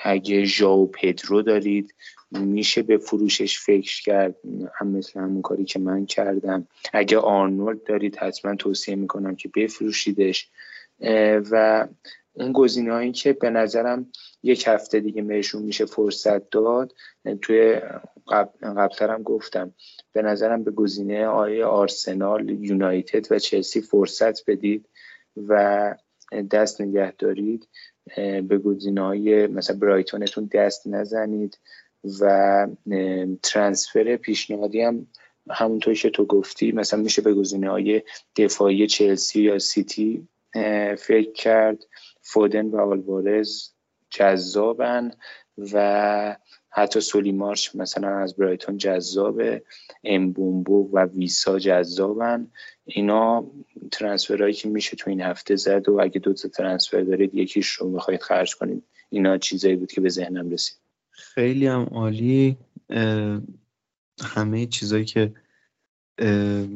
اگه 0.04 0.44
ژاو 0.44 0.92
پدرو 0.92 1.42
دارید 1.42 1.96
میشه 2.32 2.82
به 2.82 2.98
فروشش 2.98 3.60
فکر 3.60 4.02
کرد 4.04 4.36
هم 4.76 4.88
مثل 4.88 5.20
همون 5.20 5.42
کاری 5.42 5.66
که 5.66 5.80
من 5.80 6.06
کردم. 6.06 6.68
اگه 6.94 7.18
آرنولد 7.18 7.84
دارید 7.84 8.16
حتما 8.16 8.56
توصیه 8.56 8.96
می‌کنم 8.96 9.36
که 9.36 9.50
بفروشیدش. 9.56 10.50
و 11.52 11.88
اون 12.34 12.52
گزینه 12.52 12.94
هایی 12.94 13.12
که 13.12 13.34
به 13.34 13.50
نظرم 13.50 14.12
یک 14.44 14.68
هفته 14.68 15.00
دیگه 15.00 15.22
بهشون 15.22 15.62
میشه 15.64 15.86
فرصت 15.86 16.50
داد 16.50 16.94
توی 17.42 17.82
قبل 18.28 19.24
گفتم 19.24 19.74
به 20.14 20.22
نظرم 20.22 20.64
به 20.64 20.72
گزینه 20.72 21.26
آیه 21.26 21.66
آرسنال 21.66 22.50
یونایتد 22.50 23.32
و 23.32 23.40
چلسی 23.40 23.82
فرصت 23.82 24.50
بدید 24.50 24.90
و 25.48 25.96
دست 26.52 26.82
نگه 26.82 27.12
دارید. 27.12 27.68
به 28.48 28.58
گزینه 28.58 29.02
های 29.02 29.48
مثلا 29.48 29.78
برایتونتون 29.78 30.50
دست 30.54 30.88
نزنید 30.88 31.60
و 32.20 32.68
ترانسفر 33.44 34.16
پیشنهادی 34.16 34.82
هم 34.82 35.08
همونطوری 35.50 35.96
که 35.96 36.10
تو 36.10 36.26
گفتی 36.26 36.72
مثلا 36.72 37.00
میشه 37.00 37.22
به 37.22 37.34
گزینه 37.34 37.70
های 37.70 38.02
دفاعی 38.36 38.88
چلسی 38.88 39.42
یا 39.42 39.60
سیتی 39.60 40.28
فکر 40.98 41.32
کرد. 41.32 41.86
فودن 42.22 42.66
و 42.66 42.80
آلوارز 42.80 43.70
جذابن 44.10 45.12
و 45.58 46.36
حتی 46.76 47.02
سولی 47.02 47.32
مارش 47.32 47.76
مثلا 47.76 48.18
از 48.18 48.36
برایتون 48.36 48.78
جذابه 48.78 49.64
امبومبو 50.04 50.90
و 50.94 51.06
ویسا 51.06 51.60
جذابن. 51.60 52.48
اینا 52.86 53.46
ترنسفرهایی 53.92 54.54
که 54.54 54.70
میشه 54.70 54.96
تو 54.96 55.10
این 55.10 55.22
هفته 55.22 55.56
زد 55.56 55.90
و 55.90 56.02
اگه 56.02 56.20
دو 56.20 56.34
تا 56.34 56.50
ترنسفر 56.50 57.02
دارید 57.02 57.36
یکیش 57.36 57.68
رو 57.68 57.90
می‌خواید 57.90 58.22
خرج 58.22 58.56
کنید. 58.56 58.84
اینا 59.10 59.38
چیزایی 59.38 59.76
بود 59.76 59.92
که 59.92 60.02
به 60.02 60.10
ذهنم 60.10 60.50
رسید. 60.50 60.78
خیلی 61.10 61.68
هم 61.68 61.84
عالی. 61.84 62.58
همه 64.22 64.66
چیزایی 64.66 65.06
که 65.06 65.34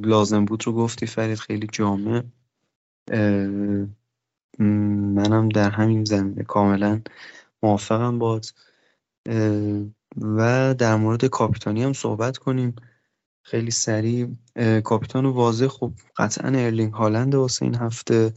لازم 0.03 0.45
بود 0.45 0.67
رو 0.67 0.73
گفتی 0.73 1.05
فرید 1.05 1.37
خیلی 1.37 1.67
جامع. 1.71 2.23
منم 4.59 5.49
در 5.49 5.69
همین 5.69 6.03
زمینه 6.05 6.43
کاملا 6.43 7.01
موافقم 7.63 8.19
باز 8.19 8.53
و 10.21 10.73
در 10.73 10.95
مورد 10.95 11.25
کاپیتانی 11.25 11.83
هم 11.83 11.93
صحبت 11.93 12.37
کنیم. 12.37 12.75
خیلی 13.41 13.71
سریع. 13.71 14.27
کاپیتان 14.83 15.25
واضح. 15.25 15.67
خب 15.67 15.91
قطعا 16.17 16.47
ارلینگ 16.47 16.93
هالند 16.93 17.35
واسه 17.35 17.65
این 17.65 17.75
هفته. 17.75 18.33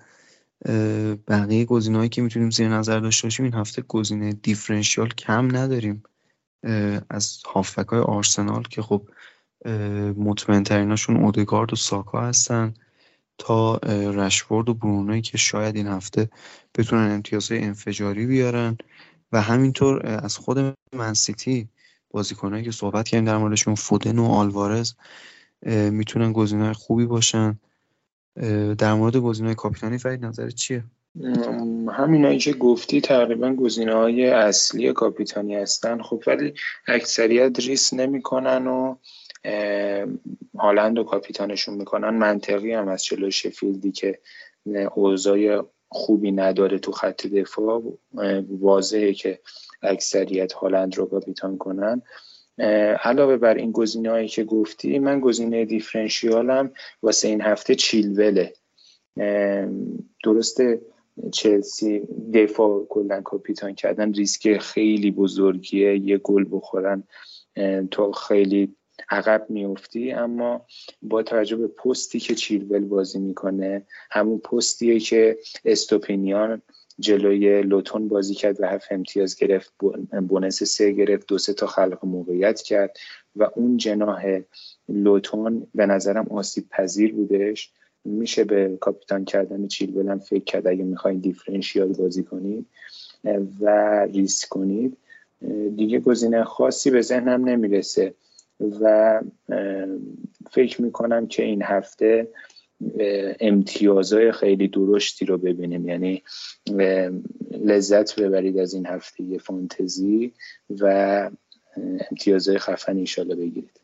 بقیه 1.28 1.65
گزینه‌هایی 1.65 2.09
که 2.09 2.23
می‌تونیم 2.23 2.51
زیر 2.51 2.69
نظر 2.69 3.01
داشته 3.01 3.27
باشیم 3.27 3.44
این 3.44 3.55
هفته 3.55 3.82
گزینه 3.82 4.32
دیفرنشیال 4.32 5.09
کم 5.09 5.57
نداریم. 5.57 6.02
از 7.11 7.43
هافبک 7.47 7.89
های 7.89 8.01
آرسنال 8.01 8.62
که 8.62 8.82
خب 8.82 9.09
مطمئن 10.16 10.62
تریناشون 10.62 11.16
اودگارد 11.16 11.73
و 11.73 11.77
ساکا 11.77 12.20
هستن 12.20 12.74
تا 13.39 13.77
رشورد 14.15 14.69
و 14.69 14.74
برونایی 14.74 15.23
که 15.23 15.39
شاید 15.39 15.77
این 15.77 15.86
هفته 15.86 16.31
بتونن 16.74 17.11
امتیازهای 17.11 17.65
انفجاری 17.65 18.27
بیارن. 18.27 18.77
و 19.32 19.43
همینطور 19.43 20.07
از 20.07 20.36
خود 20.36 20.74
منسیتی 20.92 21.68
بازیکنهایی 22.10 22.64
که 22.64 22.70
صحبت 22.70 23.08
کردیم 23.08 23.24
در 23.24 23.36
موردشون 23.36 23.74
فودن 23.74 24.18
و 24.18 24.24
آلوارز 24.24 24.92
می‌تونن 25.66 26.32
گزینه 26.32 26.72
خوبی 26.72 27.06
باشن. 27.06 27.58
در 28.78 28.94
مورد 28.94 29.16
گزینه 29.16 29.54
کاپیتانی 29.54 29.98
فرید 29.98 30.24
نظر 30.24 30.50
چیه؟ 30.50 30.84
همینایی 31.92 32.38
که 32.38 32.52
گفتی 32.52 33.00
تقریبا 33.00 33.52
گزینه 33.52 33.94
های 33.94 34.30
اصلی 34.30 34.92
کاپیتانی 34.92 35.54
هستن. 35.54 36.02
خب 36.02 36.22
ولی 36.26 36.54
اکثریت 36.86 37.60
ریس 37.60 37.94
نمی‌کنن 37.94 38.66
و 38.66 38.96
هالند 40.58 40.98
و 40.98 41.04
کاپیتانشون 41.04 41.74
می‌کنن. 41.74 42.10
منطقی 42.10 42.72
هم 42.72 42.88
از 42.88 43.04
چلو 43.04 43.30
شفیلدی 43.30 43.92
که 43.92 44.18
اوضاع 44.94 45.66
خوبی 45.88 46.32
نداره 46.32 46.78
تو 46.78 46.92
خط 46.92 47.26
دفاع 47.26 47.82
واضحه 48.60 49.14
که 49.14 49.40
اکثریت 49.82 50.52
هالند 50.52 50.97
رو 50.97 51.07
کاپیتان 51.07 51.59
کنن. 51.59 52.02
علاوه 53.05 53.36
بر 53.36 53.55
این 53.55 53.73
گزینه 53.73 54.28
که 54.28 54.44
گفتی 54.44 54.98
من 54.98 55.20
گزینه 55.20 55.65
دیفرنشیالم 55.65 56.70
واسه 57.02 57.28
این 57.28 57.40
هفته 57.40 57.74
چیلوله. 57.74 58.52
درسته 60.24 60.81
چلسی 61.32 62.02
دفاع 62.35 62.86
کلا 62.89 63.20
کاپیتان 63.20 63.74
کردن 63.74 64.12
ریسک 64.12 64.59
خیلی 64.59 65.11
بزرگیه 65.11 65.98
یه 65.98 66.19
گل 66.19 66.44
بخورن 66.51 67.02
تو 67.90 68.12
خیلی 68.12 68.74
عقب 69.11 69.47
میفتی 69.48 70.12
اما 70.12 70.66
با 71.02 71.23
توجه 71.23 71.57
به 71.57 71.66
پستی 71.66 72.20
که 72.20 72.35
چیرول 72.35 72.85
بازی 72.85 73.19
می‌کنه 73.19 73.86
همون 74.11 74.39
پستیه 74.39 75.01
که 75.01 75.39
استوپینیان 75.65 76.62
جلوی 76.98 77.62
لوتون 77.62 78.08
بازی 78.08 78.34
کرد 78.34 78.60
و 78.60 78.66
هفت 78.66 78.92
امتیاز 78.92 79.36
گرفت 79.36 79.72
بونس 80.28 80.62
سه 80.62 80.92
گرفت 80.92 81.26
دو 81.26 81.38
سه 81.38 81.52
تا 81.52 81.66
خلق 81.66 82.04
موقعیت 82.04 82.62
کرد 82.62 82.96
و 83.36 83.50
اون 83.54 83.76
جناح 83.76 84.40
لوتون 84.88 85.66
به 85.74 85.86
نظرم 85.86 86.26
آسیب 86.28 86.68
پذیر 86.70 87.14
بودش. 87.14 87.72
میشه 88.04 88.44
به 88.44 88.76
کاپیتان 88.80 89.24
کردن 89.24 89.66
چیلول 89.66 90.18
فکر 90.18 90.44
کرد 90.44 90.66
اگه 90.66 90.84
می‌خواین 90.84 91.18
دیفرنشیال 91.18 91.88
بازی 91.88 92.22
کنید 92.22 92.66
و 93.60 93.68
ریسک 94.04 94.48
کنید. 94.48 94.96
دیگه 95.76 96.00
گزینه 96.00 96.44
خاصی 96.44 96.90
به 96.90 97.02
ذهنم 97.02 97.48
نمی‌رسه 97.48 98.14
و 98.80 99.20
فکر 100.50 100.82
می‌کنم 100.82 101.26
که 101.26 101.42
این 101.42 101.62
هفته 101.62 102.28
امتیازهای 103.40 104.32
خیلی 104.32 104.69
درشتی 104.69 105.24
رو 105.24 105.39
ببینیم. 105.39 105.89
یعنی 105.89 106.23
لذت 107.51 108.20
ببرید 108.20 108.59
از 108.59 108.74
این 108.74 108.86
هفته 108.86 109.39
فانتزی 109.39 110.32
و 110.81 111.31
امتیازهای 112.11 112.59
خفن 112.59 112.97
ایشالا 112.97 113.35
بگیرید. 113.35 113.81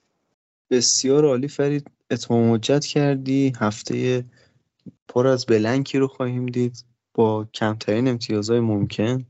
بسیار 0.71 1.25
عالی 1.25 1.49
فرید. 1.49 1.91
اتمام 2.11 2.53
حجت 2.53 2.85
کردی. 2.85 3.53
هفته 3.61 4.25
پر 5.09 5.27
از 5.27 5.47
بلنکی 5.47 5.99
رو 5.99 6.09
خواهیم 6.09 6.47
دید. 6.47 6.85
با 7.15 7.49
کمترین 7.55 8.09
امتیازهای 8.09 8.61
ممکن. 8.61 9.27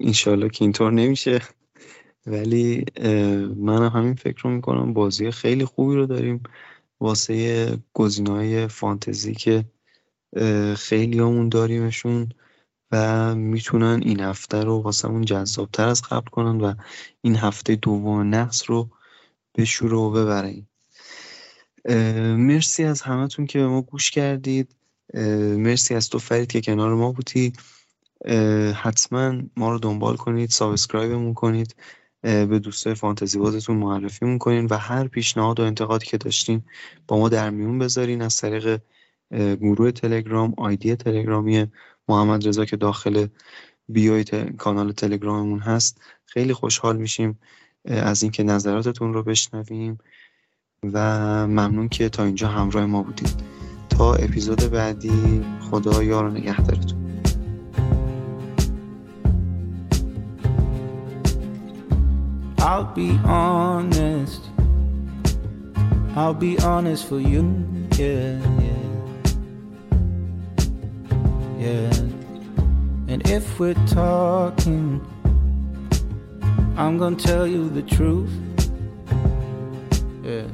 انشالله 0.00 0.48
که 0.48 0.64
اینطور 0.64 0.92
نمیشه. 0.92 1.40
ولی 2.26 2.84
من 3.56 3.88
همین 3.88 4.14
فکر 4.14 4.42
رو 4.42 4.50
می‌کنم. 4.50 4.92
بازی 4.92 5.30
خیلی 5.30 5.64
خوبی 5.64 5.94
رو 5.94 6.06
داریم. 6.06 6.42
واسه 7.00 7.78
گزینه‌های 7.92 8.68
فانتزی 8.68 9.34
که 9.34 9.64
خیلی 10.76 11.18
همون 11.18 11.48
داریمشون 11.48 12.28
و 12.92 13.34
می‌تونن 13.34 14.02
این 14.02 14.20
هفته 14.20 14.64
رو 14.64 14.82
واسمون 14.82 15.24
جذابتر 15.24 15.88
از 15.88 16.02
قبل 16.02 16.30
کنن 16.30 16.60
و 16.60 16.74
این 17.20 17.36
هفته 17.36 17.76
دوم 17.76 18.20
نحس 18.20 18.70
رو 18.70 18.90
بشوره 19.54 19.96
و 19.96 20.10
ببرین 20.10 20.66
مرسی 22.36 22.84
از 22.84 23.02
همتون 23.02 23.46
که 23.46 23.58
به 23.58 23.66
ما 23.66 23.82
گوش 23.82 24.10
کردید. 24.10 24.76
مرسی 25.56 25.94
از 25.94 26.08
تو 26.08 26.18
فرید 26.18 26.52
که 26.52 26.60
کنار 26.60 26.94
ما 26.94 27.12
بودی. 27.12 27.52
حتما 28.74 29.42
ما 29.56 29.72
رو 29.72 29.78
دنبال 29.78 30.16
کنید 30.16 30.50
subscribe 30.50 31.13
مون 31.13 31.34
کنید. 31.34 31.74
به 32.24 32.58
دوستای 32.58 32.94
فانتزی 32.94 33.38
بازتون 33.38 33.76
معرفی 33.76 34.38
کنین 34.38 34.66
و 34.66 34.76
هر 34.76 35.08
پیشنهاد 35.08 35.60
و 35.60 35.62
انتقادی 35.62 36.06
که 36.06 36.18
داشتین 36.18 36.62
با 37.08 37.18
ما 37.18 37.28
در 37.28 37.50
میون 37.50 37.78
بذارین 37.78 38.22
از 38.22 38.36
طریق 38.36 38.80
گروه 39.60 39.90
تلگرام 39.90 40.54
آیدی 40.56 40.96
تلگرامی 40.96 41.66
محمد 42.08 42.48
رضا 42.48 42.64
که 42.64 42.76
داخل 42.76 43.26
بیوی 43.88 44.24
کانال 44.58 44.92
تلگراممون 44.92 45.58
هست. 45.58 46.00
خیلی 46.26 46.52
خوشحال 46.52 46.96
میشیم 46.96 47.38
از 47.84 48.22
اینکه 48.22 48.42
نظراتتون 48.42 49.14
رو 49.14 49.22
بشنویم 49.22 49.98
و 50.92 50.98
ممنون 51.46 51.88
که 51.88 52.08
تا 52.08 52.24
اینجا 52.24 52.48
همراه 52.48 52.86
ما 52.86 53.02
بودید. 53.02 53.34
تا 53.90 54.14
اپیزود 54.14 54.70
بعدی 54.70 55.44
خدا 55.70 56.02
یار 56.02 56.24
و 56.24 56.30
نگهدارتون. 56.30 57.03
I'll 62.64 62.84
be 62.84 63.10
honest. 63.24 64.40
I'll 66.16 66.32
be 66.32 66.58
honest 66.60 67.06
for 67.06 67.20
you. 67.20 67.42
Yeah, 67.98 68.40
yeah. 68.58 68.84
Yeah. 71.58 71.92
And 73.06 73.28
if 73.28 73.60
we're 73.60 73.74
talking, 73.86 75.04
I'm 76.78 76.96
gonna 76.96 77.16
tell 77.16 77.46
you 77.46 77.68
the 77.68 77.82
truth. 77.82 78.32
Yeah. 80.22 80.48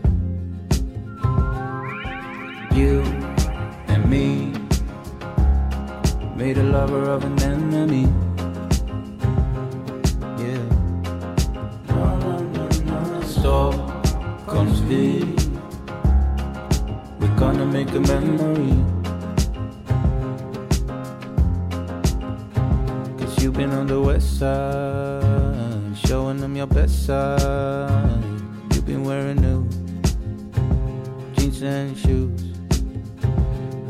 You 2.75 3.03
and 3.87 4.11
me 4.11 4.53
made 6.35 6.59
a 6.59 6.65
lover 6.65 7.09
of 7.09 7.23
an 7.23 7.41
enemy. 7.41 8.09
We're 17.21 17.37
gonna 17.37 17.65
make 17.65 17.91
a 17.93 18.01
memory. 18.01 18.75
Cause 23.19 23.43
you've 23.43 23.55
been 23.55 23.71
on 23.71 23.87
the 23.87 24.01
west 24.01 24.41
side, 24.41 25.97
showing 25.97 26.39
them 26.39 26.57
your 26.57 26.67
best 26.67 27.07
side. 27.07 28.23
You've 28.75 28.87
been 28.87 29.05
wearing 29.05 29.41
new 29.41 29.69
jeans 31.35 31.63
and 31.63 31.97
shoes. 31.97 32.43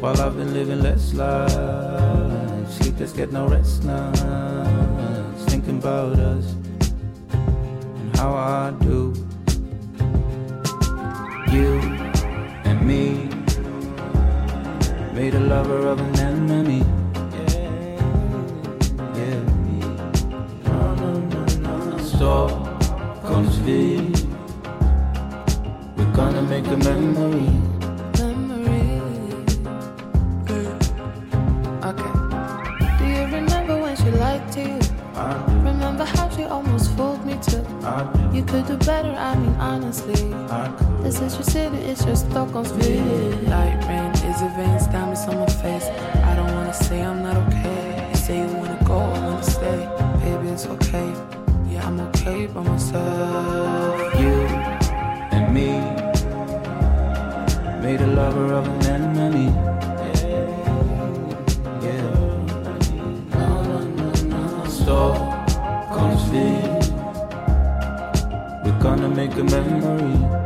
While 0.01 0.21
I've 0.21 0.37
been 0.37 0.53
living 0.53 0.83
less 0.83 1.15
life, 1.15 2.71
sleepless, 2.71 3.13
get 3.13 3.33
no 3.33 3.49
rest 3.49 3.85
nights. 3.85 5.45
Thinking 5.47 5.79
about 5.79 6.19
us 6.19 6.53
and 7.33 8.17
how 8.17 8.35
I 8.35 8.73
do 8.81 9.15
you 11.53 11.81
and 12.65 12.81
me 12.87 13.29
made 15.13 15.35
a 15.35 15.41
lover 15.41 15.89
of 15.89 15.99
an 15.99 16.19
enemy. 16.21 16.85
Yeah, 19.17 19.41
yeah. 20.65 21.99
Stop, 21.99 22.51
comes 23.23 23.59
feed. 23.65 24.17
We're 25.97 26.13
gonna 26.13 26.43
make 26.43 26.67
a. 26.67 26.77
Memory. 26.77 27.60
You 38.33 38.45
could 38.45 38.67
do 38.67 38.77
better, 38.77 39.11
I 39.11 39.35
mean 39.37 39.55
honestly. 39.57 40.15
This 41.03 41.21
is 41.21 41.35
your 41.35 41.43
city, 41.43 41.79
it's 41.79 42.05
your 42.05 42.17
Stockholm 42.17 42.65
speed. 42.65 43.03
Light 43.49 43.79
rain, 43.89 44.13
is 44.31 44.41
it 44.43 44.53
veins, 44.57 44.87
diamonds 44.87 45.27
on 45.29 45.39
my 45.41 45.47
face. 45.47 45.87
I 46.31 46.37
don't 46.37 46.53
wanna 46.55 46.73
say 46.73 47.03
I'm 47.03 47.23
not 47.23 47.37
okay. 47.49 48.09
You 48.11 48.17
say 48.17 48.39
you 48.39 48.47
wanna 48.57 48.79
go, 48.85 48.99
I 48.99 49.19
wanna 49.27 49.43
stay. 49.43 49.89
Baby, 50.23 50.49
it's 50.49 50.67
okay. 50.67 51.13
Yeah, 51.69 51.87
I'm 51.87 51.99
okay 52.09 52.47
by 52.47 52.63
myself. 52.63 54.21
You 54.21 54.35
and 55.35 55.53
me 55.53 55.71
made 57.83 58.01
a 58.01 58.07
lover 58.07 58.53
of 58.53 58.67
an 58.69 58.87
enemy. 58.87 59.00
Gonna 68.81 69.09
make 69.11 69.35
a 69.37 69.45
memory. 69.45 70.40